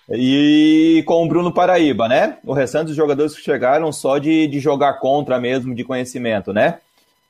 e 0.09 1.03
com 1.07 1.23
o 1.23 1.27
Bruno 1.27 1.53
Paraíba, 1.53 2.07
né? 2.07 2.37
O 2.43 2.53
restante 2.53 2.87
dos 2.87 2.95
jogadores 2.95 3.33
que 3.33 3.41
chegaram 3.41 3.91
só 3.91 4.17
de, 4.17 4.47
de 4.47 4.59
jogar 4.59 4.93
contra 4.95 5.39
mesmo, 5.39 5.73
de 5.73 5.83
conhecimento, 5.83 6.51
né? 6.51 6.79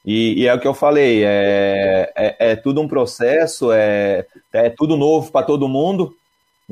E, 0.04 0.42
e 0.42 0.48
é 0.48 0.54
o 0.54 0.60
que 0.60 0.68
eu 0.68 0.74
falei, 0.74 1.24
é, 1.24 2.12
é, 2.16 2.52
é 2.52 2.56
tudo 2.56 2.82
um 2.82 2.88
processo, 2.88 3.72
é, 3.72 4.26
é 4.52 4.70
tudo 4.70 4.98
novo 4.98 5.32
para 5.32 5.46
todo 5.46 5.68
mundo. 5.68 6.16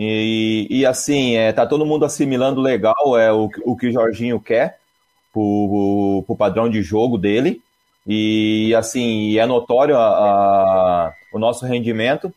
E, 0.01 0.65
e 0.69 0.85
assim, 0.85 1.35
é, 1.35 1.51
tá 1.51 1.65
todo 1.65 1.85
mundo 1.85 2.05
assimilando 2.05 2.61
legal 2.61 3.19
é, 3.19 3.33
o, 3.33 3.49
o 3.65 3.75
que 3.75 3.87
o 3.87 3.91
Jorginho 3.91 4.39
quer 4.39 4.79
pro, 5.33 6.23
pro 6.25 6.37
padrão 6.37 6.69
de 6.69 6.81
jogo 6.81 7.17
dele. 7.17 7.61
E 8.07 8.73
assim, 8.75 9.37
é 9.37 9.45
notório 9.45 9.97
a, 9.97 10.07
a, 10.07 11.13
o 11.33 11.37
nosso 11.37 11.65
rendimento. 11.65 12.33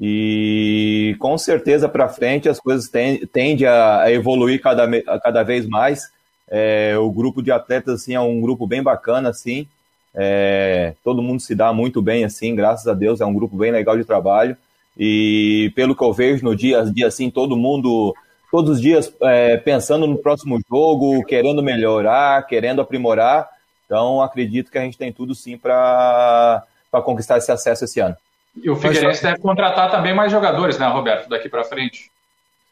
E 0.00 1.14
com 1.18 1.36
certeza 1.36 1.90
para 1.90 2.08
frente 2.08 2.48
as 2.48 2.58
coisas 2.58 2.88
tendem 2.88 3.66
a 3.66 4.10
evoluir 4.10 4.62
cada, 4.62 4.88
cada 5.20 5.42
vez 5.42 5.66
mais. 5.66 6.10
É, 6.50 6.96
o 6.96 7.10
grupo 7.10 7.42
de 7.42 7.52
atletas 7.52 8.00
assim, 8.00 8.14
é 8.14 8.20
um 8.20 8.40
grupo 8.40 8.66
bem 8.66 8.82
bacana, 8.82 9.28
assim. 9.28 9.68
É, 10.14 10.94
todo 11.04 11.20
mundo 11.20 11.40
se 11.40 11.54
dá 11.54 11.70
muito 11.70 12.00
bem, 12.00 12.24
assim, 12.24 12.54
graças 12.54 12.88
a 12.88 12.94
Deus, 12.94 13.20
é 13.20 13.26
um 13.26 13.34
grupo 13.34 13.58
bem 13.58 13.70
legal 13.70 13.94
de 13.94 14.06
trabalho. 14.06 14.56
E 14.98 15.70
pelo 15.76 15.94
que 15.94 16.02
eu 16.02 16.12
vejo 16.12 16.44
no 16.44 16.56
dia 16.56 16.80
a 16.80 16.84
dia, 16.84 17.06
assim, 17.06 17.30
todo 17.30 17.56
mundo, 17.56 18.14
todos 18.50 18.72
os 18.72 18.80
dias 18.80 19.14
é, 19.22 19.56
pensando 19.56 20.06
no 20.06 20.18
próximo 20.18 20.58
jogo, 20.68 21.24
querendo 21.24 21.62
melhorar, 21.62 22.44
querendo 22.46 22.80
aprimorar. 22.80 23.48
Então, 23.86 24.20
acredito 24.20 24.70
que 24.70 24.78
a 24.78 24.82
gente 24.82 24.98
tem 24.98 25.12
tudo 25.12 25.34
sim 25.34 25.56
para 25.56 26.64
conquistar 27.04 27.38
esse 27.38 27.52
acesso 27.52 27.84
esse 27.84 28.00
ano. 28.00 28.16
E 28.62 28.68
o 28.68 28.74
Figueirense 28.74 29.22
deve 29.22 29.38
contratar 29.38 29.90
também 29.90 30.12
mais 30.12 30.32
jogadores, 30.32 30.78
né, 30.78 30.86
Roberto, 30.88 31.28
daqui 31.28 31.48
para 31.48 31.62
frente. 31.62 32.10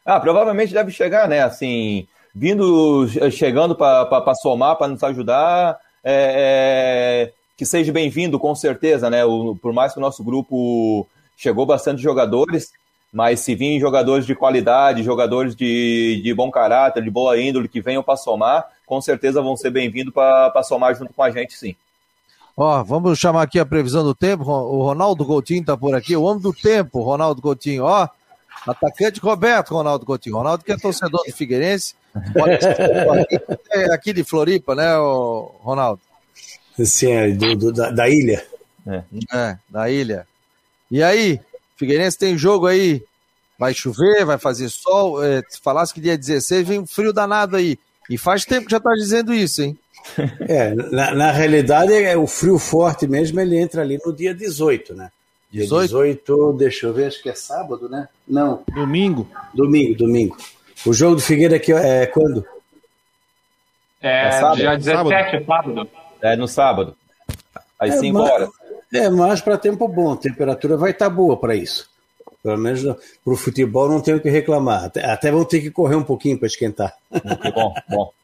Ah, 0.04 0.18
provavelmente 0.18 0.74
deve 0.74 0.90
chegar, 0.90 1.28
né? 1.28 1.42
Assim, 1.42 2.06
vindo, 2.34 3.06
chegando 3.30 3.74
para 3.74 4.34
somar, 4.34 4.76
para 4.76 4.88
nos 4.88 5.02
ajudar. 5.02 5.78
É, 6.04 7.28
é, 7.28 7.32
que 7.56 7.64
seja 7.64 7.92
bem-vindo, 7.92 8.38
com 8.38 8.54
certeza, 8.54 9.08
né? 9.10 9.24
O, 9.24 9.56
por 9.56 9.72
mais 9.72 9.92
que 9.92 9.98
o 9.98 10.02
nosso 10.02 10.22
grupo 10.22 11.08
chegou 11.36 11.66
bastante 11.66 12.02
jogadores, 12.02 12.72
mas 13.12 13.40
se 13.40 13.54
vir 13.54 13.78
jogadores 13.78 14.26
de 14.26 14.34
qualidade, 14.34 15.02
jogadores 15.02 15.54
de, 15.54 16.20
de 16.22 16.34
bom 16.34 16.50
caráter, 16.50 17.02
de 17.02 17.10
boa 17.10 17.40
índole, 17.40 17.68
que 17.68 17.80
venham 17.80 18.02
para 18.02 18.16
somar, 18.16 18.66
com 18.86 19.00
certeza 19.00 19.42
vão 19.42 19.56
ser 19.56 19.70
bem-vindos 19.70 20.12
para 20.12 20.62
somar 20.62 20.94
junto 20.94 21.12
com 21.12 21.22
a 21.22 21.30
gente, 21.30 21.54
sim. 21.54 21.76
Ó, 22.56 22.82
vamos 22.82 23.18
chamar 23.18 23.42
aqui 23.42 23.58
a 23.58 23.66
previsão 23.66 24.02
do 24.02 24.14
tempo. 24.14 24.44
O 24.44 24.82
Ronaldo 24.82 25.26
Coutinho 25.26 25.62
tá 25.62 25.76
por 25.76 25.94
aqui. 25.94 26.16
O 26.16 26.22
homem 26.22 26.42
do 26.42 26.54
tempo, 26.54 27.02
Ronaldo 27.02 27.42
Coutinho. 27.42 27.84
Ó, 27.84 28.08
atacante 28.66 29.20
Roberto 29.20 29.74
Ronaldo 29.74 30.06
Coutinho. 30.06 30.36
Ronaldo 30.36 30.64
que 30.64 30.72
é 30.72 30.76
torcedor 30.78 31.22
do 31.26 31.32
Figueirense. 31.32 31.94
É 33.70 33.92
aqui 33.92 34.10
de 34.14 34.24
Floripa, 34.24 34.74
né, 34.74 34.96
Ronaldo? 35.60 36.00
Sim, 36.82 37.10
é 37.10 37.30
do, 37.30 37.56
do 37.56 37.72
da, 37.72 37.90
da, 37.90 38.08
ilha. 38.08 38.42
É. 38.86 39.02
é, 39.34 39.58
da 39.68 39.90
ilha. 39.90 40.26
E 40.90 41.02
aí, 41.02 41.40
Figueirense 41.76 42.18
tem 42.18 42.38
jogo 42.38 42.66
aí. 42.66 43.02
Vai 43.58 43.72
chover, 43.72 44.24
vai 44.24 44.38
fazer 44.38 44.68
sol. 44.68 45.22
É, 45.24 45.42
falasse 45.62 45.92
que 45.92 46.00
dia 46.00 46.16
16 46.16 46.68
vem 46.68 46.80
um 46.80 46.86
frio 46.86 47.12
danado 47.12 47.56
aí. 47.56 47.78
E 48.08 48.18
faz 48.18 48.44
tempo 48.44 48.66
que 48.66 48.72
já 48.72 48.80
tá 48.80 48.92
dizendo 48.94 49.32
isso, 49.34 49.62
hein? 49.62 49.78
É, 50.48 50.72
na, 50.72 51.14
na 51.14 51.32
realidade, 51.32 51.92
é, 51.92 52.16
o 52.16 52.28
frio 52.28 52.58
forte 52.58 53.08
mesmo, 53.08 53.40
ele 53.40 53.58
entra 53.58 53.82
ali 53.82 53.98
no 54.04 54.12
dia 54.12 54.32
18, 54.32 54.94
né? 54.94 55.10
Dia 55.50 55.62
18? 55.62 55.88
18, 55.88 56.52
deixa 56.52 56.86
eu 56.86 56.92
ver, 56.92 57.06
acho 57.06 57.22
que 57.22 57.28
é 57.28 57.34
sábado, 57.34 57.88
né? 57.88 58.08
Não. 58.26 58.62
Domingo. 58.72 59.28
Domingo, 59.52 59.96
domingo. 59.96 60.36
O 60.86 60.92
jogo 60.92 61.16
do 61.16 61.22
Figueira 61.22 61.56
aqui 61.56 61.72
é 61.72 62.06
quando? 62.06 62.46
É, 64.00 64.28
é 64.28 64.30
sábado. 64.32 64.56
dia 64.56 64.76
17, 64.76 64.84
sábado. 64.84 65.12
é 65.12 65.44
sábado. 65.44 65.90
É 66.22 66.36
no 66.36 66.48
sábado, 66.48 66.96
às 67.78 67.94
é 67.94 67.98
5 67.98 68.18
horas. 68.18 68.48
É, 68.92 69.08
mas 69.08 69.40
para 69.40 69.58
tempo 69.58 69.88
bom, 69.88 70.12
a 70.12 70.16
temperatura 70.16 70.76
vai 70.76 70.92
estar 70.92 71.08
tá 71.08 71.14
boa 71.14 71.36
para 71.36 71.54
isso. 71.54 71.88
Pelo 72.42 72.58
menos 72.58 72.82
para 72.82 73.32
o 73.32 73.36
futebol 73.36 73.88
não 73.88 74.00
tenho 74.00 74.18
o 74.18 74.20
que 74.20 74.30
reclamar. 74.30 74.84
Até, 74.84 75.04
até 75.04 75.32
vão 75.32 75.44
ter 75.44 75.60
que 75.60 75.70
correr 75.70 75.96
um 75.96 76.04
pouquinho 76.04 76.38
para 76.38 76.46
esquentar. 76.46 76.94
Bom, 77.54 77.74
bom. 77.88 78.10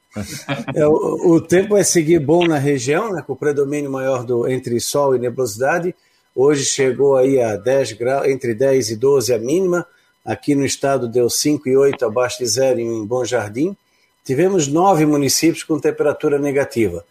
É, 0.75 0.87
o, 0.87 1.37
o, 1.37 1.41
tempo 1.41 1.71
vai 1.71 1.83
seguir 1.83 2.19
bom 2.19 2.47
na 2.47 2.59
região, 2.59 3.15
né, 3.15 3.23
com 3.27 3.33
o 3.33 3.37
predomínio 3.37 3.91
maior 3.91 4.25
do, 4.25 4.47
entre 4.47 4.79
sol 4.79 5.17
e 5.17 5.19
nebulosidade. 5.19 5.95
Hoje 6.37 6.67
chegou 6.67 7.17
aí 7.17 7.41
a 7.41 7.57
10 7.57 7.93
graus, 7.93 8.27
entre 8.27 8.55
10 8.55 8.91
e 8.91 8.97
12 8.97 9.33
a 9.33 9.39
mínima. 9.39 9.87
Aqui 10.23 10.55
no 10.55 10.67
estado 10.67 11.09
deu 11.09 11.31
5 11.31 11.67
e 11.67 11.77
8 11.77 12.05
abaixo 12.05 12.39
de 12.41 12.47
zero 12.47 12.79
em 12.79 13.07
Bom 13.07 13.25
Jardim. 13.25 13.75
Tivemos 14.23 14.69
nove 14.69 15.05
municípios 15.07 15.65
com 15.65 15.81
temperatura 15.81 16.39
negativa. 16.39 17.05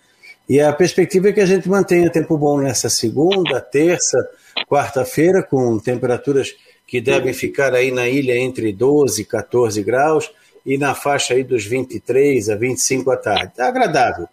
E 0.52 0.60
a 0.60 0.74
perspectiva 0.74 1.30
é 1.30 1.32
que 1.32 1.40
a 1.40 1.46
gente 1.46 1.70
mantenha 1.70 2.10
tempo 2.10 2.38
bom 2.38 2.60
nessa 2.60 2.90
segunda, 2.90 3.62
terça, 3.62 4.18
quarta-feira, 4.68 5.42
com 5.42 5.80
temperaturas 5.80 6.54
que 6.86 7.00
devem 7.00 7.34
ficar 7.34 7.74
aí 7.74 7.90
na 7.90 8.10
ilha 8.10 8.36
entre 8.36 8.74
12 8.74 9.22
e 9.22 9.24
14 9.24 9.82
graus 9.82 10.30
e 10.66 10.78
na 10.78 10.94
faixa 10.94 11.36
aí 11.36 11.42
dos 11.42 11.66
23 11.66 12.50
a 12.50 12.58
25 12.58 13.12
à 13.12 13.16
tarde. 13.16 13.54
Tá 13.56 13.70
agradável. 13.70 14.28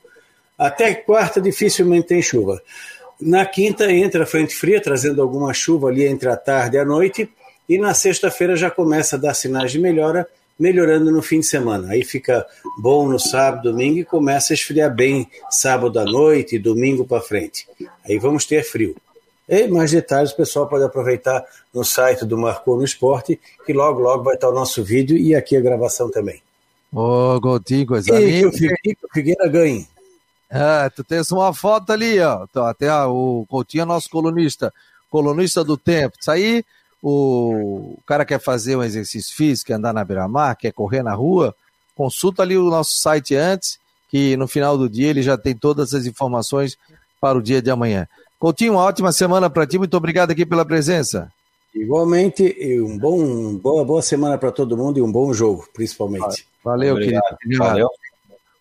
Até 0.58 0.92
quarta 0.92 1.40
dificilmente 1.40 2.08
tem 2.08 2.20
chuva. 2.20 2.60
Na 3.20 3.46
quinta 3.46 3.88
entra 3.88 4.24
a 4.24 4.26
frente 4.26 4.56
fria, 4.56 4.82
trazendo 4.82 5.22
alguma 5.22 5.54
chuva 5.54 5.86
ali 5.86 6.04
entre 6.04 6.28
a 6.28 6.36
tarde 6.36 6.78
e 6.78 6.80
a 6.80 6.84
noite, 6.84 7.30
e 7.68 7.78
na 7.78 7.94
sexta-feira 7.94 8.56
já 8.56 8.72
começa 8.72 9.14
a 9.14 9.20
dar 9.20 9.34
sinais 9.34 9.70
de 9.70 9.78
melhora, 9.78 10.26
melhorando 10.58 11.10
no 11.10 11.22
fim 11.22 11.40
de 11.40 11.46
semana. 11.46 11.92
Aí 11.92 12.04
fica 12.04 12.46
bom 12.78 13.08
no 13.08 13.18
sábado, 13.18 13.70
domingo 13.70 13.98
e 13.98 14.04
começa 14.04 14.52
a 14.52 14.54
esfriar 14.54 14.94
bem 14.94 15.30
sábado 15.50 15.98
à 15.98 16.04
noite 16.04 16.56
e 16.56 16.58
domingo 16.58 17.04
para 17.04 17.22
frente. 17.22 17.68
Aí 18.04 18.18
vamos 18.18 18.44
ter 18.44 18.64
frio. 18.64 18.96
E 19.48 19.66
mais 19.66 19.90
detalhes 19.90 20.32
o 20.32 20.36
pessoal 20.36 20.66
pode 20.66 20.84
aproveitar 20.84 21.42
no 21.72 21.82
site 21.82 22.26
do 22.26 22.36
Marcou 22.36 22.76
no 22.76 22.84
Esporte, 22.84 23.40
que 23.64 23.72
logo, 23.72 24.00
logo 24.00 24.24
vai 24.24 24.34
estar 24.34 24.50
o 24.50 24.54
nosso 24.54 24.84
vídeo 24.84 25.16
e 25.16 25.34
aqui 25.34 25.56
a 25.56 25.60
gravação 25.60 26.10
também. 26.10 26.42
Ô, 26.92 27.36
oh, 27.36 27.40
Coutinho, 27.40 27.86
coisa 27.86 28.14
e 28.20 28.42
linda. 28.42 28.50
Que 28.82 28.96
o 29.02 29.08
Figueira 29.12 29.48
ganhe. 29.48 29.86
Ah, 30.50 30.90
tu 30.94 31.04
tens 31.04 31.30
uma 31.30 31.52
foto 31.52 31.92
ali, 31.92 32.18
ó. 32.20 32.46
Até 32.66 32.92
o 33.04 33.46
Coutinho 33.48 33.82
é 33.82 33.84
nosso 33.84 34.08
colunista, 34.08 34.72
colunista 35.10 35.62
do 35.62 35.76
tempo. 35.76 36.16
Isso 36.18 36.30
aí, 36.30 36.64
o 37.02 37.98
cara 38.06 38.24
quer 38.24 38.40
fazer 38.40 38.76
um 38.76 38.82
exercício 38.82 39.34
físico, 39.34 39.68
quer 39.68 39.74
andar 39.74 39.92
na 39.92 40.04
beira-mar, 40.04 40.56
quer 40.56 40.72
correr 40.72 41.02
na 41.02 41.14
rua, 41.14 41.54
consulta 41.94 42.42
ali 42.42 42.56
o 42.56 42.70
nosso 42.70 42.98
site 42.98 43.34
antes, 43.34 43.78
que 44.08 44.36
no 44.36 44.48
final 44.48 44.76
do 44.76 44.88
dia 44.88 45.08
ele 45.08 45.22
já 45.22 45.36
tem 45.36 45.54
todas 45.54 45.94
as 45.94 46.06
informações 46.06 46.76
para 47.20 47.38
o 47.38 47.42
dia 47.42 47.60
de 47.60 47.70
amanhã. 47.70 48.06
Coutinho, 48.38 48.74
uma 48.74 48.82
ótima 48.82 49.12
semana 49.12 49.50
para 49.50 49.66
ti, 49.66 49.78
muito 49.78 49.96
obrigado 49.96 50.30
aqui 50.30 50.46
pela 50.46 50.64
presença. 50.64 51.30
Igualmente, 51.74 52.42
e 52.58 52.80
um 52.80 52.96
bom, 52.96 53.56
boa, 53.56 53.84
boa 53.84 54.02
semana 54.02 54.38
para 54.38 54.50
todo 54.50 54.76
mundo 54.76 54.98
e 54.98 55.02
um 55.02 55.10
bom 55.10 55.32
jogo, 55.32 55.68
principalmente. 55.74 56.46
Valeu, 56.64 56.94
Obrigado. 56.94 57.36
querido. 57.38 57.58
Valeu. 57.58 57.88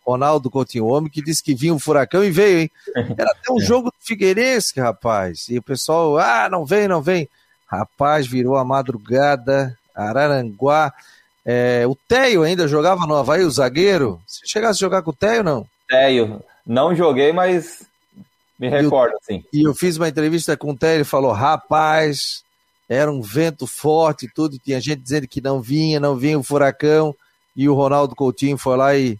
Ronaldo 0.05 0.49
Coutinho, 0.49 0.85
o 0.85 0.89
homem 0.89 1.11
que 1.11 1.21
disse 1.21 1.43
que 1.43 1.53
vinha 1.53 1.73
um 1.73 1.79
furacão 1.79 2.23
e 2.23 2.31
veio, 2.31 2.59
hein? 2.59 2.71
Era 3.17 3.31
até 3.31 3.51
um 3.51 3.59
jogo 3.59 3.89
do 3.89 3.97
Figueirense, 3.99 4.79
rapaz. 4.79 5.47
E 5.49 5.57
o 5.57 5.61
pessoal, 5.61 6.17
ah, 6.17 6.47
não 6.49 6.65
vem, 6.65 6.87
não 6.87 7.01
vem. 7.01 7.27
Rapaz, 7.67 8.25
virou 8.25 8.55
a 8.55 8.63
madrugada, 8.63 9.77
Araranguá. 9.93 10.93
É, 11.45 11.85
o 11.87 11.95
Teio 11.95 12.43
ainda 12.43 12.67
jogava 12.67 13.05
no 13.05 13.15
Havaí, 13.15 13.43
o 13.43 13.51
zagueiro. 13.51 14.21
Você 14.25 14.45
chegasse 14.45 14.79
a 14.79 14.85
jogar 14.85 15.01
com 15.01 15.11
o 15.11 15.15
Teio, 15.15 15.43
não? 15.43 15.67
Teio, 15.87 16.41
não 16.65 16.95
joguei, 16.95 17.31
mas 17.31 17.85
me 18.59 18.69
recordo, 18.69 19.15
sim. 19.21 19.43
E 19.53 19.63
eu 19.67 19.73
fiz 19.75 19.97
uma 19.97 20.09
entrevista 20.09 20.57
com 20.57 20.71
o 20.71 20.77
Teio, 20.77 20.95
ele 20.95 21.03
falou, 21.03 21.31
rapaz, 21.31 22.43
era 22.89 23.11
um 23.11 23.21
vento 23.21 23.67
forte 23.67 24.25
e 24.25 24.29
tudo, 24.29 24.57
tinha 24.57 24.79
gente 24.81 25.01
dizendo 25.01 25.27
que 25.27 25.41
não 25.41 25.61
vinha, 25.61 25.99
não 25.99 26.15
vinha 26.15 26.39
o 26.39 26.43
furacão, 26.43 27.15
e 27.55 27.69
o 27.69 27.73
Ronaldo 27.73 28.15
Coutinho 28.15 28.57
foi 28.57 28.77
lá 28.77 28.95
e 28.95 29.17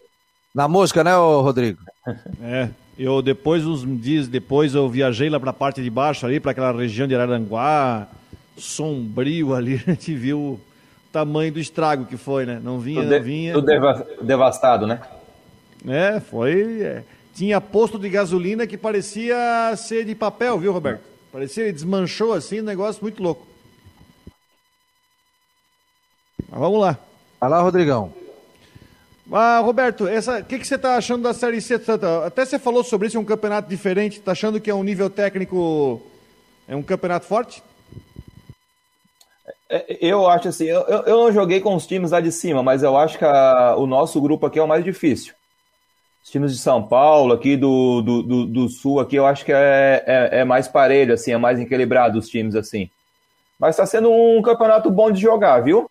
na 0.53 0.67
mosca, 0.67 1.03
né, 1.03 1.15
Rodrigo? 1.15 1.79
É, 2.41 2.69
eu 2.97 3.21
depois, 3.21 3.65
uns 3.65 3.85
dias 4.01 4.29
depois, 4.29 4.73
eu 4.73 4.89
viajei 4.89 5.29
lá 5.29 5.39
para 5.39 5.49
a 5.49 5.53
parte 5.53 5.83
de 5.83 5.89
baixo, 5.89 6.25
ali, 6.25 6.39
para 6.39 6.51
aquela 6.51 6.71
região 6.71 7.05
de 7.05 7.13
Araranguá, 7.13 8.07
sombrio 8.57 9.53
ali, 9.53 9.75
a 9.87 9.91
gente 9.91 10.13
viu 10.15 10.39
o 10.39 10.59
tamanho 11.11 11.51
do 11.51 11.59
estrago 11.59 12.05
que 12.05 12.17
foi, 12.17 12.45
né? 12.45 12.59
Não 12.61 12.79
vinha, 12.79 13.01
tudo 13.01 13.15
não 13.15 13.23
vinha. 13.23 13.53
Tudo 13.53 14.23
devastado, 14.23 14.85
né? 14.85 15.01
É, 15.87 16.19
foi. 16.19 16.81
É. 16.81 17.03
Tinha 17.33 17.61
posto 17.61 17.99
de 17.99 18.09
gasolina 18.09 18.65
que 18.65 18.77
parecia 18.77 19.35
ser 19.77 20.05
de 20.05 20.15
papel, 20.15 20.57
viu, 20.57 20.73
Roberto? 20.73 21.03
Parecia 21.31 21.65
que 21.65 21.71
desmanchou 21.71 22.33
assim, 22.33 22.61
um 22.61 22.63
negócio 22.63 23.01
muito 23.01 23.21
louco. 23.21 23.45
Mas 26.49 26.59
vamos 26.59 26.79
lá. 26.79 26.97
Vai 27.39 27.49
lá, 27.49 27.61
Rodrigão. 27.61 28.11
Ah, 29.31 29.59
Roberto, 29.59 30.05
o 30.05 30.45
que, 30.45 30.57
que 30.57 30.65
você 30.65 30.75
está 30.75 30.95
achando 30.95 31.23
da 31.23 31.33
Série 31.33 31.59
C? 31.61 31.79
Até 32.25 32.45
você 32.45 32.57
falou 32.57 32.83
sobre 32.83 33.07
isso, 33.07 33.17
é 33.17 33.19
um 33.19 33.25
campeonato 33.25 33.69
diferente. 33.69 34.19
Está 34.19 34.31
achando 34.31 34.59
que 34.59 34.69
é 34.69 34.73
um 34.73 34.83
nível 34.83 35.09
técnico, 35.09 36.01
é 36.67 36.75
um 36.75 36.81
campeonato 36.81 37.25
forte? 37.25 37.61
É, 39.69 39.97
eu 40.01 40.27
acho 40.27 40.47
assim, 40.47 40.65
eu, 40.65 40.81
eu 40.81 41.23
não 41.23 41.31
joguei 41.31 41.59
com 41.59 41.75
os 41.75 41.85
times 41.85 42.11
lá 42.11 42.21
de 42.21 42.31
cima, 42.31 42.63
mas 42.63 42.83
eu 42.83 42.95
acho 42.95 43.17
que 43.17 43.25
a, 43.25 43.75
o 43.77 43.85
nosso 43.85 44.21
grupo 44.21 44.45
aqui 44.45 44.59
é 44.59 44.63
o 44.63 44.67
mais 44.67 44.83
difícil. 44.83 45.33
Os 46.23 46.29
times 46.29 46.53
de 46.53 46.59
São 46.59 46.83
Paulo, 46.83 47.33
aqui 47.33 47.55
do, 47.55 48.01
do, 48.01 48.23
do, 48.23 48.45
do 48.45 48.69
Sul, 48.69 48.99
aqui 48.99 49.15
eu 49.15 49.25
acho 49.25 49.45
que 49.45 49.51
é, 49.51 50.03
é, 50.05 50.39
é, 50.39 50.43
mais 50.45 50.67
parelho, 50.67 51.13
assim, 51.13 51.31
é 51.31 51.37
mais 51.37 51.59
equilibrado 51.59 52.17
os 52.17 52.29
times, 52.29 52.55
assim. 52.55 52.89
Mas 53.59 53.71
está 53.71 53.85
sendo 53.85 54.11
um 54.11 54.41
campeonato 54.41 54.89
bom 54.89 55.11
de 55.11 55.21
jogar, 55.21 55.59
viu? 55.61 55.89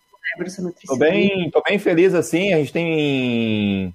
Tô 0.87 0.97
bem, 0.97 1.51
tô 1.51 1.62
bem 1.62 1.79
feliz 1.79 2.14
assim. 2.14 2.53
A 2.53 2.59
gente 2.59 2.72
tem 2.72 3.95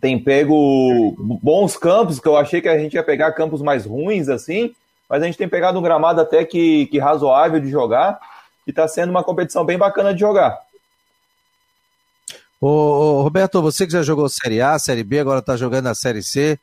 tem 0.00 0.18
pego 0.18 1.14
bons 1.42 1.76
campos, 1.76 2.20
que 2.20 2.28
eu 2.28 2.36
achei 2.36 2.60
que 2.60 2.68
a 2.68 2.78
gente 2.78 2.94
ia 2.94 3.02
pegar 3.02 3.32
campos 3.32 3.62
mais 3.62 3.84
ruins 3.84 4.28
assim, 4.28 4.74
mas 5.08 5.22
a 5.22 5.26
gente 5.26 5.38
tem 5.38 5.48
pegado 5.48 5.78
um 5.78 5.82
gramado 5.82 6.20
até 6.20 6.44
que, 6.44 6.86
que 6.86 6.98
razoável 6.98 7.58
de 7.58 7.68
jogar 7.68 8.18
e 8.68 8.70
está 8.70 8.86
sendo 8.86 9.10
uma 9.10 9.24
competição 9.24 9.64
bem 9.64 9.78
bacana 9.78 10.12
de 10.12 10.20
jogar. 10.20 10.60
Ô, 12.60 13.22
Roberto, 13.22 13.62
você 13.62 13.86
que 13.86 13.92
já 13.92 14.02
jogou 14.02 14.28
Série 14.28 14.60
A, 14.60 14.78
Série 14.78 15.02
B, 15.02 15.18
agora 15.18 15.38
está 15.38 15.56
jogando 15.56 15.86
a 15.86 15.94
Série 15.94 16.22
C. 16.22 16.58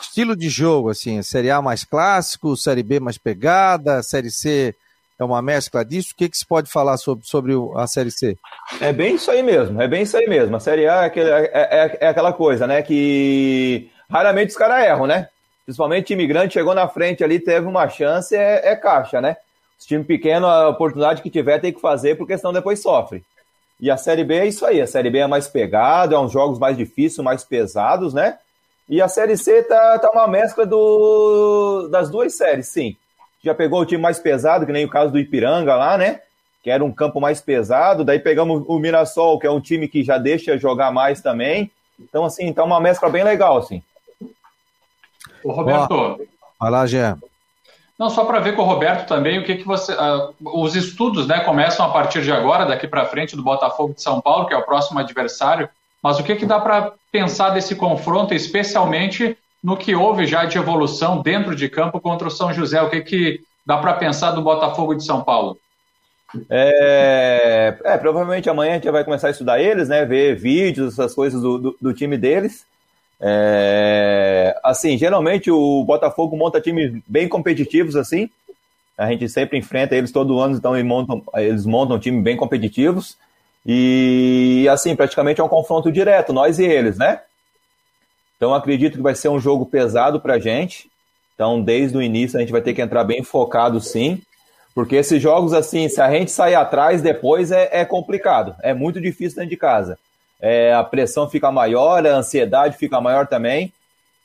Estilo 0.00 0.36
de 0.36 0.48
jogo, 0.48 0.90
assim, 0.90 1.22
Série 1.22 1.50
A 1.50 1.60
mais 1.60 1.84
clássico, 1.84 2.56
Série 2.56 2.82
B 2.82 3.00
mais 3.00 3.18
pegada, 3.18 4.02
Série 4.02 4.30
C 4.30 4.74
é 5.18 5.24
uma 5.24 5.40
mescla 5.40 5.84
disso? 5.84 6.10
O 6.12 6.16
que, 6.16 6.28
que 6.28 6.36
se 6.36 6.46
pode 6.46 6.70
falar 6.70 6.96
sobre, 6.96 7.26
sobre 7.26 7.52
a 7.76 7.86
Série 7.86 8.10
C? 8.10 8.36
É 8.80 8.92
bem 8.92 9.14
isso 9.14 9.30
aí 9.30 9.42
mesmo, 9.42 9.80
é 9.80 9.88
bem 9.88 10.02
isso 10.02 10.16
aí 10.16 10.28
mesmo. 10.28 10.54
A 10.56 10.60
Série 10.60 10.88
A 10.88 11.02
é, 11.02 11.06
aquele, 11.06 11.30
é, 11.30 11.50
é, 11.52 11.98
é 12.00 12.08
aquela 12.08 12.32
coisa, 12.32 12.66
né? 12.66 12.82
Que 12.82 13.90
raramente 14.10 14.50
os 14.50 14.56
caras 14.56 14.84
erram, 14.84 15.06
né? 15.06 15.28
Principalmente 15.64 16.08
time 16.08 16.26
grande 16.26 16.52
chegou 16.52 16.74
na 16.74 16.88
frente 16.88 17.24
ali, 17.24 17.38
teve 17.40 17.66
uma 17.66 17.88
chance, 17.88 18.36
é, 18.36 18.72
é 18.72 18.76
caixa, 18.76 19.20
né? 19.20 19.36
Os 19.84 19.86
time 19.86 20.02
pequeno, 20.02 20.46
a 20.46 20.68
oportunidade 20.70 21.20
que 21.20 21.28
tiver 21.28 21.58
tem 21.58 21.72
que 21.72 21.80
fazer, 21.80 22.16
porque 22.16 22.38
senão 22.38 22.52
depois 22.52 22.80
sofre. 22.80 23.22
E 23.78 23.90
a 23.90 23.96
Série 23.96 24.24
B 24.24 24.34
é 24.34 24.46
isso 24.46 24.64
aí, 24.64 24.80
a 24.80 24.86
Série 24.86 25.10
B 25.10 25.18
é 25.18 25.26
mais 25.26 25.46
pegada, 25.46 26.14
é 26.14 26.18
uns 26.18 26.32
jogos 26.32 26.58
mais 26.58 26.76
difíceis, 26.76 27.22
mais 27.22 27.44
pesados, 27.44 28.14
né? 28.14 28.38
E 28.88 29.02
a 29.02 29.08
Série 29.08 29.36
C 29.36 29.62
tá, 29.62 29.98
tá 29.98 30.10
uma 30.10 30.26
mescla 30.26 30.64
do, 30.64 31.88
das 31.90 32.10
duas 32.10 32.34
séries, 32.36 32.68
sim 32.68 32.96
já 33.44 33.54
pegou 33.54 33.80
o 33.80 33.86
time 33.86 34.00
mais 34.00 34.18
pesado, 34.18 34.64
que 34.64 34.72
nem 34.72 34.86
o 34.86 34.90
caso 34.90 35.12
do 35.12 35.18
Ipiranga 35.18 35.76
lá, 35.76 35.98
né? 35.98 36.20
Que 36.62 36.70
era 36.70 36.82
um 36.82 36.90
campo 36.90 37.20
mais 37.20 37.42
pesado. 37.42 38.02
Daí 38.02 38.18
pegamos 38.18 38.64
o 38.66 38.78
Mirassol, 38.78 39.38
que 39.38 39.46
é 39.46 39.50
um 39.50 39.60
time 39.60 39.86
que 39.86 40.02
já 40.02 40.16
deixa 40.16 40.56
jogar 40.56 40.90
mais 40.90 41.20
também. 41.20 41.70
Então, 42.00 42.24
assim, 42.24 42.52
tá 42.52 42.64
uma 42.64 42.80
mescla 42.80 43.10
bem 43.10 43.22
legal, 43.22 43.58
assim. 43.58 43.82
O 45.44 45.52
Roberto. 45.52 46.26
Vai 46.58 46.70
lá, 46.70 46.86
Gé. 46.86 47.14
Não, 47.98 48.10
só 48.10 48.24
para 48.24 48.40
ver 48.40 48.56
com 48.56 48.62
o 48.62 48.64
Roberto 48.64 49.06
também, 49.06 49.38
o 49.38 49.44
que, 49.44 49.56
que 49.56 49.64
você. 49.64 49.92
Uh, 49.92 50.34
os 50.62 50.74
estudos 50.74 51.26
né, 51.26 51.40
começam 51.40 51.86
a 51.86 51.90
partir 51.90 52.22
de 52.22 52.32
agora, 52.32 52.66
daqui 52.66 52.88
para 52.88 53.06
frente, 53.06 53.36
do 53.36 53.42
Botafogo 53.42 53.94
de 53.94 54.02
São 54.02 54.20
Paulo, 54.20 54.46
que 54.46 54.54
é 54.54 54.56
o 54.56 54.64
próximo 54.64 54.98
adversário. 54.98 55.68
Mas 56.02 56.18
o 56.18 56.24
que, 56.24 56.34
que 56.34 56.44
dá 56.44 56.60
para 56.60 56.92
pensar 57.12 57.50
desse 57.50 57.76
confronto, 57.76 58.34
especialmente 58.34 59.38
no 59.64 59.78
que 59.78 59.94
houve 59.94 60.26
já 60.26 60.44
de 60.44 60.58
evolução 60.58 61.22
dentro 61.22 61.56
de 61.56 61.70
campo 61.70 61.98
contra 61.98 62.28
o 62.28 62.30
São 62.30 62.52
José. 62.52 62.82
O 62.82 62.90
que, 62.90 63.00
que 63.00 63.40
dá 63.64 63.78
para 63.78 63.94
pensar 63.94 64.32
do 64.32 64.42
Botafogo 64.42 64.94
de 64.94 65.02
São 65.02 65.22
Paulo? 65.22 65.56
É, 66.50 67.74
é, 67.82 67.96
provavelmente 67.96 68.50
amanhã 68.50 68.72
a 68.72 68.74
gente 68.74 68.90
vai 68.90 69.04
começar 69.04 69.28
a 69.28 69.30
estudar 69.30 69.60
eles, 69.60 69.88
né? 69.88 70.04
Ver 70.04 70.36
vídeos, 70.36 70.92
essas 70.92 71.14
coisas 71.14 71.40
do, 71.40 71.56
do, 71.58 71.76
do 71.80 71.94
time 71.94 72.18
deles. 72.18 72.66
É, 73.20 74.58
assim, 74.62 74.98
geralmente 74.98 75.50
o 75.50 75.84
Botafogo 75.84 76.36
monta 76.36 76.60
times 76.60 77.00
bem 77.06 77.28
competitivos, 77.28 77.96
assim. 77.96 78.28
A 78.96 79.06
gente 79.10 79.28
sempre 79.28 79.58
enfrenta 79.58 79.96
eles 79.96 80.12
todo 80.12 80.38
ano, 80.38 80.56
então 80.56 80.76
eles 80.76 80.86
montam, 80.86 81.22
eles 81.34 81.66
montam 81.66 81.98
time 81.98 82.22
bem 82.22 82.36
competitivos. 82.36 83.16
E 83.66 84.66
assim, 84.70 84.94
praticamente 84.94 85.40
é 85.40 85.44
um 85.44 85.48
confronto 85.48 85.90
direto, 85.90 86.32
nós 86.32 86.58
e 86.58 86.64
eles, 86.64 86.98
né? 86.98 87.20
Então 88.36 88.54
acredito 88.54 88.96
que 88.96 89.02
vai 89.02 89.14
ser 89.14 89.28
um 89.28 89.40
jogo 89.40 89.64
pesado 89.66 90.20
para 90.20 90.34
a 90.34 90.38
gente. 90.38 90.90
Então 91.34 91.62
desde 91.62 91.96
o 91.96 92.02
início 92.02 92.36
a 92.36 92.40
gente 92.40 92.52
vai 92.52 92.60
ter 92.60 92.74
que 92.74 92.82
entrar 92.82 93.04
bem 93.04 93.22
focado 93.22 93.80
sim, 93.80 94.20
porque 94.74 94.96
esses 94.96 95.20
jogos 95.20 95.52
assim, 95.52 95.88
se 95.88 96.00
a 96.00 96.10
gente 96.10 96.30
sair 96.30 96.54
atrás 96.54 97.00
depois 97.00 97.50
é, 97.50 97.68
é 97.72 97.84
complicado, 97.84 98.54
é 98.62 98.74
muito 98.74 99.00
difícil 99.00 99.36
dentro 99.36 99.50
de 99.50 99.56
casa. 99.56 99.98
É, 100.46 100.74
a 100.74 100.84
pressão 100.84 101.26
fica 101.26 101.50
maior, 101.50 102.06
a 102.06 102.16
ansiedade 102.16 102.76
fica 102.76 103.00
maior 103.00 103.26
também. 103.26 103.72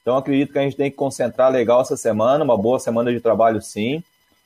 Então 0.01 0.17
acredito 0.17 0.51
que 0.51 0.59
a 0.59 0.63
gente 0.63 0.75
tem 0.75 0.91
que 0.91 0.97
concentrar 0.97 1.49
legal 1.49 1.79
essa 1.79 1.95
semana, 1.95 2.43
uma 2.43 2.57
boa 2.57 2.77
semana 2.77 3.09
de 3.09 3.21
trabalho 3.21 3.61
sim, 3.61 4.03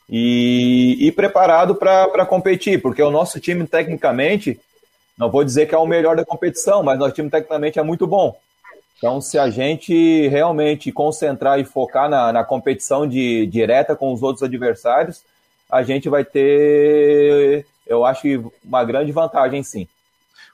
e, 0.07 0.95
e 0.99 1.11
preparado 1.11 1.73
para 1.73 2.27
competir, 2.27 2.79
porque 2.79 3.01
o 3.01 3.09
nosso 3.09 3.39
time 3.39 3.65
tecnicamente, 3.65 4.59
não 5.17 5.31
vou 5.31 5.43
dizer 5.43 5.65
que 5.65 5.73
é 5.73 5.77
o 5.77 5.87
melhor 5.87 6.15
da 6.15 6.23
competição, 6.23 6.83
mas 6.83 6.99
nosso 6.99 7.15
time 7.15 7.31
tecnicamente 7.31 7.79
é 7.79 7.83
muito 7.83 8.05
bom. 8.05 8.37
Então, 8.99 9.19
se 9.19 9.39
a 9.39 9.49
gente 9.49 10.27
realmente 10.27 10.91
concentrar 10.91 11.59
e 11.59 11.65
focar 11.65 12.07
na, 12.07 12.31
na 12.31 12.43
competição 12.43 13.07
de, 13.07 13.47
direta 13.47 13.95
com 13.95 14.13
os 14.13 14.21
outros 14.21 14.43
adversários, 14.43 15.23
a 15.71 15.81
gente 15.81 16.07
vai 16.07 16.23
ter, 16.23 17.65
eu 17.87 18.05
acho 18.05 18.51
uma 18.63 18.83
grande 18.83 19.11
vantagem, 19.11 19.63
sim. 19.63 19.87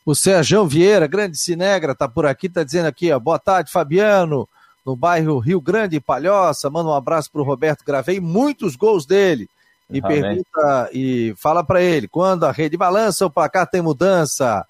O 0.09 0.15
Sérgio 0.15 0.65
Vieira, 0.65 1.05
grande 1.05 1.37
Cinegra, 1.37 1.93
tá 1.93 2.07
por 2.07 2.25
aqui, 2.25 2.49
tá 2.49 2.63
dizendo 2.63 2.87
aqui, 2.87 3.11
ó, 3.11 3.19
boa 3.19 3.37
tarde, 3.37 3.71
Fabiano, 3.71 4.49
no 4.83 4.95
bairro 4.95 5.37
Rio 5.37 5.61
Grande, 5.61 5.99
Palhoça, 5.99 6.67
manda 6.67 6.89
um 6.89 6.95
abraço 6.95 7.31
pro 7.31 7.43
Roberto, 7.43 7.85
gravei 7.85 8.19
muitos 8.19 8.75
gols 8.75 9.05
dele. 9.05 9.47
E 9.87 10.01
Amém. 10.03 10.19
pergunta 10.19 10.89
e 10.91 11.35
fala 11.37 11.63
para 11.63 11.83
ele, 11.83 12.07
quando 12.07 12.47
a 12.47 12.51
rede 12.51 12.75
balança, 12.75 13.23
o 13.23 13.29
placar 13.29 13.69
tem 13.69 13.83
mudança. 13.83 14.65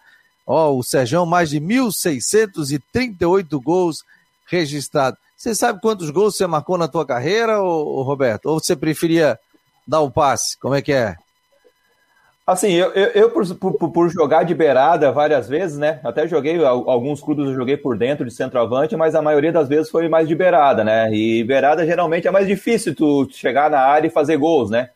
Ó, 0.45 0.75
o 0.75 0.83
Sérgio, 0.83 1.25
mais 1.25 1.51
de 1.51 1.61
1.638 1.61 3.63
gols 3.63 4.03
registrados. 4.45 5.17
Você 5.37 5.55
sabe 5.55 5.79
quantos 5.79 6.09
gols 6.09 6.35
você 6.35 6.45
marcou 6.47 6.77
na 6.77 6.89
tua 6.89 7.05
carreira, 7.05 7.61
ô, 7.61 7.99
ô, 7.99 8.01
Roberto? 8.01 8.47
Ou 8.47 8.59
você 8.59 8.75
preferia 8.75 9.39
dar 9.87 10.01
o 10.01 10.11
passe? 10.11 10.57
Como 10.57 10.75
é 10.75 10.81
que 10.81 10.91
é? 10.91 11.15
Assim, 12.51 12.71
eu, 12.71 12.91
eu, 12.93 13.07
eu 13.09 13.29
por, 13.29 13.73
por, 13.73 13.91
por, 13.91 14.09
jogar 14.09 14.43
de 14.43 14.55
beirada 14.55 15.11
várias 15.11 15.47
vezes, 15.47 15.77
né? 15.77 15.99
Até 16.03 16.27
joguei, 16.27 16.63
alguns 16.63 17.21
clubes 17.21 17.45
eu 17.45 17.53
joguei 17.53 17.77
por 17.77 17.97
dentro 17.97 18.25
de 18.25 18.33
centroavante, 18.33 18.95
mas 18.95 19.13
a 19.13 19.21
maioria 19.21 19.51
das 19.51 19.67
vezes 19.67 19.89
foi 19.89 20.09
mais 20.09 20.27
de 20.27 20.35
beirada, 20.35 20.83
né? 20.83 21.13
E 21.13 21.43
beirada 21.43 21.85
geralmente 21.85 22.27
é 22.27 22.31
mais 22.31 22.47
difícil 22.47 22.95
tu 22.95 23.27
chegar 23.31 23.69
na 23.69 23.79
área 23.79 24.07
e 24.07 24.11
fazer 24.11 24.37
gols, 24.37 24.69
né? 24.69 24.89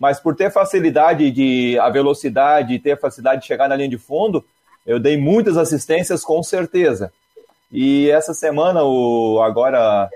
mas 0.00 0.18
por 0.18 0.34
ter 0.34 0.50
facilidade 0.50 1.30
de 1.30 1.78
a 1.78 1.90
velocidade, 1.90 2.78
ter 2.78 2.98
facilidade 2.98 3.42
de 3.42 3.46
chegar 3.46 3.68
na 3.68 3.76
linha 3.76 3.88
de 3.90 3.98
fundo, 3.98 4.42
eu 4.86 4.98
dei 4.98 5.18
muitas 5.18 5.58
assistências 5.58 6.24
com 6.24 6.42
certeza. 6.42 7.12
E 7.70 8.10
essa 8.10 8.32
semana, 8.32 8.82
o, 8.82 9.42
agora, 9.42 10.08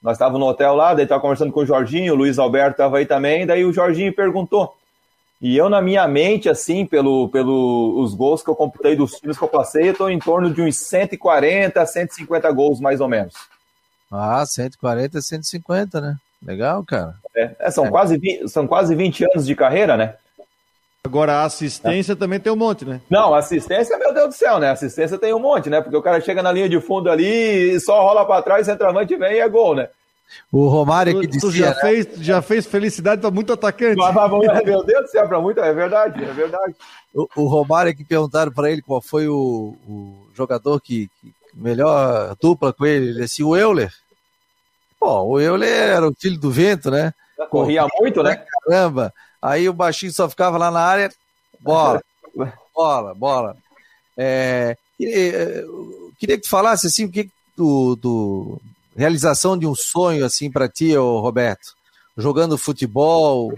nós 0.00 0.12
estávamos 0.12 0.38
no 0.38 0.46
hotel 0.46 0.76
lá, 0.76 0.94
daí 0.94 1.02
estava 1.02 1.20
conversando 1.20 1.52
com 1.52 1.60
o 1.60 1.66
Jorginho, 1.66 2.12
o 2.12 2.16
Luiz 2.16 2.38
Alberto 2.38 2.74
estava 2.74 2.98
aí 2.98 3.06
também, 3.06 3.44
daí 3.44 3.64
o 3.64 3.72
Jorginho 3.72 4.14
perguntou. 4.14 4.72
E 5.44 5.58
eu, 5.58 5.68
na 5.68 5.82
minha 5.82 6.08
mente, 6.08 6.48
assim, 6.48 6.86
pelo, 6.86 7.28
pelo 7.28 8.00
os 8.02 8.14
gols 8.14 8.42
que 8.42 8.48
eu 8.48 8.56
computei 8.56 8.96
dos 8.96 9.12
times 9.12 9.36
que 9.36 9.44
eu 9.44 9.48
passei, 9.48 9.88
eu 9.88 9.92
estou 9.92 10.08
em 10.08 10.18
torno 10.18 10.50
de 10.50 10.62
uns 10.62 10.78
140, 10.78 11.84
150 11.84 12.50
gols, 12.50 12.80
mais 12.80 12.98
ou 12.98 13.08
menos. 13.08 13.34
Ah, 14.10 14.42
140, 14.46 15.20
150, 15.20 16.00
né? 16.00 16.16
Legal, 16.42 16.82
cara. 16.82 17.16
É, 17.36 17.50
é, 17.58 17.70
são, 17.70 17.84
é. 17.84 17.90
Quase 17.90 18.16
20, 18.16 18.48
são 18.48 18.66
quase 18.66 18.94
20 18.94 19.24
anos 19.24 19.44
de 19.44 19.54
carreira, 19.54 19.98
né? 19.98 20.14
Agora, 21.04 21.34
a 21.34 21.44
assistência 21.44 22.14
é. 22.14 22.16
também 22.16 22.40
tem 22.40 22.50
um 22.50 22.56
monte, 22.56 22.86
né? 22.86 23.02
Não, 23.10 23.34
assistência, 23.34 23.98
meu 23.98 24.14
Deus 24.14 24.28
do 24.28 24.34
céu, 24.34 24.58
né? 24.58 24.70
Assistência 24.70 25.18
tem 25.18 25.34
um 25.34 25.38
monte, 25.38 25.68
né? 25.68 25.82
Porque 25.82 25.96
o 25.98 26.02
cara 26.02 26.22
chega 26.22 26.42
na 26.42 26.52
linha 26.52 26.70
de 26.70 26.80
fundo 26.80 27.10
ali 27.10 27.74
e 27.74 27.80
só 27.80 28.00
rola 28.00 28.24
para 28.24 28.40
trás, 28.40 28.64
centroavante 28.64 29.14
vem 29.14 29.34
e 29.34 29.40
é 29.40 29.48
gol, 29.50 29.74
né? 29.74 29.90
O 30.50 30.68
Romário 30.68 31.20
que 31.20 31.26
disse. 31.26 31.40
Tu 31.40 31.50
já, 31.50 31.70
né? 31.70 31.80
fez, 31.80 32.08
já 32.18 32.40
fez 32.40 32.66
felicidade 32.66 33.20
para 33.20 33.30
muito 33.30 33.52
atacante. 33.52 33.96
meu 34.64 34.84
Deus 34.84 35.02
do 35.02 35.08
céu, 35.08 35.28
para 35.28 35.40
muito, 35.40 35.60
é 35.60 35.72
verdade, 35.72 36.22
é 36.22 36.32
verdade. 36.32 36.74
O, 37.14 37.28
o 37.36 37.46
Romário 37.46 37.94
que 37.94 38.04
perguntaram 38.04 38.52
para 38.52 38.70
ele 38.70 38.82
qual 38.82 39.00
foi 39.00 39.28
o, 39.28 39.76
o 39.88 40.28
jogador 40.34 40.80
que, 40.80 41.10
que, 41.20 41.32
melhor 41.54 42.36
dupla 42.40 42.72
com 42.72 42.86
ele, 42.86 43.10
ele 43.10 43.20
disse 43.20 43.42
o 43.42 43.56
Euler. 43.56 43.92
Pô, 44.98 45.22
o 45.22 45.40
Euler 45.40 45.90
era 45.90 46.08
o 46.08 46.14
filho 46.14 46.38
do 46.38 46.50
vento, 46.50 46.90
né? 46.90 47.12
Corria 47.50 47.86
muito, 47.98 48.22
né? 48.22 48.44
Caramba. 48.64 49.12
Aí 49.40 49.68
o 49.68 49.74
baixinho 49.74 50.12
só 50.12 50.28
ficava 50.28 50.56
lá 50.56 50.70
na 50.70 50.80
área, 50.80 51.10
bola, 51.60 52.02
bola, 52.74 53.14
bola. 53.14 53.56
É, 54.16 54.76
queria, 54.96 55.64
queria 56.18 56.36
que 56.36 56.44
tu 56.44 56.48
falasse 56.48 56.86
assim, 56.86 57.04
o 57.04 57.10
que 57.10 57.28
do, 57.56 57.96
do 57.96 58.60
realização 58.96 59.56
de 59.58 59.66
um 59.66 59.74
sonho 59.74 60.24
assim 60.24 60.50
para 60.50 60.68
ti, 60.68 60.94
Roberto, 60.94 61.74
jogando 62.16 62.58
futebol, 62.58 63.52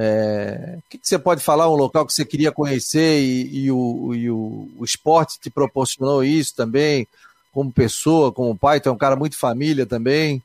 é, 0.00 0.76
o 0.78 0.82
que, 0.88 0.98
que, 0.98 1.08
você 1.08 1.18
pode 1.18 1.42
falar, 1.42 1.68
um 1.68 1.74
local 1.74 2.06
que 2.06 2.12
você 2.12 2.24
queria 2.24 2.52
conhecer 2.52 3.20
e, 3.20 3.64
e, 3.64 3.72
o, 3.72 4.14
e 4.14 4.30
o, 4.30 4.68
o, 4.78 4.84
esporte 4.84 5.40
te 5.40 5.50
proporcionou 5.50 6.22
isso 6.22 6.54
também, 6.54 7.04
como 7.52 7.72
pessoa, 7.72 8.30
como 8.30 8.56
pai, 8.56 8.80
tu 8.80 8.88
é 8.88 8.92
um 8.92 8.96
cara 8.98 9.16
muito 9.16 9.36
família 9.36 9.84
também. 9.84 10.40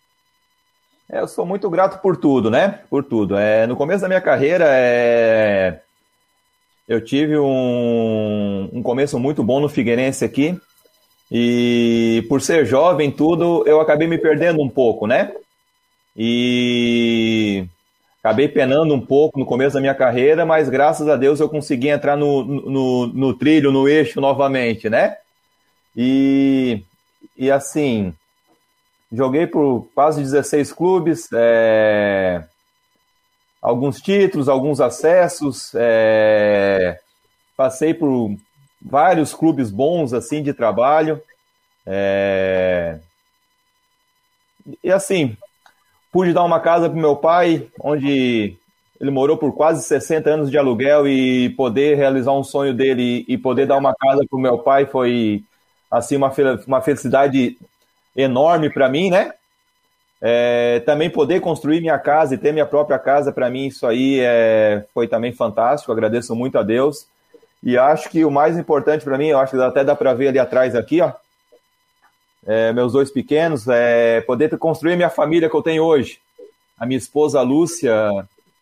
É, 1.08 1.20
eu 1.20 1.28
sou 1.28 1.46
muito 1.46 1.70
grato 1.70 2.02
por 2.02 2.18
tudo, 2.18 2.50
né? 2.50 2.80
Por 2.90 3.04
tudo. 3.04 3.38
É, 3.38 3.68
no 3.68 3.76
começo 3.76 4.02
da 4.02 4.08
minha 4.08 4.22
carreira, 4.22 4.66
é... 4.68 5.82
eu 6.88 7.00
tive 7.00 7.38
um, 7.38 8.70
um 8.74 8.82
começo 8.82 9.20
muito 9.20 9.44
bom 9.44 9.60
no 9.60 9.70
Figueirense 9.70 10.26
aqui. 10.26 10.60
E 11.36 12.24
por 12.30 12.44
ser 12.44 12.64
jovem, 12.64 13.10
tudo, 13.10 13.64
eu 13.66 13.82
acabei 13.82 14.08
me 14.08 14.20
perdendo 14.20 14.62
um 14.62 14.70
pouco, 14.70 15.08
né? 15.08 15.34
E 16.16 17.66
acabei 18.24 18.48
penando 18.48 18.94
um 18.94 19.02
pouco 19.04 19.40
no 19.40 19.46
começo 19.46 19.74
da 19.74 19.82
minha 19.82 19.96
carreira, 19.96 20.46
mas 20.46 20.70
graças 20.70 21.08
a 21.08 21.16
Deus 21.16 21.40
eu 21.40 21.50
consegui 21.50 21.90
entrar 21.90 22.16
no, 22.16 22.44
no, 22.44 23.08
no 23.08 23.34
trilho, 23.34 23.72
no 23.72 23.90
eixo 23.90 24.22
novamente, 24.22 24.92
né? 24.92 25.18
E, 25.98 26.84
e 27.36 27.50
assim, 27.50 28.14
joguei 29.12 29.48
por 29.48 29.88
quase 29.96 30.22
16 30.22 30.72
clubes, 30.72 31.30
é, 31.34 32.44
alguns 33.60 34.00
títulos, 34.00 34.48
alguns 34.48 34.80
acessos, 34.80 35.72
é, 35.74 37.00
passei 37.58 37.92
por 37.92 38.36
vários 38.84 39.34
clubes 39.34 39.72
bons 39.72 40.14
assim 40.14 40.44
de 40.44 40.54
trabalho. 40.54 41.22
É, 41.86 43.00
e 44.84 44.92
assim, 44.92 45.36
pude 46.12 46.34
dar 46.34 46.44
uma 46.44 46.60
casa 46.60 46.90
para 46.90 47.00
meu 47.00 47.16
pai, 47.16 47.68
onde 47.80 48.58
ele 49.00 49.12
morou 49.12 49.38
por 49.38 49.54
quase 49.54 49.84
60 49.84 50.30
anos 50.30 50.52
de 50.52 50.58
aluguel 50.58 51.08
e 51.08 51.50
poder 51.52 51.98
realizar 51.98 52.32
um 52.32 52.44
sonho 52.44 52.74
dele 52.74 53.26
e 53.28 53.38
poder 53.38 53.66
dar 53.66 53.78
uma 53.78 53.94
casa 53.94 54.22
para 54.30 54.40
meu 54.40 54.60
pai 54.60 54.86
foi 54.86 55.44
assim 55.92 56.16
uma, 56.16 56.32
uma 56.66 56.82
felicidade 56.82 57.58
enorme 58.16 58.70
para 58.70 58.88
mim, 58.90 59.10
né? 59.10 59.34
É, 60.22 60.80
também 60.86 61.10
poder 61.10 61.42
construir 61.42 61.82
minha 61.82 62.00
casa 62.00 62.36
e 62.36 62.38
ter 62.38 62.54
minha 62.54 62.66
própria 62.66 62.98
casa, 62.98 63.34
para 63.34 63.50
mim, 63.50 63.68
isso 63.68 63.86
aí 63.86 64.22
é, 64.22 64.86
foi 64.94 65.06
também 65.06 65.34
fantástico. 65.34 65.92
Agradeço 65.92 66.34
muito 66.34 66.58
a 66.58 66.64
Deus. 66.64 67.08
E 67.64 67.78
acho 67.78 68.10
que 68.10 68.26
o 68.26 68.32
mais 68.32 68.58
importante 68.58 69.06
para 69.06 69.18
mim, 69.18 69.28
eu 69.28 69.40
acho 69.40 69.56
que 69.56 69.62
até 69.62 69.84
dá 69.84 69.96
para 69.96 70.14
ver 70.14 70.28
ali 70.28 70.40
atrás, 70.40 70.76
aqui, 70.76 71.00
ó, 71.00 71.14
é, 72.46 72.74
meus 72.74 72.92
dois 72.92 73.10
pequenos, 73.10 73.68
é 73.70 74.20
poder 74.22 74.56
construir 74.58 74.98
minha 74.98 75.10
família 75.10 75.50
que 75.50 75.56
eu 75.56 75.62
tenho 75.62 75.84
hoje. 75.84 76.20
A 76.78 76.86
minha 76.86 76.98
esposa 76.98 77.42
Lúcia, 77.42 77.96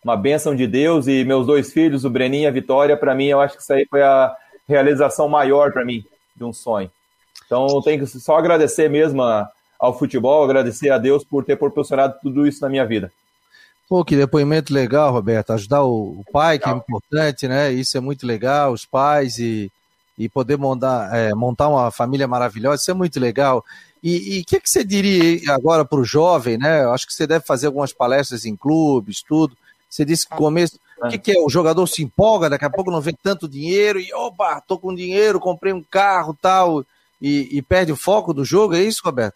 uma 0.04 0.16
bênção 0.16 0.56
de 0.56 0.68
Deus, 0.68 1.08
e 1.08 1.26
meus 1.26 1.47
dois 1.47 1.74
filhos, 1.74 2.06
o 2.06 2.10
Breninho 2.10 2.43
e 2.43 2.47
a 2.47 2.52
Vitória, 2.52 2.95
para 2.95 3.16
mim, 3.16 3.26
eu 3.26 3.41
acho 3.41 3.56
que 3.58 3.64
isso 3.64 3.74
aí 3.74 3.88
foi 3.89 4.04
a 4.04 4.36
realização 4.68 5.28
maior 5.28 5.72
para 5.72 5.84
mim 5.84 6.06
de 6.36 6.43
um 6.43 6.54
sonho. 6.54 6.91
Então, 7.45 7.66
eu 7.68 7.82
tenho 7.82 7.99
que 7.99 8.06
só 8.06 8.38
agradecer 8.38 8.88
mesmo 8.88 9.24
a, 9.24 9.49
ao 9.80 9.97
futebol, 9.97 10.43
agradecer 10.43 10.91
a 10.91 10.99
Deus 10.99 11.24
por 11.24 11.43
ter 11.43 11.56
proporcionado 11.56 12.16
tudo 12.22 12.45
isso 12.45 12.62
na 12.62 12.70
minha 12.70 12.86
vida. 12.86 13.12
Pô, 13.92 14.06
que 14.06 14.16
depoimento 14.16 14.74
legal, 14.74 15.12
Roberto. 15.12 15.52
Ajudar 15.52 15.84
o, 15.84 16.24
pai, 16.32 16.54
legal. 16.54 16.76
que 16.76 16.80
é 16.80 16.82
importante, 16.82 17.46
né? 17.46 17.74
Isso 17.74 17.98
é 17.98 18.00
muito 18.00 18.26
legal, 18.26 18.72
os 18.72 18.86
pais 18.86 19.38
e, 19.38 19.70
e 20.18 20.30
poder 20.30 20.58
montar, 20.58 21.14
é, 21.14 21.36
montar 21.36 21.68
uma 21.68 21.92
família 21.92 22.26
maravilhosa, 22.26 22.82
isso 22.82 22.92
é 22.92 22.94
muito 22.94 23.20
legal. 23.20 23.66
E 24.02 24.39
o 24.39 24.46
que, 24.46 24.62
que 24.62 24.70
você 24.70 24.86
diria 24.86 25.54
agora 25.54 25.84
para 25.84 26.00
o 26.00 26.06
jovem, 26.06 26.58
né? 26.58 26.86
Eu 26.86 26.94
acho 26.94 27.06
que 27.06 27.12
você 27.14 27.28
deve 27.28 27.44
fazer 27.46 27.68
algumas 27.68 27.92
palestras 27.92 28.46
em 28.46 28.56
clubes, 28.56 29.22
tudo. 29.28 29.58
Você 29.89 30.06
disse 30.06 30.26
que 30.26 30.38
começo. 30.38 30.80
O 31.04 31.10
que, 31.10 31.18
que, 31.18 31.32
é? 31.34 31.42
O 31.42 31.50
jogador 31.50 31.86
se 31.86 32.02
empolga, 32.02 32.50
daqui 32.50 32.64
a 32.64 32.70
pouco 32.70 32.92
não 32.92 33.02
vem 33.02 33.18
tanto 33.22 33.46
dinheiro 33.46 34.00
e, 34.00 34.14
opa, 34.14 34.64
tô 34.66 34.78
com 34.78 34.96
dinheiro, 34.96 35.38
comprei 35.38 35.74
um 35.74 35.84
carro 35.84 36.34
tal 36.42 36.86
e, 37.22 37.50
e, 37.52 37.62
perde 37.62 37.92
o 37.92 37.98
foco 37.98 38.34
do 38.34 38.46
jogo, 38.46 38.74
é 38.74 38.82
isso, 38.82 39.02
Roberto? 39.04 39.36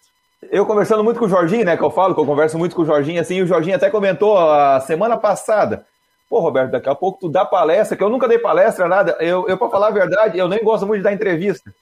Eu 0.52 0.66
conversando 0.66 1.04
muito 1.04 1.20
com 1.20 1.26
o 1.26 1.30
Jorginho, 1.30 1.66
né, 1.66 1.78
que 1.78 1.84
eu 1.84 1.92
falo, 1.92 2.14
que 2.14 2.20
eu 2.20 2.26
converso 2.26 2.58
muito 2.58 2.76
com 2.76 2.82
o 2.82 2.86
Jorginho, 2.86 3.22
assim, 3.22 3.42
o 3.42 3.48
Jorginho 3.48 3.76
até 3.76 3.90
comentou 3.90 4.38
a 4.38 4.80
semana 4.82 5.18
passada, 5.18 5.86
pô, 6.30 6.40
Roberto, 6.40 6.72
daqui 6.72 6.90
a 6.90 6.96
pouco 6.96 7.20
tu 7.20 7.30
dá 7.30 7.46
palestra, 7.46 7.96
que 7.96 8.04
eu 8.04 8.10
nunca 8.10 8.28
dei 8.28 8.40
palestra, 8.40 8.88
nada, 8.88 9.18
eu, 9.20 9.48
eu 9.48 9.58
para 9.58 9.70
falar 9.70 9.88
a 9.88 9.92
verdade, 9.92 10.38
eu 10.38 10.48
nem 10.48 10.64
gosto 10.64 10.86
muito 10.86 11.00
de 11.00 11.04
dar 11.04 11.14
entrevista. 11.14 11.74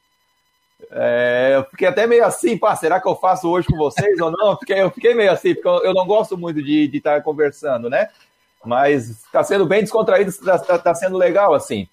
É, 0.91 1.53
eu 1.55 1.63
fiquei 1.65 1.87
até 1.87 2.05
meio 2.05 2.23
assim, 2.23 2.57
pá, 2.57 2.75
será 2.75 2.99
que 2.99 3.07
eu 3.07 3.15
faço 3.15 3.49
hoje 3.49 3.67
com 3.67 3.77
vocês 3.77 4.19
ou 4.19 4.29
não? 4.29 4.57
Fiquei, 4.57 4.81
eu 4.81 4.91
fiquei 4.91 5.13
meio 5.15 5.31
assim, 5.31 5.55
porque 5.55 5.67
eu, 5.67 5.83
eu 5.85 5.93
não 5.93 6.05
gosto 6.05 6.37
muito 6.37 6.61
de 6.61 6.89
estar 6.93 7.21
conversando, 7.23 7.89
né? 7.89 8.09
Mas 8.63 9.09
está 9.09 9.43
sendo 9.43 9.65
bem 9.65 9.81
descontraído, 9.81 10.29
está 10.29 10.59
tá, 10.59 10.77
tá 10.77 10.93
sendo 10.93 11.17
legal, 11.17 11.53
assim. 11.53 11.87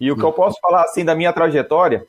E 0.00 0.10
o 0.10 0.16
que 0.16 0.22
eu 0.22 0.32
posso 0.32 0.58
falar, 0.60 0.82
assim, 0.82 1.04
da 1.04 1.14
minha 1.14 1.32
trajetória, 1.32 2.06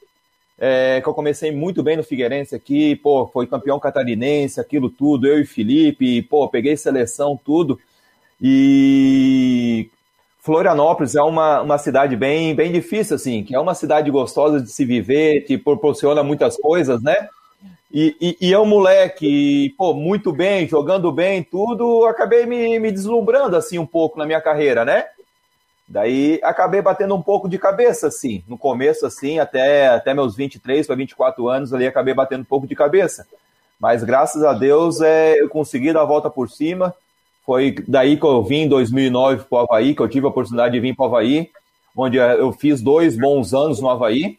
é, 0.59 0.99
que 1.01 1.07
eu 1.07 1.13
comecei 1.13 1.51
muito 1.51 1.81
bem 1.81 1.95
no 1.95 2.03
Figueirense 2.03 2.53
aqui, 2.53 2.95
pô, 2.97 3.27
foi 3.27 3.47
campeão 3.47 3.79
catarinense, 3.79 4.59
aquilo 4.59 4.89
tudo, 4.89 5.25
eu 5.25 5.39
e 5.39 5.45
Felipe, 5.45 6.21
pô, 6.23 6.47
peguei 6.49 6.75
seleção, 6.75 7.39
tudo. 7.43 7.79
E 8.41 9.89
Florianópolis 10.41 11.15
é 11.15 11.21
uma, 11.21 11.61
uma 11.61 11.77
cidade 11.77 12.15
bem, 12.15 12.53
bem 12.53 12.71
difícil, 12.71 13.15
assim, 13.15 13.43
que 13.43 13.55
é 13.55 13.59
uma 13.59 13.73
cidade 13.73 14.11
gostosa 14.11 14.61
de 14.61 14.69
se 14.69 14.83
viver, 14.83 15.41
que 15.41 15.57
proporciona 15.57 16.23
muitas 16.23 16.57
coisas, 16.57 17.01
né? 17.01 17.15
E, 17.91 18.15
e, 18.21 18.37
e 18.47 18.51
eu, 18.51 18.65
moleque, 18.65 19.73
pô, 19.77 19.93
muito 19.93 20.31
bem, 20.31 20.67
jogando 20.67 21.11
bem, 21.11 21.41
tudo, 21.41 22.05
acabei 22.05 22.45
me, 22.45 22.79
me 22.79 22.91
deslumbrando, 22.91 23.55
assim, 23.55 23.79
um 23.79 23.85
pouco 23.85 24.19
na 24.19 24.25
minha 24.25 24.41
carreira, 24.41 24.83
né? 24.83 25.05
Daí 25.89 26.39
acabei 26.43 26.83
batendo 26.83 27.15
um 27.15 27.21
pouco 27.21 27.49
de 27.49 27.57
cabeça, 27.57 28.07
assim. 28.07 28.43
No 28.47 28.59
começo, 28.59 29.07
assim, 29.07 29.39
até, 29.39 29.87
até 29.87 30.13
meus 30.13 30.35
23 30.35 30.85
para 30.85 30.95
24 30.95 31.49
anos 31.49 31.73
ali, 31.73 31.87
acabei 31.87 32.13
batendo 32.13 32.41
um 32.41 32.45
pouco 32.45 32.67
de 32.67 32.75
cabeça. 32.75 33.25
Mas 33.79 34.03
graças 34.03 34.43
a 34.43 34.53
Deus 34.53 35.01
é, 35.01 35.41
eu 35.41 35.49
consegui 35.49 35.91
dar 35.91 36.03
a 36.03 36.05
volta 36.05 36.29
por 36.29 36.47
cima. 36.47 36.93
Foi 37.43 37.73
daí 37.87 38.17
que 38.17 38.23
eu 38.23 38.43
vim 38.43 38.63
em 38.63 38.67
2009 38.67 39.45
para 39.45 39.57
o 39.57 39.61
Havaí, 39.61 39.95
que 39.95 40.01
eu 40.03 40.07
tive 40.07 40.27
a 40.27 40.29
oportunidade 40.29 40.73
de 40.75 40.79
vir 40.79 40.95
para 40.95 41.05
o 41.05 41.07
Havaí, 41.07 41.49
onde 41.97 42.17
eu 42.17 42.51
fiz 42.51 42.83
dois 42.83 43.17
bons 43.17 43.55
anos 43.55 43.81
no 43.81 43.89
Havaí. 43.89 44.37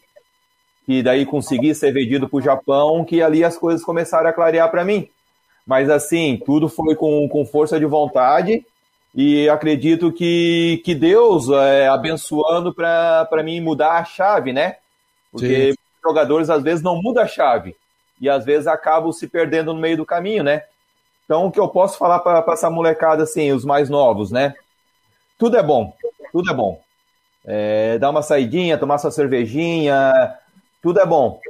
E 0.86 1.02
daí 1.02 1.26
consegui 1.26 1.74
ser 1.74 1.92
vendido 1.92 2.28
para 2.28 2.38
o 2.38 2.42
Japão, 2.42 3.04
que 3.04 3.20
ali 3.20 3.42
as 3.42 3.58
coisas 3.58 3.84
começaram 3.84 4.30
a 4.30 4.32
clarear 4.32 4.70
para 4.70 4.84
mim. 4.84 5.08
Mas 5.66 5.90
assim, 5.90 6.40
tudo 6.46 6.68
foi 6.68 6.94
com, 6.94 7.28
com 7.28 7.44
força 7.44 7.76
de 7.76 7.86
vontade 7.86 8.64
e 9.14 9.48
acredito 9.48 10.12
que, 10.12 10.80
que 10.84 10.94
Deus 10.94 11.48
é 11.50 11.88
abençoando 11.88 12.72
para 12.72 13.42
mim 13.42 13.60
mudar 13.60 13.92
a 13.92 14.04
chave, 14.04 14.52
né? 14.52 14.76
Porque 15.32 15.72
Sim. 15.72 15.78
jogadores 16.02 16.50
às 16.50 16.62
vezes 16.62 16.82
não 16.82 17.00
mudam 17.00 17.22
a 17.22 17.26
chave 17.26 17.76
e 18.20 18.28
às 18.28 18.44
vezes 18.44 18.66
acabam 18.66 19.12
se 19.12 19.26
perdendo 19.26 19.72
no 19.72 19.80
meio 19.80 19.96
do 19.96 20.06
caminho, 20.06 20.44
né? 20.44 20.62
Então, 21.24 21.46
o 21.46 21.52
que 21.52 21.60
eu 21.60 21.68
posso 21.68 21.96
falar 21.96 22.18
para 22.18 22.44
essa 22.52 22.68
molecada, 22.68 23.22
assim, 23.22 23.52
os 23.52 23.64
mais 23.64 23.88
novos, 23.88 24.30
né? 24.30 24.54
tudo 25.40 25.56
é 25.56 25.62
bom, 25.62 25.94
tudo 26.30 26.50
é 26.50 26.54
bom. 26.54 26.78
É, 27.46 27.98
dar 27.98 28.10
uma 28.10 28.20
saidinha, 28.20 28.76
tomar 28.76 28.98
sua 28.98 29.10
cervejinha, 29.10 30.12
tudo 30.82 31.00
é 31.00 31.06
bom. 31.06 31.40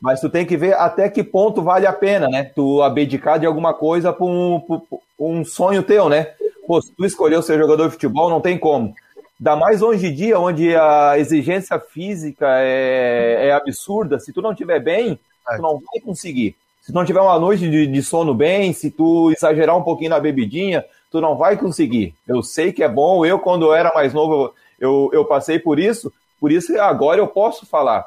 Mas 0.00 0.18
tu 0.18 0.30
tem 0.30 0.46
que 0.46 0.56
ver 0.56 0.72
até 0.74 1.10
que 1.10 1.22
ponto 1.22 1.62
vale 1.62 1.86
a 1.86 1.92
pena, 1.92 2.26
né? 2.26 2.44
Tu 2.44 2.82
abdicar 2.82 3.38
de 3.38 3.44
alguma 3.44 3.74
coisa 3.74 4.14
por 4.14 4.30
um, 4.30 4.80
um 5.18 5.44
sonho 5.44 5.82
teu, 5.82 6.08
né? 6.08 6.32
Pô, 6.66 6.80
se 6.80 6.92
tu 6.92 7.04
escolheu 7.04 7.42
ser 7.42 7.58
jogador 7.58 7.86
de 7.86 7.92
futebol, 7.92 8.30
não 8.30 8.40
tem 8.40 8.58
como. 8.58 8.94
Dá 9.38 9.56
mais 9.56 9.82
hoje 9.82 10.06
em 10.06 10.14
dia, 10.14 10.38
onde 10.38 10.74
a 10.74 11.18
exigência 11.18 11.78
física 11.78 12.46
é, 12.60 13.48
é 13.48 13.52
absurda. 13.52 14.18
Se 14.18 14.32
tu 14.32 14.40
não 14.40 14.54
tiver 14.54 14.80
bem, 14.80 15.18
tu 15.56 15.62
não 15.62 15.74
vai 15.74 16.00
conseguir. 16.02 16.56
Se 16.80 16.92
tu 16.92 16.94
não 16.94 17.04
tiver 17.04 17.20
uma 17.20 17.38
noite 17.38 17.68
de, 17.68 17.86
de 17.86 18.02
sono 18.02 18.34
bem, 18.34 18.72
se 18.72 18.90
tu 18.90 19.30
exagerar 19.32 19.76
um 19.76 19.82
pouquinho 19.82 20.10
na 20.10 20.20
bebidinha, 20.20 20.84
tu 21.10 21.20
não 21.20 21.36
vai 21.36 21.56
conseguir. 21.56 22.14
Eu 22.26 22.42
sei 22.42 22.72
que 22.72 22.82
é 22.82 22.88
bom. 22.88 23.24
Eu, 23.24 23.38
quando 23.38 23.66
eu 23.66 23.74
era 23.74 23.92
mais 23.94 24.12
novo, 24.12 24.54
eu, 24.78 25.10
eu 25.12 25.24
passei 25.24 25.58
por 25.58 25.78
isso. 25.78 26.12
Por 26.40 26.52
isso, 26.52 26.78
agora 26.80 27.20
eu 27.20 27.26
posso 27.26 27.66
falar 27.66 28.06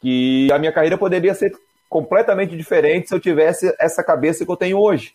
que 0.00 0.50
a 0.52 0.58
minha 0.58 0.72
carreira 0.72 0.98
poderia 0.98 1.34
ser 1.34 1.52
completamente 1.88 2.56
diferente 2.56 3.08
se 3.08 3.14
eu 3.14 3.20
tivesse 3.20 3.74
essa 3.78 4.02
cabeça 4.02 4.44
que 4.44 4.50
eu 4.50 4.56
tenho 4.56 4.78
hoje. 4.78 5.12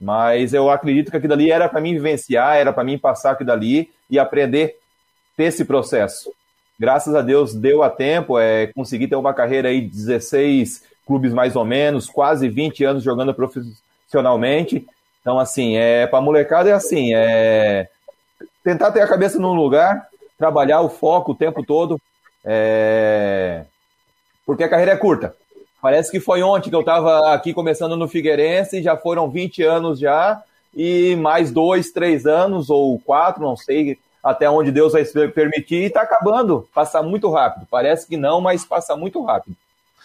Mas 0.00 0.54
eu 0.54 0.70
acredito 0.70 1.10
que 1.10 1.16
aquilo 1.16 1.32
ali 1.32 1.50
era 1.50 1.68
para 1.68 1.80
mim 1.80 1.94
vivenciar, 1.94 2.56
era 2.56 2.72
para 2.72 2.84
mim 2.84 2.98
passar 2.98 3.32
aquilo 3.32 3.52
ali 3.52 3.90
e 4.08 4.18
aprender 4.18 4.78
ter 5.36 5.44
esse 5.44 5.64
processo. 5.64 6.32
Graças 6.78 7.14
a 7.14 7.22
Deus 7.22 7.54
deu 7.54 7.82
a 7.82 7.90
tempo, 7.90 8.38
é, 8.38 8.68
consegui 8.68 9.08
ter 9.08 9.16
uma 9.16 9.34
carreira 9.34 9.68
aí 9.68 9.80
de 9.80 9.88
16 9.88 10.84
clubes 11.06 11.32
mais 11.32 11.56
ou 11.56 11.64
menos, 11.64 12.08
quase 12.08 12.48
20 12.48 12.84
anos 12.84 13.02
jogando 13.02 13.34
profissionalmente. 13.34 14.86
Então, 15.20 15.38
assim, 15.38 15.76
é, 15.76 16.06
para 16.06 16.20
molecada 16.20 16.70
é 16.70 16.72
assim, 16.72 17.14
é 17.14 17.88
tentar 18.62 18.92
ter 18.92 19.00
a 19.00 19.08
cabeça 19.08 19.38
num 19.38 19.54
lugar, 19.54 20.06
trabalhar 20.36 20.80
o 20.80 20.88
foco 20.88 21.32
o 21.32 21.34
tempo 21.34 21.64
todo, 21.64 22.00
é, 22.44 23.64
porque 24.46 24.62
a 24.62 24.68
carreira 24.68 24.92
é 24.92 24.96
curta. 24.96 25.34
Parece 25.80 26.10
que 26.10 26.20
foi 26.20 26.42
ontem 26.42 26.70
que 26.70 26.76
eu 26.76 26.80
estava 26.80 27.32
aqui 27.32 27.54
começando 27.54 27.96
no 27.96 28.08
Figueirense, 28.08 28.82
já 28.82 28.96
foram 28.96 29.30
20 29.30 29.62
anos 29.62 29.98
já, 29.98 30.42
e 30.74 31.14
mais 31.16 31.50
dois, 31.50 31.90
três 31.90 32.26
anos, 32.26 32.68
ou 32.68 32.98
quatro, 32.98 33.42
não 33.42 33.56
sei 33.56 33.98
até 34.22 34.50
onde 34.50 34.72
Deus 34.72 34.92
vai 34.92 35.04
permitir, 35.28 35.76
e 35.76 35.84
está 35.84 36.02
acabando. 36.02 36.68
Passa 36.74 37.02
muito 37.02 37.30
rápido. 37.30 37.66
Parece 37.70 38.06
que 38.06 38.16
não, 38.16 38.40
mas 38.40 38.64
passa 38.64 38.96
muito 38.96 39.22
rápido. 39.22 39.56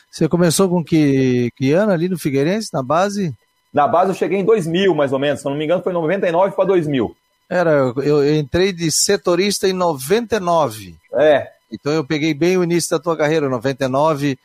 Você 0.10 0.30
começou 0.30 0.70
com 0.70 0.84
que, 0.84 1.52
que 1.58 1.72
ano 1.74 1.92
ali 1.92 2.08
no 2.08 2.20
Figueirense, 2.20 2.70
na 2.72 2.84
base? 2.84 3.34
Na 3.74 3.88
base 3.88 4.12
eu 4.12 4.16
cheguei 4.16 4.40
em 4.40 4.46
2000, 4.46 4.94
mais 4.94 5.12
ou 5.12 5.18
menos. 5.18 5.40
Se 5.42 5.46
não 5.46 5.56
me 5.56 5.66
engano, 5.66 5.82
foi 5.82 5.92
99 5.92 6.56
para 6.56 6.66
2000. 6.66 7.16
Era, 7.50 7.72
eu 8.04 8.36
entrei 8.36 8.72
de 8.72 8.92
setorista 8.92 9.68
em 9.68 9.74
99. 9.74 10.96
É, 11.14 11.50
então 11.72 11.92
eu 11.92 12.06
peguei 12.06 12.36
bem 12.36 12.56
o 12.56 12.64
início 12.64 12.92
da 12.92 13.00
tua 13.00 13.18
carreira, 13.18 13.50
99, 13.50 14.38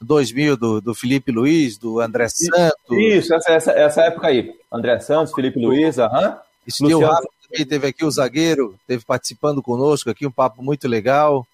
2000, 0.00 0.56
do, 0.56 0.80
do 0.80 0.94
Felipe 0.94 1.32
Luiz, 1.32 1.76
do 1.76 2.00
André 2.00 2.28
Santos. 2.28 2.74
Isso, 2.90 3.34
essa, 3.34 3.52
essa, 3.52 3.72
essa 3.72 4.02
época 4.02 4.28
aí. 4.28 4.54
André 4.72 4.98
Santos, 5.00 5.34
Felipe 5.34 5.58
Luiz, 5.58 5.98
aham. 5.98 6.38
Luciano... 6.80 6.98
o 6.98 7.10
Rafa 7.10 7.28
também 7.50 7.66
teve 7.66 7.86
aqui, 7.86 8.04
o 8.04 8.10
zagueiro, 8.10 8.74
teve 8.86 9.04
participando 9.04 9.62
conosco 9.62 10.10
aqui, 10.10 10.26
um 10.26 10.30
papo 10.30 10.62
muito 10.62 10.86
legal. 10.86 11.46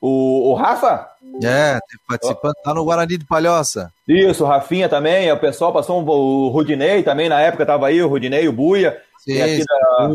O, 0.00 0.50
o 0.50 0.54
Rafa? 0.54 1.08
É, 1.42 1.78
teve 1.88 2.02
participando, 2.06 2.54
tá 2.62 2.72
no 2.72 2.84
Guarani 2.84 3.18
de 3.18 3.24
Palhoça. 3.24 3.92
Isso, 4.06 4.44
o 4.44 4.46
Rafinha 4.46 4.88
também, 4.88 5.30
o 5.32 5.38
pessoal 5.38 5.72
passou 5.72 6.00
um, 6.00 6.06
o 6.06 6.48
Rudinei 6.48 7.02
também, 7.02 7.28
na 7.28 7.40
época 7.40 7.66
tava 7.66 7.88
aí, 7.88 8.00
o 8.00 8.08
Rudinei, 8.08 8.46
o 8.46 8.52
Buia. 8.52 9.00
Sim, 9.18 9.64
da... 9.64 10.12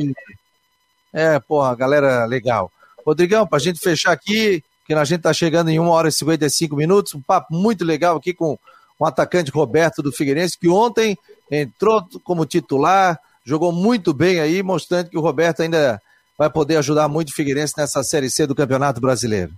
É, 1.13 1.39
porra, 1.39 1.75
galera 1.75 2.25
legal. 2.25 2.71
Rodrigão, 3.05 3.45
para 3.45 3.57
a 3.57 3.61
gente 3.61 3.79
fechar 3.79 4.13
aqui, 4.13 4.63
que 4.99 5.01
a 5.01 5.05
gente 5.05 5.19
está 5.19 5.33
chegando 5.33 5.69
em 5.69 5.79
1 5.79 5.87
hora 5.87 6.09
e 6.09 6.11
55 6.11 6.75
minutos, 6.75 7.13
um 7.13 7.21
papo 7.21 7.53
muito 7.53 7.83
legal 7.83 8.17
aqui 8.17 8.33
com 8.33 8.57
o 8.99 9.05
atacante 9.05 9.51
Roberto 9.51 10.01
do 10.01 10.11
Figueirense, 10.11 10.57
que 10.57 10.69
ontem 10.69 11.17
entrou 11.49 12.05
como 12.23 12.45
titular, 12.45 13.19
jogou 13.43 13.71
muito 13.71 14.13
bem 14.13 14.39
aí, 14.39 14.63
mostrando 14.63 15.09
que 15.09 15.17
o 15.17 15.21
Roberto 15.21 15.61
ainda 15.61 16.01
vai 16.37 16.49
poder 16.49 16.77
ajudar 16.77 17.07
muito 17.07 17.29
o 17.29 17.33
Figueirense 17.33 17.73
nessa 17.77 18.03
Série 18.03 18.29
C 18.29 18.47
do 18.47 18.55
Campeonato 18.55 19.01
Brasileiro. 19.01 19.51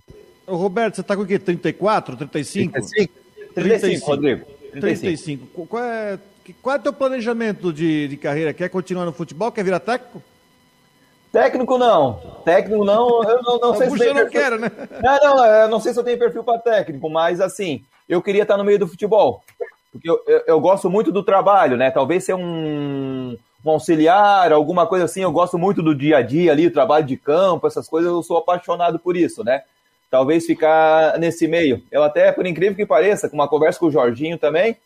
Ô 0.46 0.56
Roberto, 0.56 0.96
você 0.96 1.00
está 1.00 1.16
com 1.16 1.22
o 1.22 1.26
quê? 1.26 1.38
34, 1.38 2.16
35? 2.16 2.72
35, 2.72 3.14
35 3.54 4.06
Rodrigo. 4.06 4.44
35. 4.72 5.46
35. 5.52 5.66
Qual 5.66 5.82
é, 5.82 6.18
qual 6.62 6.76
é 6.76 6.78
o 6.78 6.82
teu 6.82 6.92
planejamento 6.92 7.72
de, 7.72 8.08
de 8.08 8.16
carreira? 8.16 8.52
Quer 8.52 8.68
continuar 8.68 9.04
no 9.04 9.12
futebol? 9.12 9.50
Quer 9.50 9.64
virar 9.64 9.80
técnico? 9.80 10.22
Técnico 11.36 11.76
não. 11.76 12.14
Técnico 12.46 12.82
não, 12.82 13.22
eu 13.22 13.42
não, 13.42 13.58
não 13.58 13.74
sei 13.74 13.90
se 13.90 14.06
eu 14.06 14.14
não 14.14 14.26
quero, 14.30 14.58
né? 14.58 14.70
Não, 15.02 15.18
não, 15.36 15.44
eu 15.44 15.68
não 15.68 15.80
sei 15.80 15.92
se 15.92 15.98
eu 15.98 16.04
tenho 16.04 16.18
perfil 16.18 16.42
para 16.42 16.58
técnico, 16.58 17.10
mas 17.10 17.42
assim, 17.42 17.84
eu 18.08 18.22
queria 18.22 18.40
estar 18.40 18.56
no 18.56 18.64
meio 18.64 18.78
do 18.78 18.88
futebol. 18.88 19.44
Porque 19.92 20.08
eu, 20.08 20.18
eu, 20.26 20.42
eu 20.46 20.60
gosto 20.60 20.88
muito 20.88 21.12
do 21.12 21.22
trabalho, 21.22 21.76
né? 21.76 21.90
Talvez 21.90 22.24
ser 22.24 22.32
um, 22.32 23.36
um, 23.62 23.70
auxiliar, 23.70 24.50
alguma 24.50 24.86
coisa 24.86 25.04
assim. 25.04 25.20
Eu 25.20 25.30
gosto 25.30 25.58
muito 25.58 25.82
do 25.82 25.94
dia 25.94 26.16
a 26.16 26.22
dia 26.22 26.52
ali, 26.52 26.68
o 26.68 26.72
trabalho 26.72 27.04
de 27.04 27.18
campo, 27.18 27.66
essas 27.66 27.86
coisas, 27.86 28.10
eu 28.10 28.22
sou 28.22 28.38
apaixonado 28.38 28.98
por 28.98 29.14
isso, 29.14 29.44
né? 29.44 29.60
Talvez 30.10 30.46
ficar 30.46 31.18
nesse 31.18 31.46
meio. 31.46 31.82
Eu 31.92 32.02
até, 32.02 32.32
por 32.32 32.46
incrível 32.46 32.74
que 32.74 32.86
pareça, 32.86 33.28
com 33.28 33.34
uma 33.34 33.48
conversa 33.48 33.78
com 33.78 33.86
o 33.86 33.90
Jorginho 33.90 34.38
também, 34.38 34.72
o 34.72 34.76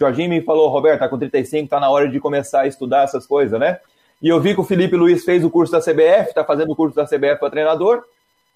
Jorginho 0.00 0.30
me 0.30 0.40
falou, 0.40 0.70
Roberto, 0.70 1.00
tá 1.00 1.08
com 1.08 1.18
35, 1.18 1.68
tá 1.68 1.78
na 1.78 1.90
hora 1.90 2.08
de 2.08 2.18
começar 2.18 2.62
a 2.62 2.66
estudar 2.66 3.04
essas 3.04 3.26
coisas, 3.26 3.60
né? 3.60 3.78
E 4.20 4.28
eu 4.28 4.40
vi 4.40 4.54
que 4.54 4.60
o 4.60 4.64
Felipe 4.64 4.96
Luiz 4.96 5.24
fez 5.24 5.44
o 5.44 5.50
curso 5.50 5.72
da 5.72 5.80
CBF, 5.80 6.28
está 6.28 6.44
fazendo 6.44 6.72
o 6.72 6.76
curso 6.76 6.96
da 6.96 7.04
CBF 7.04 7.38
para 7.38 7.50
treinador. 7.50 8.02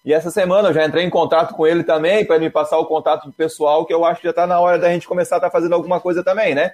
E 0.04 0.12
essa 0.12 0.30
semana 0.30 0.68
eu 0.68 0.74
já 0.74 0.84
entrei 0.84 1.04
em 1.04 1.10
contato 1.10 1.54
com 1.54 1.64
ele 1.66 1.84
também, 1.84 2.24
para 2.24 2.38
me 2.38 2.50
passar 2.50 2.78
o 2.78 2.86
contato 2.86 3.26
do 3.26 3.32
pessoal, 3.32 3.86
que 3.86 3.94
eu 3.94 4.04
acho 4.04 4.20
que 4.20 4.26
já 4.26 4.30
está 4.30 4.46
na 4.46 4.58
hora 4.58 4.78
da 4.78 4.88
gente 4.88 5.06
começar 5.06 5.36
a 5.36 5.38
estar 5.38 5.48
tá 5.48 5.52
fazendo 5.52 5.74
alguma 5.74 6.00
coisa 6.00 6.24
também, 6.24 6.54
né? 6.54 6.72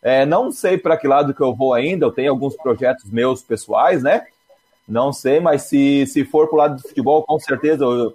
É, 0.00 0.24
não 0.24 0.52
sei 0.52 0.78
para 0.78 0.96
que 0.96 1.08
lado 1.08 1.34
que 1.34 1.42
eu 1.42 1.54
vou 1.54 1.74
ainda, 1.74 2.06
eu 2.06 2.12
tenho 2.12 2.30
alguns 2.30 2.56
projetos 2.56 3.10
meus 3.10 3.42
pessoais, 3.42 4.02
né? 4.02 4.24
Não 4.88 5.12
sei, 5.12 5.40
mas 5.40 5.62
se, 5.62 6.06
se 6.06 6.24
for 6.24 6.46
para 6.46 6.54
o 6.54 6.58
lado 6.58 6.76
do 6.76 6.88
futebol, 6.88 7.24
com 7.24 7.38
certeza 7.38 7.84
eu, 7.84 8.14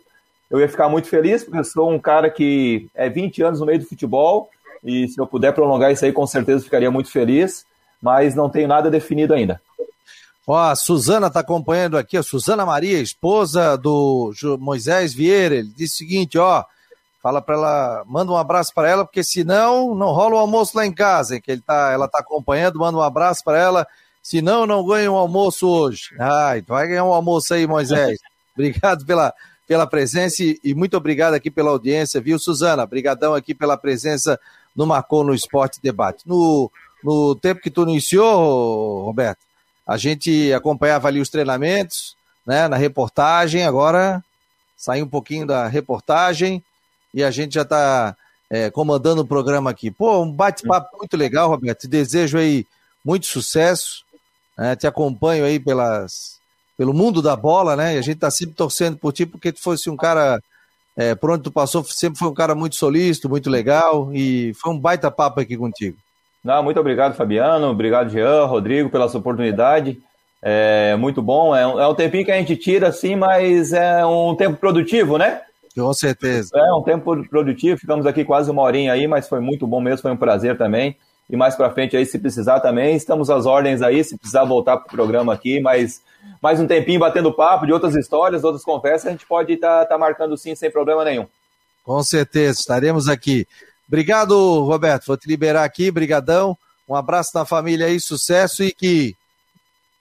eu 0.50 0.60
ia 0.60 0.70
ficar 0.70 0.90
muito 0.90 1.08
feliz, 1.10 1.44
porque 1.44 1.60
eu 1.60 1.64
sou 1.64 1.92
um 1.92 2.00
cara 2.00 2.30
que 2.30 2.88
é 2.96 3.10
20 3.10 3.44
anos 3.44 3.60
no 3.60 3.66
meio 3.66 3.80
do 3.80 3.86
futebol, 3.86 4.50
e 4.84 5.08
se 5.10 5.20
eu 5.20 5.28
puder 5.28 5.54
prolongar 5.54 5.92
isso 5.92 6.06
aí, 6.06 6.12
com 6.12 6.26
certeza 6.26 6.64
ficaria 6.64 6.90
muito 6.90 7.12
feliz, 7.12 7.66
mas 8.02 8.36
não 8.36 8.50
tenho 8.50 8.68
nada 8.68 8.90
definido 8.90 9.34
ainda. 9.34 9.62
Ó, 10.48 10.56
a 10.56 10.76
Suzana 10.76 11.28
está 11.28 11.40
acompanhando 11.40 11.98
aqui, 11.98 12.16
a 12.16 12.24
Suzana 12.24 12.66
Maria, 12.66 13.00
esposa 13.00 13.76
do 13.78 14.32
Moisés 14.60 15.14
Vieira. 15.14 15.56
Ele 15.56 15.72
disse 15.76 15.96
o 15.96 15.98
seguinte, 15.98 16.38
ó, 16.38 16.64
fala 17.22 17.42
para 17.42 17.56
ela, 17.56 18.04
manda 18.06 18.32
um 18.32 18.38
abraço 18.38 18.72
para 18.72 18.88
ela, 18.88 19.04
porque 19.04 19.24
senão 19.24 19.96
não 19.96 20.12
rola 20.12 20.36
o 20.36 20.38
almoço 20.38 20.78
lá 20.78 20.86
em 20.86 20.94
casa, 20.94 21.36
hein, 21.36 21.42
que 21.42 21.52
ele 21.52 21.62
tá, 21.62 21.92
ela 21.92 22.08
tá 22.08 22.20
acompanhando, 22.20 22.78
manda 22.78 22.96
um 22.96 23.02
abraço 23.02 23.44
para 23.44 23.58
ela, 23.58 23.88
senão 24.22 24.68
não 24.68 24.86
ganha 24.86 25.12
um 25.12 25.16
almoço 25.16 25.68
hoje. 25.68 26.10
Ai, 26.20 26.62
vai 26.62 26.88
ganhar 26.88 27.04
um 27.04 27.14
almoço 27.14 27.52
aí, 27.56 27.66
Moisés. 27.66 28.20
obrigado 28.54 29.04
pela, 29.04 29.34
pela 29.68 29.88
presença 29.88 30.44
e, 30.44 30.60
e, 30.64 30.76
muito 30.76 30.96
obrigado 30.96 31.34
aqui 31.34 31.50
pela 31.50 31.72
audiência, 31.72 32.22
viu, 32.22 32.38
Suzana? 32.38 32.84
Obrigadão 32.84 33.34
aqui 33.34 33.56
pela 33.56 33.76
presença 33.76 34.40
no 34.76 34.86
Marcou 34.86 35.24
no 35.24 35.34
Esporte 35.34 35.82
Debate. 35.82 36.22
No, 36.28 36.72
no 37.04 37.36
tempo 37.36 37.60
que 37.60 37.72
tu 37.72 37.82
iniciou, 37.82 39.04
Roberto, 39.04 39.40
a 39.88 39.98
gente 39.98 40.52
acompanhava 40.54 41.08
ali 41.08 41.20
os 41.20 41.30
treinamentos, 41.30 42.16
né, 42.46 42.68
na 42.68 42.78
reportagem, 42.78 43.64
agora 43.64 44.24
saiu 44.78 45.06
um 45.06 45.10
pouquinho 45.10 45.46
da 45.46 45.68
reportagem 45.68 46.64
e 47.14 47.24
a 47.24 47.32
gente 47.32 47.56
já 47.56 47.62
está 47.62 48.16
é, 48.50 48.70
comandando 48.70 49.22
o 49.22 49.28
programa 49.28 49.70
aqui. 49.70 49.90
Pô, 49.90 50.22
um 50.22 50.32
bate-papo 50.32 50.98
muito 50.98 51.16
legal, 51.16 51.50
Roberto. 51.50 51.82
Te 51.82 51.88
desejo 51.88 52.38
aí 52.38 52.66
muito 53.04 53.26
sucesso. 53.26 54.04
Né? 54.58 54.76
Te 54.76 54.88
acompanho 54.88 55.46
aí 55.46 55.60
pelas, 55.60 56.40
pelo 56.78 56.94
mundo 56.94 57.22
da 57.22 57.36
bola, 57.36 57.76
né? 57.76 57.96
E 57.96 57.98
a 57.98 58.02
gente 58.02 58.16
está 58.16 58.30
sempre 58.30 58.56
torcendo 58.56 58.98
por 58.98 59.14
ti, 59.14 59.26
porque 59.26 59.52
tu 59.52 59.62
fosse 59.62 59.90
um 59.90 59.96
cara, 59.96 60.42
é, 60.96 61.16
por 61.16 61.32
onde 61.32 61.44
tu 61.44 61.52
passou, 61.52 61.84
sempre 61.84 62.20
foi 62.20 62.28
um 62.28 62.34
cara 62.34 62.54
muito 62.54 62.76
solícito, 62.76 63.30
muito 63.30 63.50
legal. 63.50 64.14
E 64.14 64.54
foi 64.56 64.74
um 64.74 64.80
baita 64.80 65.10
papo 65.10 65.40
aqui 65.40 65.58
contigo. 65.58 65.98
Não, 66.46 66.62
muito 66.62 66.80
obrigado, 66.80 67.16
Fabiano. 67.16 67.72
Obrigado, 67.72 68.12
Jean, 68.12 68.46
Rodrigo, 68.46 68.88
pela 68.92 69.10
sua 69.10 69.20
oportunidade. 69.20 70.00
É 70.44 70.96
muito 70.96 71.20
bom. 71.20 71.56
É 71.56 71.66
um, 71.66 71.80
é 71.80 71.88
um 71.88 71.96
tempinho 71.96 72.24
que 72.24 72.32
a 72.32 72.38
gente 72.38 72.56
tira, 72.56 72.90
assim, 72.90 73.16
mas 73.16 73.74
é 73.74 74.06
um 74.06 74.36
tempo 74.36 74.56
produtivo, 74.56 75.18
né? 75.18 75.42
Com 75.76 75.92
certeza. 75.92 76.52
É 76.54 76.72
um 76.72 76.84
tempo 76.84 77.28
produtivo. 77.28 77.80
Ficamos 77.80 78.06
aqui 78.06 78.24
quase 78.24 78.52
uma 78.52 78.62
horinha 78.62 78.94
aí, 78.94 79.08
mas 79.08 79.28
foi 79.28 79.40
muito 79.40 79.66
bom 79.66 79.82
mesmo. 79.82 80.04
Foi 80.04 80.12
um 80.12 80.18
prazer 80.18 80.56
também. 80.56 80.96
E 81.28 81.36
mais 81.36 81.56
para 81.56 81.72
frente 81.72 81.98
aí, 81.98 82.06
se 82.06 82.20
precisar 82.20 82.60
também, 82.60 82.96
estamos 82.96 83.32
às 83.32 83.48
ordens 83.48 83.82
aí. 83.82 84.04
Se 84.04 84.16
precisar 84.16 84.46
voltar 84.46 84.78
para 84.78 84.86
o 84.86 84.92
programa 84.92 85.34
aqui, 85.34 85.60
mas 85.60 86.04
mais 86.40 86.60
um 86.60 86.68
tempinho 86.68 87.00
batendo 87.00 87.34
papo 87.34 87.66
de 87.66 87.74
outras 87.74 87.96
histórias, 87.96 88.44
outras 88.44 88.64
conversas, 88.64 89.08
a 89.08 89.12
gente 89.12 89.26
pode 89.26 89.54
estar 89.54 89.80
tá, 89.80 89.86
tá 89.86 89.98
marcando 89.98 90.38
sim, 90.38 90.54
sem 90.54 90.70
problema 90.70 91.04
nenhum. 91.04 91.26
Com 91.84 92.04
certeza, 92.04 92.60
estaremos 92.60 93.10
aqui. 93.10 93.48
Obrigado, 93.88 94.64
Roberto. 94.64 95.06
Vou 95.06 95.18
te 95.18 95.28
liberar 95.28 95.64
aqui, 95.64 95.92
brigadão. 95.92 96.58
Um 96.88 96.96
abraço 96.96 97.32
na 97.34 97.46
família 97.46 97.88
aí, 97.88 98.00
sucesso 98.00 98.64
e 98.64 98.72
que 98.72 99.16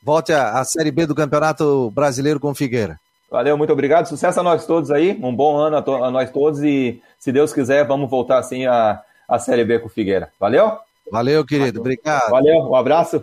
volte 0.03 0.33
à, 0.33 0.59
à 0.59 0.65
Série 0.65 0.91
B 0.91 1.07
do 1.07 1.15
Campeonato 1.15 1.91
Brasileiro 1.91 2.39
com 2.39 2.55
Figueira. 2.55 3.01
Valeu, 3.31 3.57
muito 3.57 3.73
obrigado. 3.73 4.07
Sucesso 4.07 4.39
a 4.41 4.43
nós 4.43 4.67
todos 4.67 4.91
aí. 4.91 5.19
Um 5.23 5.35
bom 5.35 5.57
ano 5.57 5.77
a, 5.77 5.83
to 5.83 6.05
a 6.05 6.11
nós 6.11 6.31
todos 6.31 6.63
e, 6.63 7.03
se 7.19 7.33
Deus 7.33 7.53
quiser, 7.53 7.87
vamos 7.87 8.09
voltar 8.09 8.39
assim 8.39 8.67
a, 8.67 9.03
a 9.29 9.39
Série 9.39 9.65
B 9.65 9.79
com 9.79 9.89
Figueira. 9.89 10.31
Valeu? 10.39 10.79
Valeu, 11.11 11.45
querido. 11.45 11.81
Obrigado. 11.81 12.31
Valeu, 12.31 12.59
um 12.59 12.77
abraço. 12.77 13.21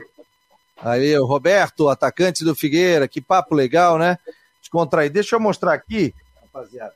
Aí, 0.83 1.17
o 1.17 1.25
Roberto, 1.25 1.87
atacante 1.87 2.43
do 2.43 2.55
Figueira. 2.55 3.07
Que 3.07 3.21
papo 3.21 3.53
legal, 3.55 3.97
né? 3.97 4.17
Descontrair. 4.59 5.11
Deixa 5.11 5.35
eu 5.35 5.39
mostrar 5.39 5.73
aqui, 5.73 6.13
rapaziada. 6.41 6.93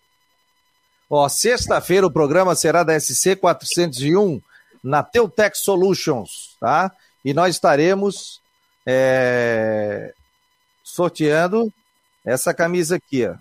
Ó, 1.09 1.27
sexta-feira 1.29 2.07
o 2.07 2.11
programa 2.11 2.55
será 2.55 2.83
da 2.83 2.99
SC 2.99 3.35
401 3.35 4.41
na 4.83 5.03
Teutec 5.03 5.57
Solutions, 5.57 6.55
tá? 6.59 6.91
E 7.23 7.33
nós 7.33 7.55
estaremos 7.55 8.41
é, 8.85 10.13
sorteando 10.83 11.71
essa 12.23 12.53
camisa 12.53 12.95
aqui, 12.95 13.25
ó. 13.25 13.35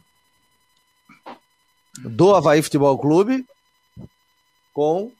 Do 1.98 2.34
Havaí 2.34 2.60
Futebol 2.60 2.98
Clube 2.98 3.46
com 4.72 5.12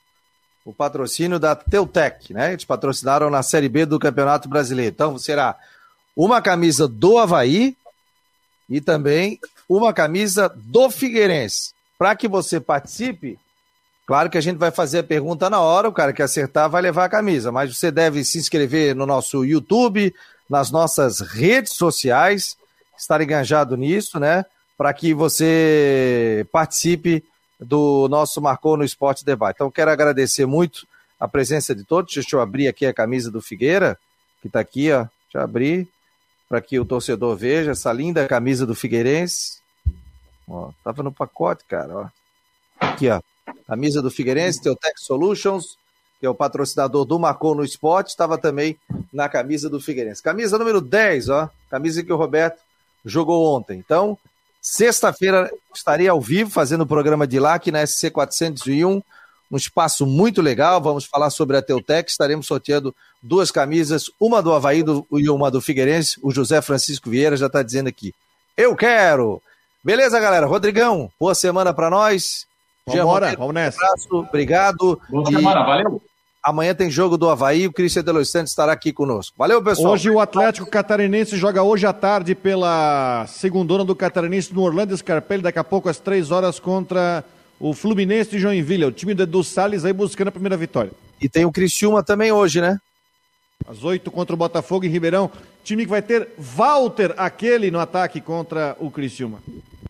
o 0.65 0.73
patrocínio 0.73 1.39
da 1.39 1.55
Teutec, 1.55 2.33
né? 2.33 2.53
Eles 2.53 2.65
patrocinaram 2.65 3.31
na 3.31 3.43
Série 3.43 3.69
B 3.69 3.87
do 3.87 3.99
Campeonato 3.99 4.49
Brasileiro. 4.49 4.93
Então 4.93 5.19
será 5.19 5.57
uma 6.17 6.43
camisa 6.43 6.89
do 6.89 7.19
Havaí 7.19 7.77
e 8.69 8.81
também 8.81 9.39
uma 9.69 9.93
camisa 9.93 10.49
do 10.49 10.91
Figueirense. 10.91 11.75
Para 11.99 12.17
que 12.17 12.29
você 12.29 12.61
participe, 12.61 13.39
claro 14.07 14.29
que 14.29 14.39
a 14.39 14.41
gente 14.41 14.57
vai 14.57 14.71
fazer 14.71 14.99
a 15.01 15.05
pergunta 15.05 15.49
na 15.49 15.61
hora, 15.61 15.89
o 15.89 15.93
cara 15.93 16.13
que 16.13 16.23
acertar 16.23 16.69
vai 16.69 16.83
levar 16.83 17.05
a 17.05 17.09
camisa, 17.09 17.53
mas 17.53 17.77
você 17.77 17.91
deve 17.91 18.25
se 18.25 18.39
inscrever 18.39 18.95
no 18.95 19.07
nosso 19.07 19.45
YouTube, 19.45 20.15
nas 20.49 20.71
nossas 20.71 21.21
redes 21.21 21.75
sociais, 21.75 22.57
estar 22.99 23.21
enganjado 23.21 23.77
nisso, 23.77 24.19
né? 24.19 24.45
Para 24.77 24.93
que 24.93 25.15
você 25.15 26.47
participe 26.53 27.25
do 27.61 28.09
nosso 28.09 28.41
Marcou 28.41 28.77
no 28.77 28.85
Esporte 28.85 29.25
Debate. 29.25 29.57
Então, 29.57 29.71
quero 29.71 29.91
agradecer 29.91 30.47
muito 30.47 30.87
a 31.19 31.29
presença 31.29 31.75
de 31.75 31.85
todos. 31.85 32.13
Deixa 32.13 32.37
eu 32.37 32.41
abrir 32.41 32.69
aqui 32.69 32.85
a 32.87 32.93
camisa 32.93 33.31
do 33.31 33.41
Figueira, 33.41 33.99
que 34.41 34.49
está 34.49 34.61
aqui, 34.61 34.93
ó. 34.93 35.03
Deixa 35.03 35.11
eu 35.35 35.41
abrir 35.41 35.89
para 36.49 36.61
que 36.61 36.79
o 36.79 36.85
torcedor 36.85 37.37
veja 37.37 37.71
essa 37.71 37.93
linda 37.93 38.27
camisa 38.29 38.67
do 38.67 38.75
Figueirense. 38.75 39.64
Ó, 40.49 40.71
tava 40.83 41.03
no 41.03 41.13
pacote, 41.13 41.65
cara, 41.67 41.97
ó. 41.97 42.07
Aqui, 42.79 43.09
ó. 43.09 43.21
Camisa 43.67 44.03
do 44.03 44.11
Figueirense, 44.11 44.63
Teutec 44.63 45.01
Solutions, 45.01 45.77
que 46.21 46.27
é 46.27 46.31
o 46.31 46.35
patrocinador 46.35 47.05
do 47.05 47.19
Marcou 47.19 47.55
no 47.55 47.65
Esporte, 47.65 48.09
estava 48.09 48.39
também 48.39 48.79
na 49.13 49.29
camisa 49.29 49.69
do 49.69 49.81
Figueirense. 49.81 50.23
Camisa 50.23 50.59
número 50.59 50.81
10, 50.81 51.29
ó. 51.29 51.51
Camisa 51.71 52.03
que 52.03 52.13
o 52.13 52.17
Roberto 52.17 52.61
jogou 53.05 53.55
ontem. 53.55 53.79
Então, 53.79 54.19
sexta-feira 54.61 55.51
estarei 55.75 56.09
ao 56.09 56.21
vivo 56.21 56.51
fazendo 56.51 56.83
o 56.83 56.87
programa 56.87 57.27
de 57.27 57.39
lá 57.39 57.55
aqui 57.55 57.71
na 57.71 57.87
SC 57.87 58.11
401, 58.11 59.03
um 59.51 59.57
espaço 59.57 60.07
muito 60.07 60.41
legal. 60.41 60.81
Vamos 60.81 61.05
falar 61.05 61.31
sobre 61.31 61.57
a 61.57 61.63
Teutec. 61.63 62.11
Estaremos 62.11 62.47
sorteando 62.47 62.95
duas 63.23 63.51
camisas, 63.51 64.11
uma 64.19 64.43
do 64.43 64.53
Havaí 64.53 64.83
e 65.13 65.31
uma 65.31 65.51
do 65.51 65.61
Figueirense. 65.61 66.19
O 66.23 66.31
José 66.31 66.61
Francisco 66.61 67.11
Vieira 67.11 67.37
já 67.37 67.47
está 67.47 67.63
dizendo 67.63 67.89
aqui. 67.89 68.15
Eu 68.57 68.75
quero! 68.75 69.43
Beleza, 69.85 70.19
galera? 70.19 70.47
Rodrigão, 70.47 71.11
boa 71.21 71.35
semana 71.35 71.75
para 71.75 71.91
nós. 71.91 72.47
Vambora, 72.87 73.37
vamos 73.37 73.53
nessa. 73.53 73.77
Um 73.77 73.85
abraço, 73.85 74.17
obrigado. 74.17 75.01
Boa 75.11 75.31
e... 75.31 75.35
semana, 75.35 75.63
valeu. 75.63 76.01
Amanhã 76.43 76.75
tem 76.75 76.91
jogo 76.91 77.19
do 77.19 77.29
Havaí, 77.29 77.67
o 77.67 77.73
Cristian 77.73 78.03
Delos 78.03 78.31
Santos 78.31 78.53
estará 78.53 78.73
aqui 78.73 78.95
conosco. 78.95 79.35
Valeu, 79.37 79.63
pessoal. 79.63 79.93
Hoje 79.93 80.09
o 80.09 80.19
Atlético 80.19 80.71
Catarinense 80.71 81.37
joga 81.37 81.63
hoje 81.63 81.87
à 81.87 81.93
tarde 81.93 82.35
pela 82.35 83.27
segundona 83.27 83.85
do 83.85 83.95
Catarinense 83.95 84.55
no 84.55 84.63
Orlando 84.63 84.97
Scarpelli, 84.97 85.43
daqui 85.43 85.59
a 85.59 85.65
pouco 85.65 85.87
às 85.91 85.99
três 85.99 86.31
horas 86.31 86.59
contra 86.59 87.23
o 87.61 87.75
Fluminense 87.75 88.31
de 88.31 88.39
Joinville. 88.39 88.87
O 88.87 88.93
time 88.93 89.13
do 89.13 89.25
Edu 89.25 89.45
Salles 89.45 89.85
aí 89.85 89.93
buscando 89.93 90.29
a 90.29 90.33
primeira 90.33 90.57
vitória. 90.57 90.93
E 91.21 91.29
tem 91.29 91.45
o 91.45 91.53
Criciúma 91.53 92.03
também 92.03 92.33
hoje, 92.33 92.63
né? 92.63 92.79
Às 93.69 93.85
oito 93.85 94.11
contra 94.11 94.35
o 94.35 94.39
Botafogo 94.39 94.87
em 94.87 94.89
Ribeirão. 94.91 95.31
Time 95.63 95.85
que 95.85 95.91
vai 95.91 96.01
ter 96.01 96.29
Walter, 96.39 97.15
aquele 97.19 97.71
no 97.71 97.79
ataque 97.79 98.19
contra 98.21 98.77
o 98.81 98.91
Criciúma. 98.91 99.41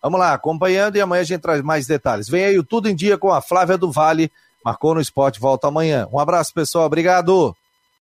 Vamos 0.04 0.20
lá, 0.20 0.34
acompanhando 0.34 0.96
e 0.96 1.00
amanhã 1.00 1.22
a 1.22 1.24
gente 1.24 1.40
traz 1.40 1.62
mais 1.62 1.86
detalhes. 1.86 2.28
Vem 2.28 2.44
aí 2.44 2.58
o 2.58 2.62
Tudo 2.62 2.90
em 2.90 2.94
Dia 2.94 3.16
com 3.16 3.32
a 3.32 3.40
Flávia 3.40 3.78
do 3.78 3.90
Vale. 3.90 4.30
Marcou 4.62 4.94
no 4.94 5.00
esporte, 5.00 5.40
volta 5.40 5.68
amanhã. 5.68 6.06
Um 6.12 6.18
abraço, 6.18 6.52
pessoal. 6.52 6.84
Obrigado. 6.84 7.56